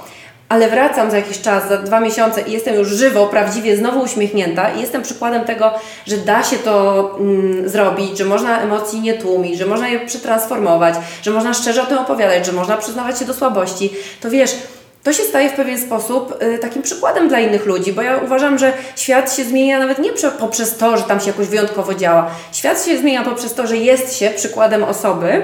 ale 0.48 0.68
wracam 0.68 1.10
za 1.10 1.16
jakiś 1.16 1.40
czas, 1.40 1.68
za 1.68 1.76
dwa 1.76 2.00
miesiące 2.00 2.42
i 2.42 2.52
jestem 2.52 2.74
już 2.74 2.88
żywo, 2.88 3.26
prawdziwie 3.26 3.76
znowu 3.76 4.00
uśmiechnięta 4.00 4.70
i 4.70 4.80
jestem 4.80 5.02
przykładem 5.02 5.44
tego, 5.44 5.70
że 6.06 6.16
da 6.16 6.42
się 6.42 6.56
to 6.56 7.16
mm, 7.20 7.68
zrobić, 7.68 8.18
że 8.18 8.24
można 8.24 8.60
emocji 8.60 9.00
nie 9.00 9.14
tłumić, 9.14 9.58
że 9.58 9.66
można 9.66 9.88
je 9.88 10.06
przetransformować, 10.06 10.94
że 11.22 11.30
można 11.30 11.54
szczerze 11.54 11.82
o 11.82 11.86
tym 11.86 11.98
opowiadać, 11.98 12.46
że 12.46 12.52
można 12.52 12.76
przyznawać 12.76 13.18
się 13.18 13.24
do 13.24 13.34
słabości, 13.34 13.90
to 14.20 14.30
wiesz, 14.30 14.54
to 15.02 15.12
się 15.12 15.22
staje 15.22 15.50
w 15.50 15.54
pewien 15.54 15.78
sposób 15.78 16.42
y, 16.42 16.58
takim 16.58 16.82
przykładem 16.82 17.28
dla 17.28 17.40
innych 17.40 17.66
ludzi, 17.66 17.92
bo 17.92 18.02
ja 18.02 18.16
uważam, 18.16 18.58
że 18.58 18.72
świat 18.96 19.36
się 19.36 19.44
zmienia 19.44 19.78
nawet 19.78 19.98
nie 19.98 20.12
prze, 20.12 20.30
poprzez 20.30 20.76
to, 20.76 20.96
że 20.96 21.02
tam 21.02 21.20
się 21.20 21.26
jakoś 21.26 21.46
wyjątkowo 21.46 21.94
działa. 21.94 22.30
Świat 22.52 22.84
się 22.84 22.98
zmienia 22.98 23.22
poprzez 23.22 23.54
to, 23.54 23.66
że 23.66 23.76
jest 23.76 24.16
się 24.16 24.30
przykładem 24.30 24.84
osoby, 24.84 25.42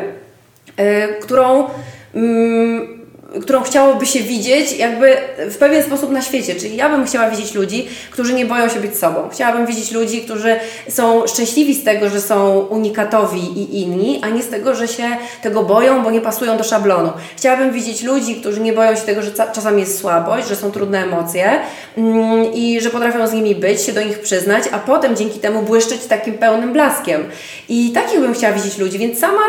y, 0.81 1.21
którą, 1.23 1.71
mm, 2.15 3.04
którą 3.43 3.63
chciałoby 3.63 4.07
się 4.07 4.21
widzieć 4.21 4.73
jakby 4.73 5.17
w 5.39 5.57
pewien 5.57 5.83
sposób 5.83 6.11
na 6.11 6.23
świecie. 6.23 6.55
Czyli 6.55 6.77
ja 6.77 6.89
bym 6.89 7.07
chciała 7.07 7.31
widzieć 7.31 7.55
ludzi, 7.55 7.89
którzy 8.11 8.35
nie 8.35 8.47
boją 8.47 8.69
się 8.69 8.81
być 8.81 8.97
sobą. 8.97 9.29
Chciałabym 9.33 9.67
widzieć 9.67 9.93
ludzi, 9.93 10.23
którzy 10.23 10.57
są 10.89 11.27
szczęśliwi 11.27 11.75
z 11.75 11.85
tego, 11.85 12.09
że 12.09 12.21
są 12.21 12.59
unikatowi 12.59 13.41
i 13.41 13.81
inni, 13.81 14.21
a 14.23 14.29
nie 14.29 14.43
z 14.43 14.49
tego, 14.49 14.75
że 14.75 14.89
się 14.89 15.05
tego 15.43 15.63
boją, 15.63 16.03
bo 16.03 16.11
nie 16.11 16.21
pasują 16.21 16.57
do 16.57 16.65
szablonu. 16.65 17.13
Chciałabym 17.37 17.73
widzieć 17.73 18.03
ludzi, 18.03 18.37
którzy 18.37 18.61
nie 18.61 18.73
boją 18.73 18.97
się 18.97 19.03
tego, 19.03 19.23
że 19.23 19.31
czasami 19.53 19.81
jest 19.81 20.01
słabość, 20.01 20.49
że 20.49 20.57
są 20.57 20.71
trudne 20.71 21.03
emocje 21.03 21.61
mm, 21.99 22.53
i 22.53 22.81
że 22.81 22.91
potrafią 22.91 23.27
z 23.27 23.33
nimi 23.33 23.55
być, 23.55 23.83
się 23.83 23.93
do 23.93 24.03
nich 24.03 24.21
przyznać, 24.21 24.65
a 24.73 24.79
potem 24.79 25.17
dzięki 25.17 25.39
temu 25.39 25.63
błyszczeć 25.63 26.05
takim 26.05 26.35
pełnym 26.35 26.73
blaskiem. 26.73 27.25
I 27.69 27.91
takich 27.93 28.21
bym 28.21 28.35
chciała 28.35 28.53
widzieć 28.53 28.79
ludzi, 28.79 28.99
więc 28.99 29.19
sama 29.19 29.41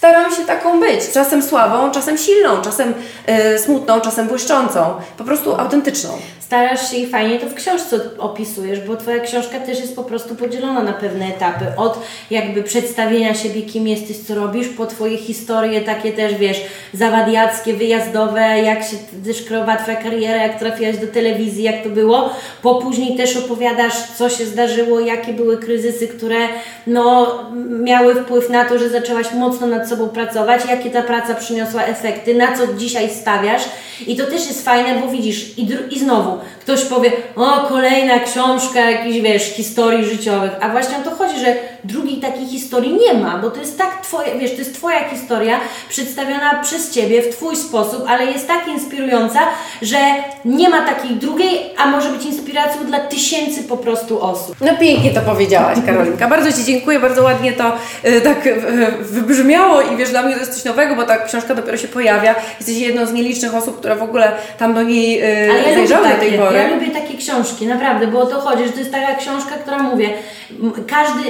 Staram 0.00 0.34
się 0.34 0.44
taką 0.44 0.80
być. 0.80 1.10
Czasem 1.12 1.42
słabą, 1.42 1.90
czasem 1.90 2.18
silną, 2.18 2.62
czasem 2.62 2.94
y, 3.54 3.58
smutną, 3.58 4.00
czasem 4.00 4.28
błyszczącą. 4.28 4.94
Po 5.18 5.24
prostu 5.24 5.54
autentyczną. 5.54 6.18
Starasz 6.50 6.90
się 6.90 6.96
i 6.96 7.06
fajnie 7.06 7.38
to 7.38 7.46
w 7.46 7.54
książce 7.54 8.00
opisujesz, 8.18 8.80
bo 8.80 8.96
Twoja 8.96 9.20
książka 9.20 9.60
też 9.60 9.80
jest 9.80 9.96
po 9.96 10.04
prostu 10.04 10.34
podzielona 10.34 10.82
na 10.82 10.92
pewne 10.92 11.26
etapy. 11.26 11.64
Od 11.76 11.98
jakby 12.30 12.62
przedstawienia 12.62 13.34
siebie, 13.34 13.62
kim 13.62 13.88
jesteś, 13.88 14.18
co 14.18 14.34
robisz, 14.34 14.68
po 14.68 14.86
Twoje 14.86 15.16
historie 15.16 15.80
takie 15.80 16.12
też, 16.12 16.34
wiesz, 16.34 16.60
zawadiackie, 16.92 17.74
wyjazdowe, 17.74 18.40
jak 18.40 18.82
się 18.82 18.96
też 19.24 19.44
Twoja 19.44 19.96
kariera, 20.02 20.36
jak 20.36 20.58
trafiłaś 20.58 20.96
do 20.96 21.06
telewizji, 21.06 21.64
jak 21.64 21.82
to 21.82 21.88
było. 21.88 22.30
Po 22.62 22.74
później 22.74 23.16
też 23.16 23.36
opowiadasz, 23.36 23.94
co 24.18 24.30
się 24.30 24.46
zdarzyło, 24.46 25.00
jakie 25.00 25.32
były 25.32 25.58
kryzysy, 25.58 26.08
które 26.08 26.38
no, 26.86 27.38
miały 27.80 28.14
wpływ 28.14 28.50
na 28.50 28.64
to, 28.64 28.78
że 28.78 28.88
zaczęłaś 28.88 29.26
mocno 29.32 29.66
nad 29.66 29.88
sobą 29.88 30.08
pracować, 30.08 30.62
jakie 30.68 30.90
ta 30.90 31.02
praca 31.02 31.34
przyniosła 31.34 31.84
efekty, 31.84 32.34
na 32.34 32.56
co 32.56 32.74
dzisiaj 32.74 33.10
stawiasz. 33.10 33.62
I 34.06 34.16
to 34.16 34.24
też 34.24 34.46
jest 34.46 34.64
fajne, 34.64 35.00
bo 35.00 35.08
widzisz, 35.12 35.58
i, 35.58 35.68
i 35.90 35.98
znowu, 35.98 36.39
ktoś 36.60 36.84
powie, 36.84 37.12
o 37.36 37.66
kolejna 37.68 38.18
książka 38.18 38.90
jakichś, 38.90 39.18
wiesz, 39.18 39.42
historii 39.42 40.04
życiowych, 40.04 40.50
a 40.60 40.68
właśnie 40.68 40.98
o 40.98 41.02
to 41.02 41.10
chodzi, 41.16 41.40
że 41.40 41.56
drugiej 41.84 42.16
takiej 42.20 42.46
historii 42.46 42.98
nie 43.06 43.14
ma, 43.20 43.38
bo 43.38 43.50
to 43.50 43.60
jest 43.60 43.78
tak 43.78 44.02
twoje, 44.02 44.38
wiesz, 44.38 44.50
to 44.50 44.56
jest 44.58 44.74
Twoja 44.74 45.08
historia 45.08 45.60
przedstawiona 45.88 46.60
przez 46.62 46.90
Ciebie 46.90 47.22
w 47.22 47.36
Twój 47.36 47.56
sposób, 47.56 48.04
ale 48.08 48.24
jest 48.26 48.48
tak 48.48 48.68
inspirująca, 48.68 49.40
że 49.82 49.96
nie 50.44 50.68
ma 50.68 50.86
takiej 50.86 51.10
drugiej, 51.16 51.60
a 51.78 51.86
może 51.86 52.08
być 52.08 52.24
inspiracją 52.24 52.84
dla 52.86 52.98
tysięcy 53.00 53.62
po 53.62 53.76
prostu 53.76 54.22
osób. 54.22 54.56
No 54.60 54.76
pięknie 54.80 55.10
to 55.10 55.20
powiedziałaś, 55.20 55.78
Karolinka. 55.86 56.28
Bardzo 56.28 56.52
Ci 56.52 56.64
dziękuję, 56.64 57.00
bardzo 57.00 57.22
ładnie 57.22 57.52
to 57.52 57.72
y, 58.04 58.20
tak 58.20 58.46
y, 58.46 58.54
wybrzmiało 59.00 59.80
i 59.80 59.96
wiesz, 59.96 60.10
dla 60.10 60.22
mnie 60.22 60.34
to 60.34 60.40
jest 60.40 60.54
coś 60.54 60.64
nowego, 60.64 60.96
bo 60.96 61.02
ta 61.04 61.18
książka 61.18 61.54
dopiero 61.54 61.76
się 61.76 61.88
pojawia. 61.88 62.34
Jesteś 62.58 62.76
jedną 62.76 63.06
z 63.06 63.12
nielicznych 63.12 63.54
osób, 63.54 63.78
która 63.78 63.94
w 63.94 64.02
ogóle 64.02 64.32
tam 64.58 64.74
do 64.74 64.82
niej 64.82 65.22
y, 65.46 65.50
Ale 65.50 65.62
ja 65.62 65.74
zajrzała 65.74 66.08
do 66.08 66.16
tej 66.16 66.32
pory. 66.32 66.58
ja 66.58 66.68
lubię 66.68 66.88
takie 66.90 67.18
książki, 67.18 67.66
naprawdę, 67.66 68.06
bo 68.06 68.20
o 68.20 68.26
to 68.26 68.40
chodzi, 68.40 68.64
że 68.66 68.70
to 68.72 68.78
jest 68.78 68.92
taka 68.92 69.14
książka, 69.14 69.50
która 69.62 69.78
mówię, 69.78 70.10
m, 70.62 70.72
każdy, 70.86 71.20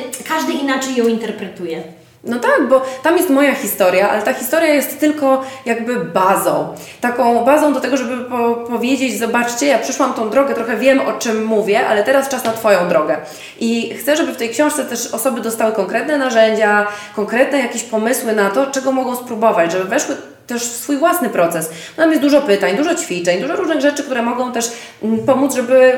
każdy 0.40 0.52
inaczej 0.52 0.96
ją 0.96 1.06
interpretuje. 1.06 1.82
No 2.24 2.38
tak, 2.38 2.68
bo 2.68 2.82
tam 3.02 3.16
jest 3.16 3.30
moja 3.30 3.54
historia, 3.54 4.10
ale 4.10 4.22
ta 4.22 4.32
historia 4.32 4.74
jest 4.74 5.00
tylko 5.00 5.44
jakby 5.66 6.04
bazą. 6.04 6.74
Taką 7.00 7.44
bazą 7.44 7.72
do 7.72 7.80
tego, 7.80 7.96
żeby 7.96 8.24
po 8.24 8.54
powiedzieć, 8.54 9.18
zobaczcie, 9.18 9.66
ja 9.66 9.78
przyszłam 9.78 10.14
tą 10.14 10.30
drogę, 10.30 10.54
trochę 10.54 10.76
wiem 10.76 11.00
o 11.00 11.12
czym 11.12 11.44
mówię, 11.44 11.86
ale 11.86 12.04
teraz 12.04 12.28
czas 12.28 12.44
na 12.44 12.52
Twoją 12.52 12.88
drogę. 12.88 13.16
I 13.60 13.94
chcę, 13.94 14.16
żeby 14.16 14.32
w 14.32 14.36
tej 14.36 14.50
książce 14.50 14.84
też 14.84 15.14
osoby 15.14 15.40
dostały 15.40 15.72
konkretne 15.72 16.18
narzędzia, 16.18 16.86
konkretne 17.16 17.58
jakieś 17.58 17.82
pomysły 17.82 18.32
na 18.32 18.50
to, 18.50 18.66
czego 18.66 18.92
mogą 18.92 19.16
spróbować, 19.16 19.72
żeby 19.72 19.84
weszły 19.84 20.16
też 20.50 20.62
swój 20.62 20.96
własny 20.96 21.28
proces. 21.28 21.70
Tam 21.96 22.10
jest 22.10 22.22
dużo 22.22 22.42
pytań, 22.42 22.76
dużo 22.76 22.94
ćwiczeń, 22.94 23.40
dużo 23.40 23.56
różnych 23.56 23.80
rzeczy, 23.80 24.02
które 24.02 24.22
mogą 24.22 24.52
też 24.52 24.72
mm, 25.02 25.18
pomóc, 25.18 25.54
żeby 25.54 25.92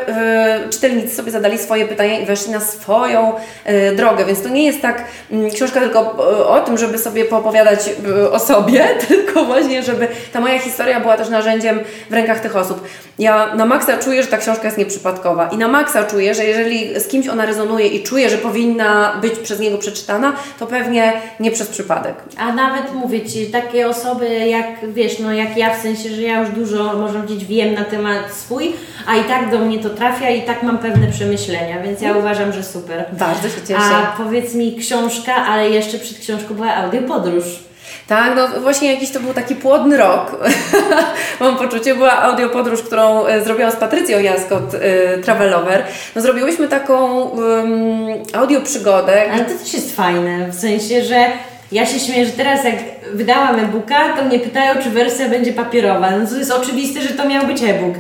y, 0.67 0.71
czytelnicy 0.71 1.15
sobie 1.15 1.31
zadali 1.31 1.59
swoje 1.59 1.87
pytania 1.87 2.21
i 2.21 2.27
weszli 2.27 2.53
na 2.53 2.61
swoją 2.61 3.33
y, 3.69 3.97
drogę. 3.97 4.25
Więc 4.25 4.43
to 4.43 4.49
nie 4.49 4.65
jest 4.65 4.83
tak 4.83 5.05
y, 5.33 5.51
książka 5.55 5.81
tylko 5.81 6.01
y, 6.41 6.47
o 6.47 6.61
tym, 6.61 6.79
żeby 6.79 6.99
sobie 6.99 7.25
poopowiadać 7.25 7.91
o 8.33 8.39
sobie, 8.39 8.89
tylko 9.09 9.45
właśnie, 9.45 9.83
żeby 9.83 10.09
ta 10.33 10.41
moja 10.41 10.59
historia 10.59 11.01
była 11.01 11.17
też 11.17 11.29
narzędziem 11.29 11.81
w 12.11 12.15
rękach 12.15 12.41
tych 12.41 12.57
osób. 12.57 12.89
Ja 13.19 13.55
na 13.55 13.65
maksa 13.67 13.99
czuję, 13.99 14.23
że 14.23 14.29
ta 14.29 14.39
książka 14.39 14.65
jest 14.65 14.79
nieprzypadkowa 14.79 15.49
i 15.49 15.57
na 15.57 15.69
maksa 15.69 16.05
czuję, 16.05 16.35
że 16.35 16.45
jeżeli 16.45 17.01
z 17.01 17.09
kimś 17.09 17.29
ona 17.29 17.47
rezonuje 17.47 17.87
i 17.87 18.03
czuję, 18.03 18.31
że 18.31 18.39
powinna 18.39 19.19
być 19.21 19.39
przez 19.39 19.61
niego 19.61 19.79
przeczytana, 19.79 20.33
to 20.59 20.67
pewnie 20.67 21.13
nie 21.41 21.51
przez 21.51 21.69
przypadek. 21.69 22.15
A 22.39 22.53
nawet 22.53 22.95
mówię 22.95 23.27
Ci, 23.27 23.47
takie 23.47 23.89
osoby 23.89 24.42
jak, 24.47 24.93
wiesz, 24.93 25.19
no 25.19 25.33
jak 25.33 25.57
ja, 25.57 25.75
w 25.75 25.83
sensie, 25.83 26.09
że 26.09 26.23
ja 26.23 26.41
już 26.41 26.51
dużo, 26.51 26.85
można 26.85 27.21
powiedzieć, 27.21 27.45
wiem 27.45 27.75
na 27.75 27.85
temat 27.85 28.35
swój, 28.35 28.73
a 29.07 29.17
i 29.17 29.25
tak 29.25 29.51
do 29.51 29.59
mnie 29.59 29.79
to 29.79 29.91
trafia 29.91 30.31
i 30.31 30.43
tak 30.43 30.63
mam 30.63 30.79
pewne 30.79 31.07
przemyślenia, 31.07 31.83
więc 31.83 32.01
ja 32.01 32.17
uważam, 32.17 32.53
że 32.53 32.65
super. 32.65 33.05
Bardzo 33.13 33.49
się 33.49 33.63
cieszę. 33.69 33.81
A 33.81 34.15
powiedz 34.17 34.55
mi 34.55 34.77
książka, 34.77 35.35
ale 35.35 35.71
jeszcze 35.71 35.99
przed 35.99 36.19
książką 36.19 36.55
była 36.55 36.75
audiopodróż. 36.75 37.45
Tak, 38.09 38.37
no 38.37 38.61
właśnie 38.61 38.93
jakiś 38.95 39.11
to 39.11 39.21
był 39.21 39.35
taki 39.35 39.55
płodny 39.55 39.97
rok. 39.97 40.37
Mam 41.41 41.57
poczucie, 41.57 41.95
była 41.95 42.23
audiopodróż, 42.23 42.83
którą 42.83 43.27
e, 43.27 43.45
zrobiłam 43.45 43.73
z 43.73 43.77
Patrycją 43.77 44.21
Jaskot, 44.21 44.75
e, 44.75 45.19
Travelover. 45.19 45.85
No 46.17 46.23
zrobiłyśmy 46.23 46.69
taką 46.69 47.23
um, 47.23 48.07
audioprzygodę. 48.33 49.33
Ale 49.33 49.45
to 49.45 49.59
też 49.59 49.75
jest 49.75 49.97
fajne, 49.97 50.49
w 50.51 50.55
sensie, 50.55 51.05
że 51.05 51.27
ja 51.73 51.87
się 51.87 51.99
śmieję, 51.99 52.27
że 52.27 52.33
teraz 52.33 52.65
jak 52.65 52.75
wydałam 53.15 53.59
e-booka, 53.61 54.17
to 54.17 54.25
mnie 54.25 54.39
pytają, 54.39 54.83
czy 54.83 54.91
wersja 54.91 55.29
będzie 55.29 55.53
papierowa. 55.53 56.11
No 56.11 56.27
to 56.27 56.37
jest 56.37 56.51
oczywiste, 56.51 57.03
że 57.03 57.09
to 57.09 57.29
miał 57.29 57.47
być 57.47 57.63
e-book. 57.63 57.95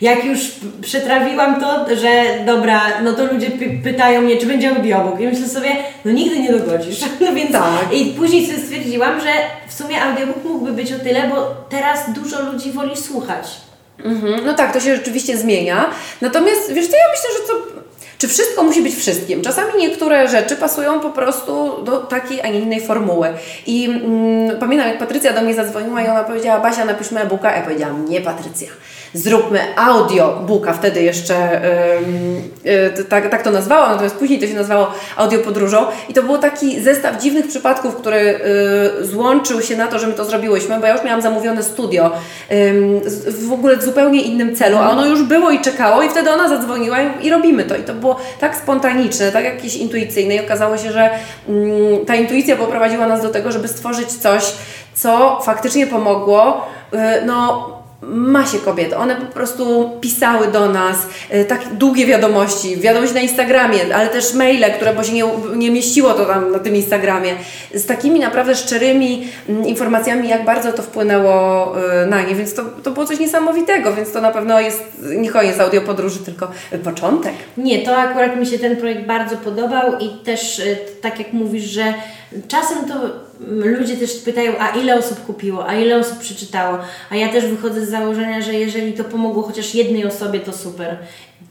Jak 0.00 0.24
już 0.24 0.38
przetrawiłam 0.80 1.60
to, 1.60 1.96
że 1.96 2.08
dobra, 2.46 2.80
no 3.02 3.12
to 3.12 3.24
ludzie 3.32 3.50
py 3.50 3.70
pytają 3.84 4.20
mnie, 4.22 4.36
czy 4.36 4.46
będzie 4.46 4.70
audiobook. 4.70 5.20
I 5.20 5.26
myślę 5.26 5.48
sobie, 5.48 5.70
no 6.04 6.12
nigdy 6.12 6.38
nie 6.38 6.52
dogodzisz. 6.52 7.00
No 7.20 7.32
więc 7.32 7.52
Tak. 7.52 7.92
i 7.92 8.06
później 8.06 8.46
sobie 8.46 8.58
stwierdziłam, 8.58 9.20
że 9.20 9.30
w 9.68 9.74
sumie 9.74 10.02
audiobook 10.02 10.44
mógłby 10.44 10.72
być 10.72 10.92
o 10.92 10.98
tyle, 10.98 11.28
bo 11.34 11.54
teraz 11.68 12.12
dużo 12.12 12.42
ludzi 12.42 12.72
woli 12.72 12.96
słuchać. 12.96 13.48
Mhm, 14.04 14.46
no 14.46 14.54
tak, 14.54 14.72
to 14.72 14.80
się 14.80 14.96
rzeczywiście 14.96 15.36
zmienia. 15.36 15.90
Natomiast 16.20 16.72
wiesz 16.72 16.86
co, 16.88 16.96
ja 16.96 17.02
myślę, 17.10 17.30
że 17.38 17.48
to. 17.48 17.78
Czy 18.18 18.28
wszystko 18.28 18.62
musi 18.62 18.82
być 18.82 18.94
wszystkim? 18.94 19.42
Czasami 19.42 19.72
niektóre 19.78 20.28
rzeczy 20.28 20.56
pasują 20.56 21.00
po 21.00 21.10
prostu 21.10 21.82
do 21.84 21.98
takiej, 21.98 22.42
a 22.42 22.48
nie 22.48 22.60
innej 22.60 22.80
formuły. 22.80 23.28
I 23.66 23.84
mm, 23.84 24.58
pamiętam, 24.58 24.88
jak 24.88 24.98
Patrycja 24.98 25.32
do 25.32 25.42
mnie 25.42 25.54
zadzwoniła 25.54 26.02
i 26.02 26.08
ona 26.08 26.24
powiedziała, 26.24 26.60
Basia, 26.60 26.84
napiszmy 26.84 27.20
e-booka. 27.20 27.56
Ja 27.56 27.62
powiedziałam, 27.62 28.08
nie 28.08 28.20
Patrycja, 28.20 28.68
zróbmy 29.14 29.60
audiobooka. 29.76 30.72
Wtedy 30.72 31.02
jeszcze 31.02 31.60
ym, 31.98 32.42
y, 33.00 33.04
tak, 33.04 33.30
tak 33.30 33.42
to 33.42 33.50
nazwałam, 33.50 33.90
natomiast 33.90 34.16
później 34.16 34.38
to 34.38 34.46
się 34.46 34.54
nazywało 34.54 34.90
audiopodróżą. 35.16 35.86
I 36.08 36.14
to 36.14 36.22
był 36.22 36.38
taki 36.38 36.80
zestaw 36.80 37.22
dziwnych 37.22 37.48
przypadków, 37.48 37.96
który 37.96 38.40
y, 39.00 39.06
złączył 39.06 39.62
się 39.62 39.76
na 39.76 39.86
to, 39.86 39.98
że 39.98 40.06
my 40.06 40.12
to 40.12 40.24
zrobiłyśmy, 40.24 40.80
bo 40.80 40.86
ja 40.86 40.92
już 40.92 41.04
miałam 41.04 41.22
zamówione 41.22 41.62
studio 41.62 42.10
w 43.48 43.52
ogóle 43.52 43.76
w 43.76 43.82
zupełnie 43.82 44.22
innym 44.22 44.56
celu, 44.56 44.78
a 44.78 44.90
ono 44.90 45.06
już 45.06 45.22
było 45.22 45.50
i 45.50 45.60
czekało 45.60 46.02
i 46.02 46.08
wtedy 46.08 46.30
ona 46.30 46.48
zadzwoniła 46.48 46.96
i, 47.22 47.30
robimy 47.30 47.64
to. 47.64 47.76
I 47.76 47.82
to 47.82 47.94
było 47.94 48.20
tak 48.40 48.56
spontaniczne, 48.56 49.32
tak 49.32 49.44
jakieś 49.44 49.76
intuicyjne 49.76 50.34
i 50.34 50.40
okazało 50.40 50.78
się, 50.78 50.92
że 50.92 51.10
mm, 51.48 52.06
ta 52.06 52.14
intuicja 52.14 52.56
poprowadziła 52.56 53.06
nas 53.06 53.22
do 53.22 53.28
tego, 53.28 53.52
żeby 53.52 53.68
stworzyć 53.68 54.12
coś, 54.12 54.52
co 54.94 55.40
faktycznie 55.42 55.86
pomogło, 55.86 56.66
y, 56.94 56.98
no 57.26 57.77
masie 58.02 58.58
kobiet. 58.58 58.92
One 58.92 59.16
po 59.16 59.26
prostu 59.26 59.90
pisały 60.00 60.46
do 60.46 60.68
nas 60.68 60.96
y, 61.34 61.44
tak 61.44 61.74
długie 61.74 62.06
wiadomości, 62.06 62.76
wiadomości 62.76 63.14
na 63.14 63.20
Instagramie, 63.20 63.94
ale 63.94 64.08
też 64.08 64.34
maile, 64.34 64.64
które 64.76 64.94
bo 64.94 65.04
się 65.04 65.12
nie, 65.12 65.24
nie 65.56 65.70
mieściło 65.70 66.14
to 66.14 66.24
tam 66.24 66.52
na 66.52 66.58
tym 66.58 66.76
Instagramie, 66.76 67.34
z 67.74 67.86
takimi 67.86 68.20
naprawdę 68.20 68.54
szczerymi 68.54 69.28
mm, 69.48 69.66
informacjami, 69.66 70.28
jak 70.28 70.44
bardzo 70.44 70.72
to 70.72 70.82
wpłynęło 70.82 71.74
y, 72.02 72.06
na 72.06 72.22
nie, 72.22 72.34
więc 72.34 72.54
to, 72.54 72.64
to 72.64 72.90
było 72.90 73.06
coś 73.06 73.18
niesamowitego, 73.18 73.94
więc 73.94 74.12
to 74.12 74.20
na 74.20 74.30
pewno 74.30 74.60
jest 74.60 74.82
nie 75.16 75.30
koniec 75.30 75.60
audiopodróży, 75.60 76.18
tylko 76.18 76.50
y, 76.72 76.78
początek. 76.78 77.32
Nie, 77.56 77.78
to 77.78 77.96
akurat 77.96 78.36
mi 78.36 78.46
się 78.46 78.58
ten 78.58 78.76
projekt 78.76 79.06
bardzo 79.06 79.36
podobał 79.36 79.98
i 80.00 80.24
też 80.24 80.58
y, 80.58 80.76
tak 81.00 81.18
jak 81.18 81.32
mówisz, 81.32 81.64
że 81.64 81.94
czasem 82.48 82.78
to 82.88 83.27
ludzie 83.46 83.96
też 83.96 84.14
pytają, 84.14 84.52
a 84.58 84.68
ile 84.68 84.98
osób 84.98 85.26
kupiło, 85.26 85.68
a 85.68 85.74
ile 85.74 85.98
osób 85.98 86.18
przeczytało, 86.18 86.78
a 87.10 87.16
ja 87.16 87.28
też 87.28 87.46
wychodzę 87.46 87.86
z 87.86 87.90
założenia, 87.90 88.42
że 88.42 88.54
jeżeli 88.54 88.92
to 88.92 89.04
pomogło 89.04 89.42
chociaż 89.42 89.74
jednej 89.74 90.06
osobie, 90.06 90.40
to 90.40 90.52
super. 90.52 90.96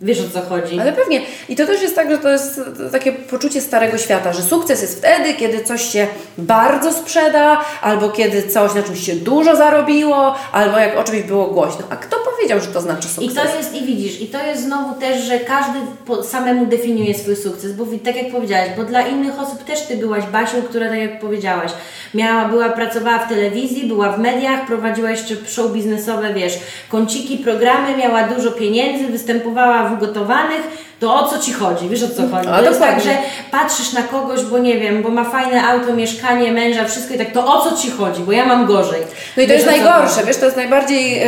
Wiesz 0.02 0.20
o 0.20 0.30
co 0.34 0.42
chodzi. 0.42 0.80
Ale 0.80 0.94
pewnie. 0.94 1.22
I 1.50 1.56
to 1.56 1.66
też 1.66 1.82
jest 1.82 1.96
tak, 1.96 2.12
że 2.12 2.18
to 2.18 2.30
jest 2.30 2.62
takie 2.92 3.12
poczucie 3.12 3.62
starego 3.62 3.98
świata, 3.98 4.34
że 4.34 4.42
sukces 4.42 4.82
jest 4.82 4.98
wtedy, 4.98 5.34
kiedy 5.34 5.64
coś 5.64 5.82
się 5.82 6.08
bardzo 6.38 6.94
sprzeda, 6.94 7.62
albo 7.82 8.10
kiedy 8.10 8.44
coś 8.44 8.74
na 8.74 8.84
czymś 8.84 9.06
się 9.06 9.16
dużo 9.16 9.56
zarobiło, 9.56 10.36
albo 10.52 10.78
jak 10.78 10.98
o 10.98 11.04
czymś 11.04 11.24
było 11.24 11.48
głośno. 11.48 11.82
A 11.90 11.96
kto 11.96 12.18
powiedział, 12.36 12.60
że 12.60 12.68
to 12.68 12.82
znaczy 12.82 13.08
sukces? 13.08 13.34
I 13.34 13.36
to 13.36 13.58
jest, 13.58 13.76
i 13.76 13.86
widzisz, 13.86 14.22
i 14.22 14.28
to 14.28 14.46
jest 14.46 14.64
znowu 14.64 15.00
też, 15.00 15.24
że 15.24 15.40
każdy 15.40 15.80
po, 16.06 16.24
samemu 16.24 16.66
definiuje 16.66 17.14
swój 17.14 17.36
sukces, 17.36 17.74
bo 17.74 17.86
tak 18.06 18.16
jak 18.16 18.32
powiedziałaś, 18.32 18.70
bo 18.78 18.84
dla 18.84 19.08
innych 19.08 19.40
osób 19.40 19.64
też 19.64 19.82
Ty 19.82 19.98
byłaś 19.98 20.24
Basią, 20.26 20.62
która 20.62 20.90
tak 20.90 21.00
jak 21.00 21.20
powiedziałaś, 21.20 21.72
miała, 22.14 22.46
była, 22.50 22.70
pracowała 22.70 23.20
w 23.20 23.30
telewizji, 23.30 23.88
była 23.88 24.12
w 24.12 24.20
mediach, 24.20 24.68
prowadziła 24.68 25.12
jeszcze 25.12 25.36
show 25.48 25.72
biznesowe, 25.72 26.34
wiesz, 26.34 26.60
kąciki, 26.90 27.38
programy, 27.38 27.98
miała 27.98 28.24
dużo 28.24 28.52
pieniędzy, 28.52 29.08
występowała 29.08 29.87
w 29.88 29.94
ugotowanych, 29.94 30.62
to 31.00 31.16
o 31.16 31.28
co 31.28 31.40
Ci 31.40 31.54
chodzi? 31.54 31.90
Wiesz 31.90 32.04
o 32.04 32.08
co 32.08 32.22
chodzi? 32.28 32.50
A, 32.50 32.58
to 32.58 32.66
jest 32.66 32.80
tak, 32.80 33.02
że 33.02 33.10
patrzysz 33.52 33.94
na 33.94 34.04
kogoś, 34.04 34.44
bo 34.44 34.58
nie 34.58 34.80
wiem, 34.80 35.04
bo 35.04 35.10
ma 35.10 35.24
fajne 35.24 35.64
auto, 35.64 35.94
mieszkanie, 35.94 36.52
męża, 36.52 36.86
wszystko 36.86 37.14
i 37.14 37.18
tak, 37.18 37.32
to 37.32 37.54
o 37.54 37.62
co 37.62 37.78
Ci 37.78 37.92
chodzi? 37.92 38.22
Bo 38.22 38.32
ja 38.32 38.46
mam 38.46 38.66
gorzej. 38.66 39.02
No 39.38 39.44
i 39.44 39.48
to 39.48 39.54
Wiesz, 39.54 39.66
jest 39.66 39.84
najgorsze, 39.84 40.24
wiesz, 40.26 40.38
to 40.38 40.46
jest 40.46 40.58
najbardziej 40.58 41.22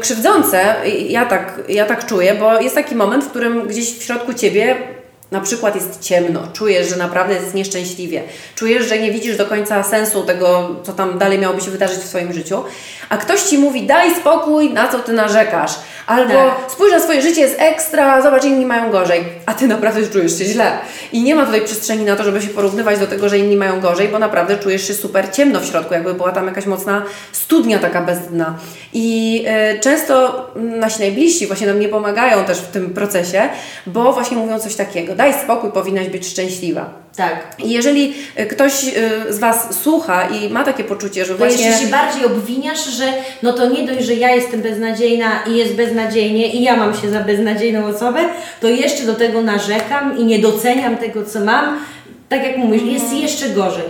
krzywdzące, 0.00 0.74
ja 1.08 1.24
tak, 1.24 1.60
ja 1.68 1.86
tak 1.86 2.06
czuję, 2.06 2.34
bo 2.34 2.60
jest 2.60 2.74
taki 2.74 2.94
moment, 2.94 3.24
w 3.24 3.30
którym 3.30 3.66
gdzieś 3.66 3.98
w 3.98 4.02
środku 4.02 4.34
Ciebie 4.34 4.95
na 5.30 5.40
przykład 5.40 5.74
jest 5.74 6.00
ciemno, 6.00 6.40
czujesz, 6.52 6.88
że 6.88 6.96
naprawdę 6.96 7.34
jest 7.34 7.54
nieszczęśliwie, 7.54 8.22
czujesz, 8.54 8.86
że 8.88 8.98
nie 8.98 9.12
widzisz 9.12 9.36
do 9.36 9.46
końca 9.46 9.82
sensu 9.82 10.22
tego, 10.24 10.76
co 10.82 10.92
tam 10.92 11.18
dalej 11.18 11.38
miałoby 11.38 11.60
się 11.60 11.70
wydarzyć 11.70 11.98
w 11.98 12.08
swoim 12.08 12.32
życiu, 12.32 12.64
a 13.08 13.16
ktoś 13.16 13.42
ci 13.42 13.58
mówi, 13.58 13.86
daj 13.86 14.14
spokój, 14.14 14.72
na 14.72 14.88
co 14.88 14.98
ty 14.98 15.12
narzekasz, 15.12 15.72
albo 16.06 16.32
Tak. 16.34 16.54
spójrz 16.72 16.92
na 16.92 17.00
swoje 17.00 17.22
życie, 17.22 17.40
jest 17.40 17.56
ekstra, 17.58 18.22
zobacz, 18.22 18.44
inni 18.44 18.66
mają 18.66 18.90
gorzej, 18.90 19.24
a 19.46 19.54
ty 19.54 19.66
naprawdę 19.66 20.06
czujesz 20.06 20.38
się 20.38 20.44
źle. 20.44 20.72
I 21.12 21.22
nie 21.22 21.34
ma 21.34 21.46
tutaj 21.46 21.62
przestrzeni 21.64 22.04
na 22.04 22.16
to, 22.16 22.24
żeby 22.24 22.42
się 22.42 22.48
porównywać 22.48 22.98
do 22.98 23.06
tego, 23.06 23.28
że 23.28 23.38
inni 23.38 23.56
mają 23.56 23.80
gorzej, 23.80 24.08
bo 24.08 24.18
naprawdę 24.18 24.56
czujesz 24.58 24.88
się 24.88 24.94
super 24.94 25.32
ciemno 25.32 25.60
w 25.60 25.64
środku, 25.66 25.94
jakby 25.94 26.14
była 26.14 26.32
tam 26.32 26.46
jakaś 26.46 26.66
mocna 26.66 27.02
studnia 27.32 27.78
taka 27.78 28.00
bez 28.02 28.18
dna. 28.18 28.58
I 28.92 29.44
e, 29.46 29.78
często 29.78 30.46
nasi 30.56 31.00
najbliżsi 31.00 31.46
właśnie 31.46 31.66
nam 31.66 31.80
nie 31.80 31.88
pomagają 31.88 32.44
też 32.44 32.58
w 32.58 32.66
tym 32.68 32.94
procesie, 32.94 33.48
bo 33.86 34.12
właśnie 34.12 34.36
mówią 34.36 34.58
coś 34.58 34.74
takiego, 34.74 35.15
daj 35.16 35.34
spokój, 35.44 35.72
powinnaś 35.72 36.08
być 36.08 36.26
szczęśliwa. 36.26 37.06
Tak. 37.16 37.54
I 37.58 37.70
jeżeli 37.70 38.14
e, 38.36 38.46
ktoś 38.46 38.72
e, 38.72 39.32
z 39.32 39.38
Was 39.38 39.82
słucha 39.82 40.28
i 40.28 40.50
ma 40.50 40.64
takie 40.64 40.84
poczucie, 40.84 41.24
że 41.24 41.32
To 41.32 41.38
właśnie... 41.38 41.66
jeszcze 41.66 41.84
się 41.84 41.90
bardziej 41.90 42.24
obwiniasz, 42.24 42.84
że 42.84 43.04
no 43.42 43.52
to 43.52 43.70
nie 43.70 43.86
dość, 43.86 44.06
że 44.06 44.14
ja 44.14 44.34
jestem 44.34 44.62
beznadziejna 44.62 45.42
i 45.46 45.56
jest 45.56 45.74
beznadziejnie 45.74 46.48
i 46.54 46.62
ja 46.62 46.76
mam 46.76 46.96
się 46.96 47.10
za 47.10 47.20
beznadziejną 47.20 47.86
osobę, 47.86 48.20
to 48.60 48.68
jeszcze 48.68 49.06
do 49.06 49.14
tego 49.14 49.42
narzekam 49.42 50.18
i 50.18 50.24
nie 50.24 50.38
doceniam 50.38 50.96
tego, 50.96 51.24
co 51.24 51.40
mam. 51.40 51.78
Tak 52.28 52.42
jak 52.42 52.56
mówisz, 52.56 52.82
jest 52.82 53.12
jeszcze 53.12 53.48
gorzej. 53.48 53.84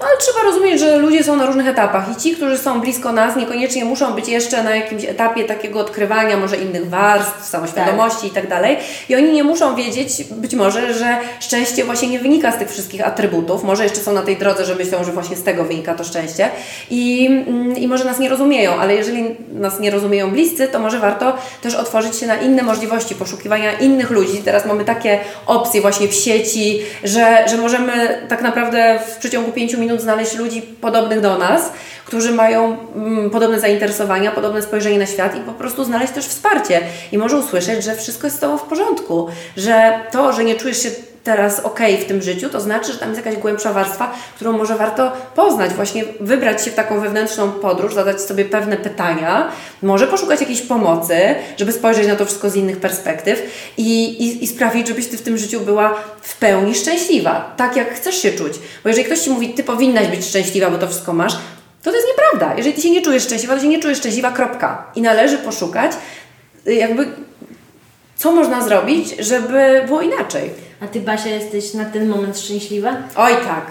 Ale 0.00 0.16
trzeba 0.18 0.42
rozumieć, 0.42 0.80
że 0.80 0.98
ludzie 0.98 1.24
są 1.24 1.36
na 1.36 1.46
różnych 1.46 1.68
etapach 1.68 2.12
i 2.12 2.20
ci, 2.20 2.36
którzy 2.36 2.58
są 2.58 2.80
blisko 2.80 3.12
nas, 3.12 3.36
niekoniecznie 3.36 3.84
muszą 3.84 4.12
być 4.12 4.28
jeszcze 4.28 4.62
na 4.62 4.76
jakimś 4.76 5.04
etapie 5.04 5.44
takiego 5.44 5.80
odkrywania 5.80 6.36
może 6.36 6.56
innych 6.56 6.88
warstw, 6.88 7.46
samoświadomości 7.46 8.26
i 8.26 8.30
tak 8.30 8.48
dalej. 8.48 8.76
I 9.08 9.16
oni 9.16 9.32
nie 9.32 9.44
muszą 9.44 9.76
wiedzieć 9.76 10.24
być 10.30 10.54
może, 10.54 10.94
że 10.94 11.18
szczęście 11.40 11.84
właśnie 11.84 12.08
nie 12.08 12.18
wynika 12.18 12.52
z 12.52 12.58
tych 12.58 12.70
wszystkich 12.70 13.06
atrybutów. 13.06 13.64
Może 13.64 13.82
jeszcze 13.84 14.00
są 14.00 14.12
na 14.12 14.22
tej 14.22 14.36
drodze, 14.36 14.64
że 14.64 14.74
myślą, 14.74 15.04
że 15.04 15.12
właśnie 15.12 15.36
z 15.36 15.42
tego 15.42 15.64
wynika 15.64 15.94
to 15.94 16.04
szczęście 16.04 16.50
i, 16.90 17.26
mm, 17.26 17.76
i 17.76 17.88
może 17.88 18.04
nas 18.04 18.18
nie 18.18 18.28
rozumieją, 18.28 18.72
ale 18.72 18.94
jeżeli 18.94 19.36
nas 19.52 19.80
nie 19.80 19.90
rozumieją 19.90 20.30
bliscy, 20.30 20.68
to 20.68 20.78
może 20.78 20.98
warto 20.98 21.36
też 21.62 21.74
otworzyć 21.74 22.16
się 22.16 22.26
na 22.26 22.36
inne 22.36 22.62
możliwości 22.62 23.14
poszukiwania 23.14 23.72
innych 23.72 24.10
ludzi. 24.10 24.42
Teraz 24.44 24.66
mamy 24.66 24.84
takie 24.84 25.18
opcje 25.46 25.80
właśnie 25.80 26.08
w 26.08 26.14
sieci, 26.14 26.80
że, 27.04 27.44
że 27.48 27.56
możemy 27.56 28.26
tak 28.28 28.42
naprawdę 28.42 29.00
w 29.06 29.16
przeciągu 29.16 29.52
pięciu 29.52 29.78
minut 29.78 29.89
znaleźć 29.98 30.36
ludzi 30.36 30.62
podobnych 30.62 31.20
do 31.20 31.38
nas, 31.38 31.72
którzy 32.06 32.32
mają 32.32 32.76
mm, 32.96 33.30
podobne 33.30 33.60
zainteresowania, 33.60 34.30
podobne 34.30 34.62
spojrzenie 34.62 34.98
na 34.98 35.06
świat 35.06 35.36
i 35.36 35.40
po 35.40 35.52
prostu 35.52 35.84
znaleźć 35.84 36.12
też 36.12 36.24
wsparcie. 36.26 36.80
I 37.12 37.18
może 37.18 37.36
usłyszeć, 37.36 37.84
że 37.84 37.96
wszystko 37.96 38.26
jest 38.26 38.36
z 38.36 38.40
Tobą 38.40 38.58
w 38.58 38.62
porządku, 38.62 39.28
że 39.56 40.00
to, 40.12 40.32
że 40.32 40.44
nie 40.44 40.54
czujesz 40.54 40.82
się 40.82 40.90
teraz 41.24 41.60
ok 41.60 41.80
w 42.00 42.04
tym 42.04 42.22
życiu, 42.22 42.48
to 42.48 42.60
znaczy, 42.60 42.92
że 42.92 42.98
tam 42.98 43.08
jest 43.08 43.26
jakaś 43.26 43.40
głębsza 43.40 43.72
warstwa, 43.72 44.14
którą 44.36 44.52
może 44.52 44.74
warto 44.74 45.12
poznać, 45.34 45.74
właśnie 45.74 46.04
wybrać 46.20 46.64
się 46.64 46.70
w 46.70 46.74
taką 46.74 47.00
wewnętrzną 47.00 47.52
podróż, 47.52 47.94
zadać 47.94 48.20
sobie 48.20 48.44
pewne 48.44 48.76
pytania, 48.76 49.48
może 49.82 50.06
poszukać 50.06 50.40
jakiejś 50.40 50.62
pomocy, 50.62 51.14
żeby 51.56 51.72
spojrzeć 51.72 52.06
na 52.06 52.16
to 52.16 52.26
wszystko 52.26 52.50
z 52.50 52.56
innych 52.56 52.76
perspektyw 52.76 53.42
i, 53.76 54.04
i, 54.04 54.44
i 54.44 54.46
sprawić, 54.46 54.88
żebyś 54.88 55.06
Ty 55.06 55.16
w 55.16 55.22
tym 55.22 55.38
życiu 55.38 55.60
była 55.60 55.94
w 56.20 56.36
pełni 56.36 56.74
szczęśliwa, 56.74 57.54
tak 57.56 57.76
jak 57.76 57.94
chcesz 57.94 58.22
się 58.22 58.32
czuć. 58.32 58.52
Bo 58.82 58.88
jeżeli 58.88 59.06
ktoś 59.06 59.20
Ci 59.20 59.30
mówi, 59.30 59.54
Ty 59.54 59.64
powinnaś 59.64 60.06
być 60.06 60.24
szczęśliwa, 60.24 60.70
bo 60.70 60.78
to 60.78 60.86
wszystko 60.86 61.12
masz, 61.12 61.32
to 61.82 61.90
to 61.90 61.96
jest 61.96 62.08
nieprawda. 62.08 62.56
Jeżeli 62.56 62.74
Ty 62.74 62.82
się 62.82 62.90
nie 62.90 63.02
czujesz 63.02 63.22
szczęśliwa, 63.22 63.56
to 63.56 63.62
się 63.62 63.68
nie 63.68 63.80
czujesz 63.80 63.98
szczęśliwa, 63.98 64.32
kropka. 64.32 64.86
I 64.94 65.02
należy 65.02 65.38
poszukać 65.38 65.92
jakby 66.66 67.06
co 68.20 68.32
można 68.32 68.62
zrobić, 68.62 69.16
żeby 69.18 69.82
było 69.86 70.00
inaczej. 70.00 70.50
A 70.80 70.86
Ty, 70.86 71.00
Basia, 71.00 71.28
jesteś 71.28 71.74
na 71.74 71.84
ten 71.84 72.08
moment 72.08 72.38
szczęśliwa? 72.38 72.96
Oj 73.16 73.32
tak. 73.32 73.66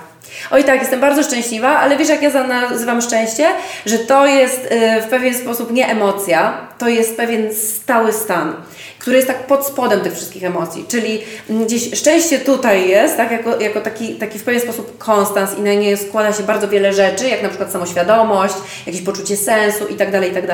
Oj 0.51 0.63
tak, 0.63 0.81
jestem 0.81 0.99
bardzo 0.99 1.23
szczęśliwa, 1.23 1.79
ale 1.79 1.97
wiesz 1.97 2.09
jak 2.09 2.21
ja 2.21 2.43
nazywam 2.43 3.01
szczęście? 3.01 3.47
Że 3.85 3.97
to 3.97 4.25
jest 4.25 4.65
y, 4.65 5.01
w 5.01 5.05
pewien 5.05 5.33
sposób 5.33 5.71
nie 5.71 5.87
emocja, 5.87 6.67
to 6.77 6.87
jest 6.87 7.17
pewien 7.17 7.55
stały 7.55 8.13
stan, 8.13 8.53
który 8.99 9.15
jest 9.15 9.27
tak 9.27 9.47
pod 9.47 9.65
spodem 9.65 10.01
tych 10.01 10.13
wszystkich 10.13 10.43
emocji, 10.43 10.85
czyli 10.87 11.21
mm, 11.49 11.65
gdzieś 11.65 11.93
szczęście 11.93 12.39
tutaj 12.39 12.89
jest, 12.89 13.17
tak, 13.17 13.31
jako, 13.31 13.59
jako 13.59 13.81
taki, 13.81 14.15
taki 14.15 14.39
w 14.39 14.43
pewien 14.43 14.61
sposób 14.61 14.97
konstans 14.97 15.57
i 15.57 15.61
na 15.61 15.73
nie 15.73 15.97
składa 15.97 16.33
się 16.33 16.43
bardzo 16.43 16.67
wiele 16.67 16.93
rzeczy, 16.93 17.29
jak 17.29 17.43
na 17.43 17.49
przykład 17.49 17.71
samoświadomość, 17.71 18.53
jakieś 18.87 19.01
poczucie 19.01 19.37
sensu 19.37 19.87
i 19.87 19.95
tak 19.95 20.11
dalej, 20.11 20.31
i 20.31 20.33
tak. 20.33 20.47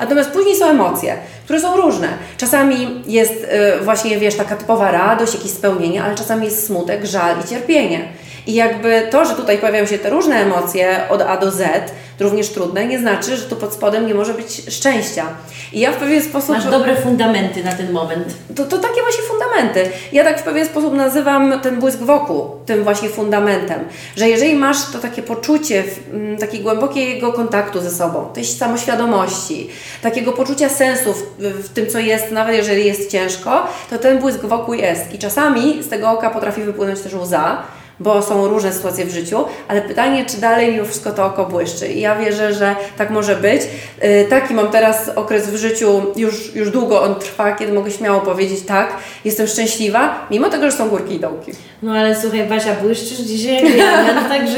Natomiast 0.00 0.30
później 0.30 0.56
są 0.56 0.66
emocje, 0.66 1.16
które 1.44 1.60
są 1.60 1.76
różne. 1.76 2.08
Czasami 2.36 3.02
jest 3.06 3.32
y, 3.80 3.84
właśnie, 3.84 4.18
wiesz, 4.18 4.34
taka 4.34 4.56
typowa 4.56 4.90
radość, 4.90 5.34
jakieś 5.34 5.50
spełnienie, 5.50 6.02
ale 6.02 6.14
czasami 6.14 6.44
jest 6.44 6.66
smutek, 6.66 7.04
żal 7.04 7.36
i 7.44 7.48
cierpienie. 7.48 8.08
I 8.46 8.54
jakby 8.54 9.08
to, 9.10 9.24
że 9.24 9.34
tutaj 9.34 9.58
pojawiają 9.58 9.86
się 9.86 9.98
te 9.98 10.10
różne 10.10 10.36
emocje 10.36 11.00
od 11.08 11.22
A 11.22 11.36
do 11.36 11.50
Z, 11.50 11.92
również 12.22 12.48
trudne, 12.48 12.86
nie 12.86 12.98
znaczy, 12.98 13.36
że 13.36 13.42
tu 13.42 13.56
pod 13.56 13.72
spodem 13.72 14.06
nie 14.06 14.14
może 14.14 14.34
być 14.34 14.62
szczęścia. 14.68 15.26
I 15.72 15.80
ja 15.80 15.92
w 15.92 15.96
pewien 15.96 16.22
sposób... 16.22 16.48
Masz 16.48 16.64
dobre 16.64 16.96
fundamenty 16.96 17.64
na 17.64 17.72
ten 17.72 17.92
moment. 17.92 18.34
To, 18.56 18.64
to 18.64 18.78
takie 18.78 19.02
właśnie 19.02 19.22
fundamenty. 19.22 19.90
Ja 20.12 20.24
tak 20.24 20.40
w 20.40 20.42
pewien 20.42 20.66
sposób 20.66 20.94
nazywam 20.94 21.60
ten 21.60 21.80
błysk 21.80 21.98
wokół 21.98 22.50
tym 22.66 22.84
właśnie 22.84 23.08
fundamentem, 23.08 23.80
że 24.16 24.28
jeżeli 24.28 24.54
masz 24.54 24.90
to 24.92 24.98
takie 24.98 25.22
poczucie 25.22 25.84
mm, 26.12 26.38
takiego 26.38 26.62
głębokiego 26.62 27.32
kontaktu 27.32 27.80
ze 27.80 27.90
sobą, 27.90 28.26
tej 28.34 28.44
samoświadomości, 28.44 29.70
takiego 30.02 30.32
poczucia 30.32 30.68
sensu 30.68 31.12
w, 31.12 31.42
w 31.42 31.68
tym, 31.68 31.86
co 31.86 31.98
jest, 31.98 32.30
nawet 32.30 32.56
jeżeli 32.56 32.86
jest 32.86 33.10
ciężko, 33.10 33.66
to 33.90 33.98
ten 33.98 34.18
błysk 34.18 34.40
wokół 34.40 34.74
jest. 34.74 35.14
I 35.14 35.18
czasami 35.18 35.82
z 35.82 35.88
tego 35.88 36.10
oka 36.10 36.30
potrafi 36.30 36.62
wypłynąć 36.62 37.00
też 37.00 37.14
łza, 37.14 37.62
bo 38.02 38.22
są 38.22 38.48
różne 38.48 38.72
sytuacje 38.72 39.04
w 39.04 39.10
życiu, 39.10 39.44
ale 39.68 39.82
pytanie, 39.82 40.24
czy 40.26 40.40
dalej 40.40 40.72
mimo 40.72 40.84
wszystko 40.84 41.10
to 41.10 41.26
oko 41.26 41.46
błyszczy. 41.46 41.88
I 41.88 42.00
ja 42.00 42.16
wierzę, 42.16 42.54
że 42.54 42.76
tak 42.98 43.10
może 43.10 43.36
być. 43.36 43.62
Yy, 44.02 44.26
Taki 44.30 44.54
mam 44.54 44.68
teraz 44.68 45.08
okres 45.08 45.50
w 45.50 45.56
życiu, 45.56 46.02
już, 46.16 46.54
już 46.54 46.70
długo 46.70 47.02
on 47.02 47.14
trwa, 47.14 47.52
kiedy 47.52 47.72
mogę 47.72 47.90
śmiało 47.90 48.20
powiedzieć 48.20 48.60
tak, 48.66 48.96
jestem 49.24 49.46
szczęśliwa, 49.46 50.26
mimo 50.30 50.48
tego, 50.48 50.70
że 50.70 50.76
są 50.76 50.88
górki 50.88 51.14
i 51.14 51.20
dołki. 51.20 51.52
No 51.82 51.92
ale 51.92 52.16
słuchaj, 52.16 52.44
Basia, 52.44 52.74
błyszczysz 52.74 53.18
dzisiaj 53.18 53.54
jak 53.54 53.76
ja, 53.76 54.14
no 54.14 54.28
także 54.34 54.56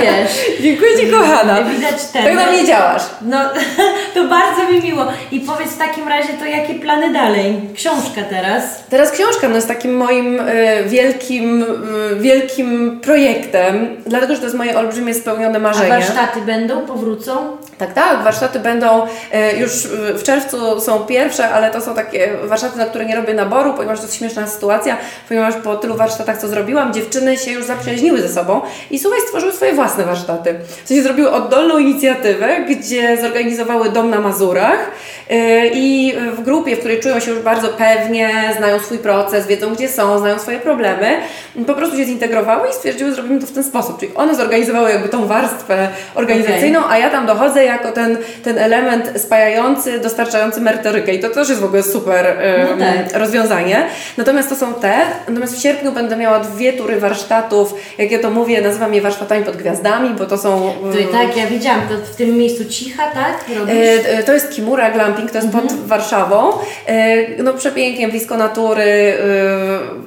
wiesz. 0.00 0.60
Dziękuję 0.60 0.90
Ci, 1.00 1.06
kochana. 1.06 1.62
Widać 1.62 2.04
ten. 2.12 2.24
Tak 2.24 2.34
na 2.34 2.52
mnie 2.52 2.64
działasz. 2.64 3.02
No, 3.22 3.38
to 4.14 4.24
bardzo 4.28 4.72
mi 4.72 4.82
miło. 4.82 5.06
I 5.32 5.40
powiedz 5.40 5.70
w 5.70 5.78
takim 5.78 6.08
razie, 6.08 6.28
to 6.38 6.44
jakie 6.46 6.74
plany 6.74 7.12
dalej? 7.12 7.60
Książka 7.74 8.22
teraz. 8.30 8.84
Teraz 8.90 9.10
książka 9.10 9.48
no, 9.48 9.56
jest 9.56 9.68
takim 9.68 9.96
moim 9.96 10.40
y, 10.40 10.84
wielkim, 10.86 11.62
y, 11.62 12.16
wielkim 12.20 12.61
projektem, 13.02 13.96
dlatego 14.06 14.34
że 14.34 14.38
to 14.38 14.46
jest 14.46 14.56
moje 14.56 14.78
olbrzymie 14.78 15.14
spełnione 15.14 15.56
A 15.56 15.60
marzenie. 15.62 15.88
warsztaty 15.88 16.40
będą, 16.40 16.86
powrócą? 16.86 17.36
Tak, 17.78 17.92
tak, 17.92 18.22
warsztaty 18.24 18.60
będą 18.60 19.06
e, 19.32 19.56
już 19.56 19.88
w 20.14 20.22
czerwcu 20.22 20.80
są 20.80 20.98
pierwsze, 20.98 21.48
ale 21.48 21.70
to 21.70 21.80
są 21.80 21.94
takie 21.94 22.30
warsztaty, 22.44 22.78
na 22.78 22.86
które 22.86 23.04
nie 23.04 23.16
robię 23.16 23.34
naboru, 23.34 23.74
ponieważ 23.74 23.98
to 23.98 24.04
jest 24.04 24.16
śmieszna 24.16 24.46
sytuacja, 24.46 24.96
ponieważ 25.28 25.54
po 25.54 25.76
tylu 25.76 25.94
warsztatach, 25.96 26.38
co 26.38 26.48
zrobiłam, 26.48 26.92
dziewczyny 26.92 27.36
się 27.36 27.50
już 27.50 27.64
zaprzyjaźniły 27.64 28.22
ze 28.22 28.28
sobą 28.28 28.60
i 28.90 28.98
słuchaj, 28.98 29.20
stworzyły 29.20 29.52
swoje 29.52 29.72
własne 29.72 30.04
warsztaty. 30.04 30.54
W 30.84 30.88
sensie 30.88 31.02
zrobiły 31.02 31.30
oddolną 31.32 31.78
inicjatywę, 31.78 32.60
gdzie 32.68 33.16
zorganizowały 33.20 33.90
dom 33.90 34.10
na 34.10 34.20
Mazurach 34.20 34.90
e, 35.30 35.66
i 35.66 36.14
w 36.36 36.42
grupie, 36.42 36.76
w 36.76 36.78
której 36.78 37.00
czują 37.00 37.20
się 37.20 37.30
już 37.30 37.40
bardzo 37.40 37.68
pewnie, 37.68 38.54
znają 38.58 38.78
swój 38.78 38.98
proces, 38.98 39.46
wiedzą 39.46 39.74
gdzie 39.74 39.88
są, 39.88 40.18
znają 40.18 40.38
swoje 40.38 40.58
problemy, 40.60 41.16
po 41.66 41.74
prostu 41.74 41.96
się 41.96 42.04
zintegrowały 42.04 42.41
i 42.70 42.74
stwierdziły, 42.74 43.12
zrobimy 43.14 43.40
to 43.40 43.46
w 43.46 43.52
ten 43.52 43.64
sposób. 43.64 44.00
Czyli 44.00 44.14
one 44.14 44.34
zorganizowały 44.34 44.90
jakby 44.90 45.08
tą 45.08 45.26
warstwę 45.26 45.88
organizacyjną, 46.14 46.80
a 46.88 46.98
ja 46.98 47.10
tam 47.10 47.26
dochodzę 47.26 47.64
jako 47.64 47.92
ten, 47.92 48.18
ten 48.44 48.58
element 48.58 49.12
spajający, 49.16 49.98
dostarczający 49.98 50.60
merytorykę 50.60 51.14
i 51.14 51.20
to 51.20 51.28
też 51.30 51.48
jest 51.48 51.60
w 51.60 51.64
ogóle 51.64 51.82
super 51.82 52.26
em, 52.26 52.78
No 52.78 52.84
tak. 52.84 53.20
rozwiązanie. 53.20 53.86
Natomiast 54.16 54.48
to 54.48 54.56
są 54.56 54.74
te, 54.74 54.98
natomiast 55.28 55.56
w 55.56 55.62
sierpniu 55.62 55.92
będę 55.92 56.16
miała 56.16 56.40
dwie 56.40 56.72
tury 56.72 57.00
warsztatów, 57.00 57.74
jak 57.98 58.10
ja 58.10 58.18
to 58.18 58.30
mówię, 58.30 58.60
nazywam 58.60 58.94
je 58.94 59.00
warsztatami 59.00 59.44
pod 59.44 59.56
gwiazdami, 59.56 60.10
bo 60.18 60.26
to 60.26 60.38
są... 60.38 60.72
To 60.92 60.98
i 60.98 61.04
tak, 61.06 61.36
ja 61.36 61.46
widziałam, 61.46 61.80
to 61.88 62.12
w 62.12 62.16
tym 62.16 62.36
miejscu 62.38 62.64
cicha, 62.64 63.02
tak? 63.14 63.44
Robisz? 63.58 63.74
E, 63.74 64.18
e, 64.18 64.22
To 64.22 64.32
jest 64.32 64.50
Kimura 64.52 64.90
Glamping, 64.90 65.30
to 65.30 65.38
jest 65.38 65.50
pod 65.50 65.72
Warszawą. 65.86 66.52
E, 66.86 67.42
No 67.42 67.52
przepięknie, 67.54 68.08
blisko 68.08 68.36
natury. 68.36 69.14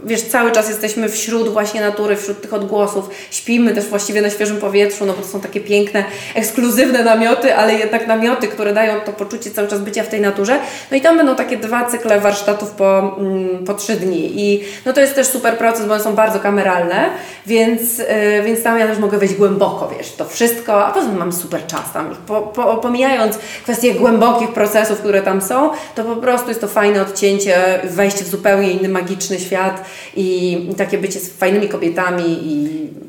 Wiesz, 0.06 0.22
cały 0.22 0.52
czas 0.52 0.70
jesteśmy 0.70 1.10
wśród 1.10 1.50
właśnie 1.50 1.82
natury, 1.82 2.16
wśród 2.26 2.42
tych 2.42 2.54
odgłosów. 2.54 3.10
Śpimy 3.32 3.74
też 3.74 3.86
właściwie 3.86 4.22
na 4.22 4.30
świeżym 4.30 4.58
powietrzu, 4.58 5.06
no 5.06 5.14
bo 5.14 5.22
to 5.22 5.28
są 5.28 5.42
takie 5.42 5.62
piękne, 5.62 6.04
ekskluzywne 6.36 7.04
namioty, 7.04 7.56
ale 7.56 7.74
jednak 7.74 8.08
namioty, 8.08 8.48
które 8.48 8.74
dają 8.74 9.02
to 9.02 9.14
poczucie 9.14 9.52
cały 9.52 9.68
czas 9.68 9.80
bycia 9.80 10.04
w 10.04 10.08
tej 10.08 10.22
naturze. 10.22 10.60
No 10.92 10.98
i 10.98 11.02
tam 11.02 11.18
będą 11.18 11.36
takie 11.36 11.58
dwa 11.58 11.86
cykle 11.86 12.20
warsztatów 12.20 12.72
po, 12.72 13.16
mm, 13.18 13.66
po 13.66 13.74
trzy 13.74 13.96
dni. 13.96 14.42
I 14.42 14.64
no 14.86 14.94
to 14.94 15.02
jest 15.02 15.16
też 15.16 15.28
super 15.28 15.58
proces, 15.58 15.86
bo 15.86 15.94
one 15.94 16.04
są 16.04 16.16
bardzo 16.16 16.40
kameralne, 16.40 17.10
więc, 17.46 17.98
yy, 17.98 18.06
więc 18.46 18.64
tam 18.64 18.80
ja 18.80 18.88
też 18.88 18.98
mogę 18.98 19.18
wejść 19.18 19.36
głęboko, 19.36 19.92
wiesz, 19.98 20.12
to 20.12 20.26
wszystko, 20.26 20.86
a 20.86 20.92
poza 20.92 21.08
tym 21.08 21.18
mam 21.18 21.34
super 21.34 21.68
czas 21.68 21.94
tam, 21.94 22.16
po, 22.28 22.42
po, 22.42 22.78
pomijając 22.78 23.38
kwestie 23.64 23.94
głębokich 23.94 24.50
procesów, 24.50 25.00
które 25.00 25.22
tam 25.22 25.42
są, 25.42 25.70
to 25.96 26.04
po 26.04 26.16
prostu 26.16 26.50
jest 26.50 26.62
to 26.62 26.68
fajne 26.68 27.02
odcięcie, 27.02 27.56
wejście 27.84 28.24
w 28.24 28.28
zupełnie 28.28 28.72
inny 28.72 28.90
magiczny 28.90 29.40
świat 29.40 29.84
i 30.16 30.58
takie 30.78 30.98
bycie 30.98 31.20
z 31.20 31.30
fajnymi 31.30 31.70
kobietami 31.70 32.15
i, 32.20 32.32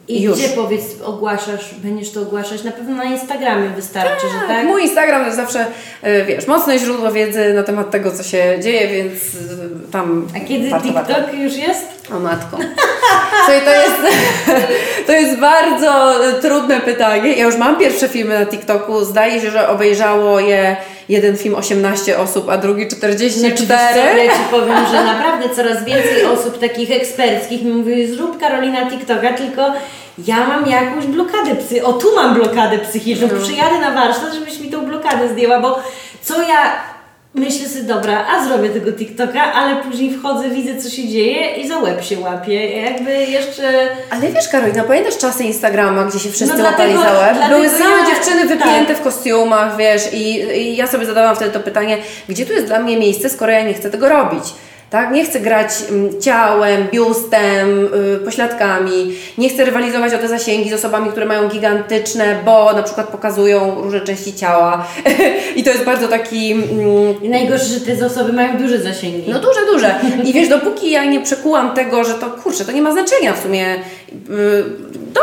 I, 0.09 0.19
i 0.19 0.23
już. 0.23 0.39
gdzie 0.39 0.49
powiedz, 0.49 0.83
ogłaszasz, 1.05 1.75
będziesz 1.83 2.11
to 2.13 2.21
ogłaszać? 2.21 2.65
Na 2.65 2.73
pewno 2.73 2.95
na 2.97 3.05
Instagramie 3.05 3.69
wystarczy, 3.69 4.27
że 4.27 4.49
tak? 4.49 4.65
Mój 4.67 4.83
Instagram 4.83 5.21
to 5.21 5.27
jest 5.27 5.37
zawsze, 5.37 5.67
y, 6.07 6.25
wiesz, 6.25 6.47
mocne 6.47 6.79
źródło 6.79 7.13
wiedzy 7.13 7.55
na 7.55 7.63
temat 7.63 7.91
tego, 7.91 8.11
co 8.13 8.23
się 8.23 8.59
dzieje, 8.63 8.89
więc 8.89 9.35
y, 9.35 9.93
tam 9.93 10.29
A 10.37 10.41
kiedy 10.41 10.71
warto, 10.71 10.87
TikTok 10.87 11.07
warto. 11.07 11.37
już 11.37 11.57
jest? 11.57 11.87
O 12.17 12.21
matko. 12.21 12.59
Słuchaj, 13.45 13.61
to 13.65 13.71
jest, 13.71 14.17
to 15.07 15.13
jest 15.13 15.39
bardzo 15.41 16.15
trudne 16.43 16.81
pytanie. 16.81 17.33
Ja 17.37 17.45
już 17.45 17.57
mam 17.57 17.79
pierwsze 17.79 18.09
filmy 18.09 18.39
na 18.39 18.47
TikToku. 18.47 19.05
Zdaje 19.05 19.41
się, 19.41 19.51
że 19.51 19.69
obejrzało 19.69 20.41
je 20.41 20.77
jeden 21.09 21.37
film 21.37 21.55
18 21.55 22.19
osób, 22.19 22.49
a 22.49 22.59
drugi 22.59 22.89
44. 22.89 23.69
Znaczy, 23.93 24.25
Ja 24.25 24.33
Ci 24.33 24.39
powiem, 24.51 24.87
że 24.93 25.05
naprawdę 25.05 25.49
coraz 25.57 25.85
więcej 25.85 26.25
osób 26.25 26.59
takich 26.59 26.91
eksperckich 26.91 27.63
mi 27.63 27.71
mówi, 27.71 28.07
zrób 28.07 28.41
Karolina 28.41 28.91
TikToka, 28.91 29.33
tylko 29.33 29.63
ja 30.27 30.47
mam 30.47 30.67
jakąś 30.67 31.07
blokadę 31.07 31.57
psy. 31.57 31.85
O, 31.85 31.93
tu 31.93 32.15
mam 32.15 32.35
blokadę 32.35 32.79
psychiczną. 32.79 33.29
No. 33.33 33.43
Przyjadę 33.43 33.81
na 33.81 33.91
warsztat, 33.91 34.35
żebyś 34.35 34.61
mi 34.61 34.71
tą 34.71 34.87
blokadę 34.87 35.29
zdjęła, 35.29 35.61
bo 35.61 35.79
co 36.23 36.43
ja 36.43 36.96
myślę 37.37 37.69
sobie, 37.69 37.83
dobra, 37.83 38.27
a 38.31 38.45
zrobię 38.45 38.71
tego 38.71 38.93
TikToka, 38.93 39.53
ale 39.53 39.77
później 39.83 40.11
wchodzę, 40.19 40.51
widzę 40.51 40.83
co 40.83 40.91
się 40.91 41.09
dzieje 41.09 41.57
i 41.57 41.69
za 41.69 41.79
łeb 41.79 42.05
się 42.05 42.19
łapię. 42.21 42.81
Jakby 42.83 43.11
jeszcze... 43.13 43.89
Ale 44.11 44.29
wiesz 44.33 44.49
Karolina, 44.49 44.85
pamiętasz 44.85 45.19
czasy 45.19 45.45
Instagrama, 45.45 46.05
gdzie 46.05 46.19
się 46.19 46.31
wszyscy 46.31 46.57
No 46.59 46.65
łapali 46.65 46.93
dlatego- 46.93 47.15
za 47.15 47.21
łeb? 47.27 47.49
Były 47.49 47.69
same 47.69 47.97
ja- 47.99 48.07
dziewczyny 48.07 48.41
wypięte 48.47 48.87
tak. 48.95 48.97
w 48.97 49.03
kostiumach, 49.03 49.77
wiesz, 49.77 50.13
i, 50.13 50.41
i 50.41 50.77
ja 50.77 50.87
sobie 50.87 51.07
zadawałam 51.07 51.37
wtedy 51.37 51.51
to 51.51 51.61
pytanie, 51.61 51.99
gdzie 52.29 52.47
tu 52.47 52.53
jest 52.53 52.67
dla 52.67 52.79
mnie 52.79 52.97
miejsce, 52.97 53.31
skoro 53.31 53.53
ja 53.53 53.63
nie 53.63 53.75
chcę 53.75 53.91
tego 53.91 54.09
robić? 54.09 54.45
Tak? 54.91 55.13
Nie 55.13 55.25
chcę 55.25 55.41
grać 55.41 55.69
mm, 55.91 56.21
ciałem, 56.21 56.87
biustem, 56.93 57.89
yy, 58.13 58.21
pośladkami, 58.25 59.15
nie 59.39 59.49
chcę 59.49 59.65
rywalizować 59.65 60.15
o 60.15 60.19
te 60.19 60.29
zasięgi 60.29 60.71
z 60.71 60.73
osobami, 60.73 61.11
które 61.11 61.27
mają 61.27 61.49
gigantyczne, 61.49 62.37
bo 62.45 62.73
na 62.73 62.83
przykład 62.83 63.09
pokazują 63.09 63.83
różne 63.83 64.01
części 64.01 64.35
ciała. 64.35 64.87
I 65.57 65.65
to 65.65 65.71
jest 65.71 65.85
bardzo 65.85 66.09
taki 66.09 66.53
mm, 66.53 67.23
I 67.23 67.29
najgorsze, 67.29 67.67
że 67.67 67.81
te 67.81 68.07
osoby 68.07 68.33
mają 68.33 68.57
duże 68.59 68.79
zasięgi. 68.79 69.31
no 69.31 69.39
duże, 69.39 69.61
duże. 69.73 69.95
I 70.25 70.33
wiesz, 70.33 70.49
dopóki 70.49 70.91
ja 70.91 71.05
nie 71.05 71.21
przekułam 71.21 71.75
tego, 71.75 72.05
że 72.05 72.15
to 72.15 72.31
kurczę, 72.31 72.65
to 72.65 72.73
nie 72.73 72.83
ma 72.83 72.93
znaczenia 72.93 73.33
w 73.33 73.43
sumie. 73.43 73.67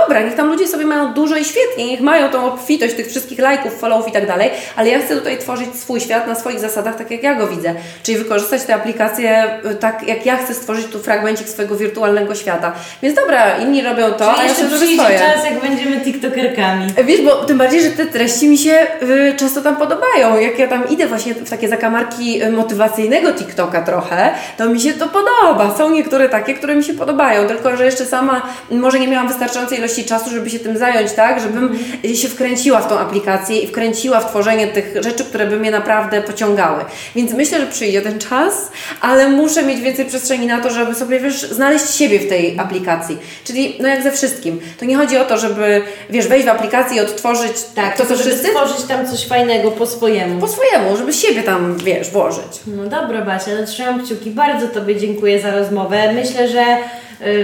Dobra, 0.02 0.22
niech 0.22 0.36
tam 0.36 0.48
ludzie 0.48 0.68
sobie 0.68 0.86
mają 0.86 1.14
dużo 1.14 1.36
i 1.38 1.46
świetnie, 1.46 1.86
niech 1.86 2.02
mają 2.02 2.30
tą 2.30 2.46
obfitość 2.54 2.94
tych 2.94 3.08
wszystkich 3.08 3.40
lajków, 3.40 3.80
followów 3.80 4.08
i 4.08 4.12
tak 4.12 4.28
dalej, 4.28 4.50
ale 4.76 4.90
ja 4.90 5.00
chcę 5.00 5.16
tutaj 5.16 5.38
tworzyć 5.38 5.76
swój 5.76 6.00
świat 6.02 6.28
na 6.28 6.36
swoich 6.36 6.60
zasadach, 6.60 6.96
tak 6.96 7.12
jak 7.12 7.24
ja 7.24 7.36
go 7.36 7.48
widzę. 7.48 7.76
Czyli 8.04 8.18
wykorzystać 8.18 8.64
te 8.64 8.76
aplikacje 8.76 9.46
y, 9.72 9.76
tak, 9.76 10.08
jak 10.08 10.26
ja 10.26 10.38
chcę 10.38 10.54
stworzyć 10.54 10.88
tu 10.88 11.00
fragmencik 11.00 11.50
swojego 11.50 11.76
wirtualnego 11.76 12.36
świata. 12.36 12.74
Więc 13.02 13.16
dobra, 13.16 13.58
inni 13.58 13.82
robią 13.82 14.12
to, 14.12 14.34
Czyli 14.34 14.40
a 14.40 14.44
ja 14.44 14.54
zrobię 14.54 14.76
przyjdzie 14.76 15.04
swoje. 15.04 15.20
czas, 15.20 15.46
jak 15.46 15.60
będziemy 15.60 16.02
TikTokerkami. 16.02 16.88
Wiesz, 17.06 17.22
bo 17.22 17.32
tym 17.36 17.58
bardziej, 17.58 17.82
że 17.82 17.90
te 17.90 18.06
treści 18.06 18.48
mi 18.48 18.58
się 18.58 18.88
y, 19.04 19.34
często 19.38 19.62
tam 19.62 19.76
podobają. 19.76 20.40
Jak 20.40 20.60
ja 20.60 20.68
tam 20.68 20.90
idę 20.90 21.08
właśnie 21.08 21.34
w 21.34 21.50
takie 21.50 21.70
zakamarki 21.70 22.44
y, 22.44 22.52
motywacyjnego 22.52 23.34
TikToka 23.34 23.82
trochę, 23.82 24.32
to 24.58 24.70
mi 24.70 24.82
się 24.82 24.94
to 24.94 25.08
podoba. 25.08 25.76
Są 25.78 25.90
niektóre 25.90 26.30
takie, 26.30 26.54
które 26.54 26.76
mi 26.76 26.84
się 26.84 26.94
podobają, 26.94 27.48
tylko 27.48 27.78
że 27.78 27.86
jeszcze 27.86 28.06
sama 28.06 28.42
może 28.72 29.00
nie 29.00 29.08
miałam 29.08 29.28
wystarczającej 29.28 29.83
ilości 29.84 30.06
czasu, 30.06 30.30
żeby 30.30 30.50
się 30.50 30.60
tym 30.60 30.78
zająć, 30.78 31.12
tak? 31.12 31.40
Żebym 31.42 31.80
się 32.16 32.28
wkręciła 32.28 32.80
w 32.82 32.90
tą 32.90 33.00
aplikację 33.00 33.60
i 33.60 33.68
wkręciła 33.68 34.20
w 34.20 34.30
tworzenie 34.30 34.68
tych 34.68 35.04
rzeczy, 35.04 35.24
które 35.26 35.48
by 35.48 35.58
mnie 35.58 35.72
naprawdę 35.72 36.22
pociągały. 36.22 36.86
Więc 37.16 37.34
myślę, 37.34 37.60
że 37.60 37.68
przyjdzie 37.68 38.02
ten 38.02 38.20
czas, 38.20 38.72
ale 39.02 39.30
muszę 39.30 39.64
mieć 39.64 39.82
więcej 39.82 40.06
przestrzeni 40.06 40.48
na 40.48 40.62
to, 40.62 40.70
żeby 40.70 40.96
sobie, 40.96 41.20
wiesz, 41.20 41.42
znaleźć 41.42 41.96
siebie 41.96 42.20
w 42.20 42.30
tej 42.30 42.60
aplikacji. 42.60 43.18
Czyli, 43.44 43.78
no 43.80 43.88
jak 43.88 44.04
ze 44.04 44.12
wszystkim. 44.12 44.60
To 44.80 44.86
nie 44.86 44.96
chodzi 44.98 45.18
o 45.18 45.26
to, 45.26 45.38
żeby, 45.38 45.82
wiesz, 46.10 46.28
wejść 46.28 46.46
w 46.46 46.50
aplikację 46.50 46.98
i 46.98 47.00
odtworzyć 47.00 47.52
Tak, 47.76 47.98
to, 47.98 48.06
co 48.06 48.16
żeby 48.16 48.30
wszyscy, 48.30 48.48
stworzyć 48.48 48.84
tam 48.88 49.08
coś 49.08 49.28
fajnego 49.28 49.72
po 49.72 49.86
swojemu. 49.86 50.40
po 50.42 50.48
swojemu, 50.48 50.98
żeby 50.98 51.14
siebie 51.14 51.44
tam, 51.44 51.78
wiesz, 51.78 52.10
włożyć. 52.10 52.60
No 52.68 52.86
dobra 52.86 53.22
Basia, 53.22 53.52
no 53.60 53.66
trzymam 53.68 54.06
kciuki. 54.06 54.32
Bardzo 54.32 54.68
Tobie 54.68 54.96
dziękuję 54.96 55.42
za 55.42 55.52
rozmowę. 55.52 56.14
Myślę, 56.14 56.48
że 56.50 56.66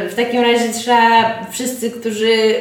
w 0.10 0.14
takim 0.16 0.42
razie 0.42 0.74
trzeba 0.74 1.36
wszyscy, 1.52 1.92
którzy 1.92 2.54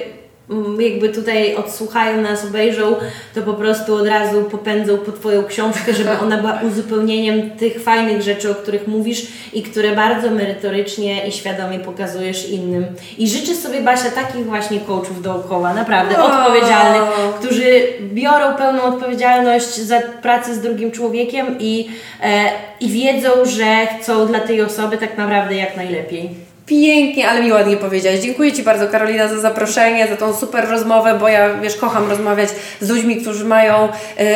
mm, 0.51 0.81
jakby 0.81 1.09
tutaj 1.09 1.55
odsłuchają 1.55 2.23
nas, 2.23 2.45
obejrzą, 2.45 2.97
to 3.35 3.43
po 3.43 3.55
prostu 3.55 3.95
od 3.95 4.07
razu 4.07 4.45
popędzą 4.45 4.99
po 4.99 5.13
Twoją 5.13 5.45
książkę, 5.45 5.95
żeby 5.95 6.11
ona 6.23 6.37
była 6.37 6.61
uzupełnieniem 6.69 7.51
tych 7.51 7.83
fajnych 7.83 8.23
rzeczy, 8.23 8.51
o 8.51 8.55
których 8.55 8.89
mówisz 8.89 9.27
i 9.53 9.63
które 9.63 9.97
bardzo 9.97 10.31
merytorycznie 10.31 11.29
i 11.29 11.33
świadomie 11.33 11.79
pokazujesz 11.79 12.49
innym. 12.49 12.87
I 13.19 13.29
życzę 13.29 13.55
sobie, 13.55 13.81
Basia, 13.81 14.11
takich 14.11 14.47
właśnie 14.47 14.81
coachów 14.81 15.23
dookoła, 15.23 15.75
naprawdę, 15.75 16.23
odpowiedzialnych, 16.23 17.03
którzy 17.41 17.83
biorą 18.01 18.55
pełną 18.55 18.83
odpowiedzialność 18.83 19.75
za 19.77 20.01
pracę 20.01 20.55
z 20.55 20.61
drugim 20.61 20.91
człowiekiem 20.91 21.57
i, 21.61 21.89
e, 22.23 22.51
i 22.81 22.89
wiedzą, 22.89 23.29
że 23.45 23.87
chcą 23.87 24.27
dla 24.27 24.41
tej 24.41 24.63
osoby 24.63 24.99
tak 24.99 25.19
naprawdę 25.19 25.55
jak 25.55 25.77
najlepiej. 25.77 26.49
Pięknie, 26.69 27.29
ale 27.29 27.43
mi 27.43 27.53
ładnie 27.53 27.77
powiedziałaś. 27.77 28.19
Dziękuję 28.21 28.53
Ci 28.53 28.63
bardzo 28.63 28.89
Karolina 28.89 29.29
za 29.29 29.39
zaproszenie, 29.39 30.07
za 30.09 30.17
tą 30.17 30.35
super 30.35 30.69
rozmowę, 30.71 31.17
bo 31.21 31.29
ja, 31.29 31.55
wiesz, 31.55 31.77
kocham 31.77 32.11
rozmawiać 32.11 32.49
z 32.81 32.91
ludźmi, 32.91 33.17
którzy 33.17 33.45
mają 33.45 33.89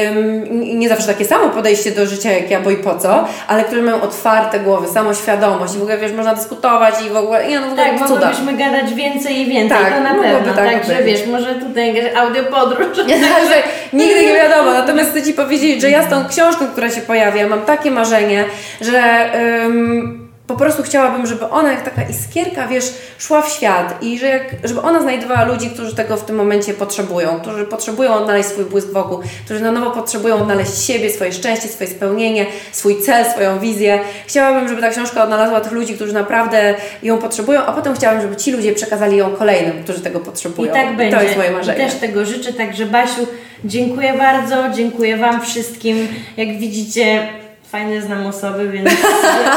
ym, 0.06 0.78
nie 0.78 0.88
zawsze 0.88 1.06
takie 1.06 1.24
samo 1.24 1.48
podejście 1.48 1.90
do 1.90 2.06
życia 2.06 2.32
jak 2.32 2.50
ja, 2.50 2.60
bo 2.60 2.70
i 2.70 2.76
po 2.76 2.94
co, 2.98 3.24
ale 3.48 3.64
którzy 3.64 3.82
mają 3.82 4.00
otwarte 4.02 4.60
głowy, 4.60 4.88
samoświadomość 4.88 5.74
i 5.74 5.78
w 5.78 5.82
ogóle, 5.82 5.98
wiesz, 5.98 6.12
można 6.12 6.34
dyskutować 6.34 6.94
i 7.06 7.10
w 7.10 7.16
ogóle, 7.16 7.48
nie 7.48 7.60
no, 7.60 7.66
w 7.66 7.72
ogóle 7.72 7.84
Tak, 7.98 8.08
cuda. 8.08 8.08
mogłybyśmy 8.26 8.52
gadać 8.52 8.94
więcej 8.94 9.38
i 9.40 9.46
więcej, 9.46 9.78
Tak, 9.78 9.94
to 9.94 10.00
na 10.00 10.14
pewno. 10.14 10.54
tak 10.54 10.64
Także 10.72 10.94
być. 10.94 11.06
wiesz, 11.06 11.26
może 11.26 11.54
tutaj 11.54 11.94
jakaś 11.94 12.16
audiopodróż. 12.16 12.86
że 13.50 13.62
nigdy 13.92 14.22
nie 14.26 14.34
wiadomo. 14.34 14.70
Natomiast 14.72 15.10
chcę 15.10 15.22
Ci 15.22 15.32
powiedzieć, 15.34 15.80
że 15.80 15.90
ja 15.90 16.06
z 16.06 16.10
tą 16.10 16.28
książką, 16.28 16.66
która 16.66 16.90
się 16.90 17.00
pojawia, 17.00 17.48
mam 17.48 17.60
takie 17.62 17.90
marzenie, 17.90 18.44
że 18.80 19.30
ym, 19.64 20.21
po 20.46 20.56
prostu 20.56 20.82
chciałabym, 20.82 21.26
żeby 21.26 21.48
ona 21.48 21.72
jak 21.72 21.82
taka 21.84 22.02
iskierka, 22.02 22.68
wiesz, 22.68 22.84
szła 23.18 23.42
w 23.42 23.48
świat 23.48 24.02
i 24.02 24.18
że 24.18 24.26
jak, 24.26 24.42
żeby 24.64 24.80
ona 24.82 25.02
znajdowała 25.02 25.44
ludzi, 25.44 25.70
którzy 25.70 25.94
tego 25.94 26.16
w 26.16 26.24
tym 26.24 26.36
momencie 26.36 26.74
potrzebują, 26.74 27.40
którzy 27.40 27.64
potrzebują 27.64 28.14
odnaleźć 28.14 28.48
swój 28.48 28.64
błysk 28.64 28.88
wokół, 28.92 29.18
którzy 29.44 29.60
na 29.60 29.72
nowo 29.72 29.90
potrzebują 29.90 30.36
odnaleźć 30.36 30.84
siebie, 30.84 31.10
swoje 31.10 31.32
szczęście, 31.32 31.68
swoje 31.68 31.90
spełnienie, 31.90 32.46
swój 32.72 33.00
cel, 33.02 33.24
swoją 33.30 33.58
wizję. 33.58 34.00
Chciałabym, 34.26 34.68
żeby 34.68 34.80
ta 34.80 34.88
książka 34.90 35.24
odnalazła 35.24 35.60
tych 35.60 35.72
ludzi, 35.72 35.94
którzy 35.94 36.12
naprawdę 36.12 36.74
ją 37.02 37.18
potrzebują, 37.18 37.60
a 37.60 37.72
potem 37.72 37.94
chciałabym, 37.94 38.22
żeby 38.22 38.36
ci 38.36 38.52
ludzie 38.52 38.72
przekazali 38.72 39.16
ją 39.16 39.30
kolejnym, 39.30 39.82
którzy 39.84 40.00
tego 40.00 40.18
I 40.18 40.22
potrzebują. 40.22 40.72
tak 40.72 40.96
będzie. 40.96 41.16
To 41.16 41.22
jest 41.22 41.36
moje 41.36 41.50
I 41.50 41.52
marzenie. 41.52 41.86
też 41.86 41.94
tego 42.00 42.24
życzę, 42.24 42.52
także 42.52 42.86
Basiu, 42.86 43.26
dziękuję 43.64 44.14
bardzo, 44.14 44.56
dziękuję 44.76 45.16
Wam 45.16 45.40
wszystkim. 45.40 46.08
Jak 46.36 46.58
widzicie, 46.58 47.28
fajne 47.72 48.02
znam 48.02 48.26
osoby, 48.26 48.68
więc 48.68 48.90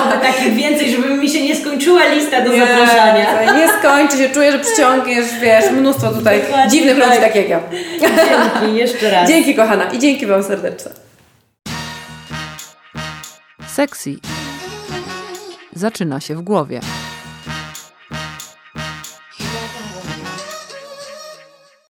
oby 0.04 0.18
takich 0.22 0.54
więcej, 0.54 0.92
żeby 0.92 1.10
mi 1.10 1.30
się 1.30 1.44
nie 1.44 1.56
skończyła 1.56 2.06
lista 2.08 2.42
do 2.42 2.52
zapraszania. 2.52 3.26
słuchaj, 3.26 3.58
Nie 3.58 3.68
skończy 3.80 4.18
się, 4.18 4.30
czuję, 4.30 4.52
że 4.52 4.60
przyciągniesz, 4.60 5.26
wiesz, 5.42 5.72
mnóstwo 5.72 6.12
tutaj 6.12 6.42
Dokładnie 6.42 6.72
dziwnych 6.72 7.00
tak. 7.00 7.08
ludzi, 7.08 7.22
tak 7.22 7.36
jak 7.36 7.50
ja. 7.50 7.60
Dzięki, 8.00 8.76
jeszcze 8.78 9.12
raz. 9.12 9.30
Dzięki 9.30 9.56
kochana 9.56 9.92
i 9.92 10.00
dzięki 10.00 10.26
Wam 10.26 10.44
serdecznie. 10.44 10.92
Sexy 13.68 14.16
zaczyna 15.74 16.20
się 16.20 16.36
w 16.36 16.42
głowie. 16.42 16.80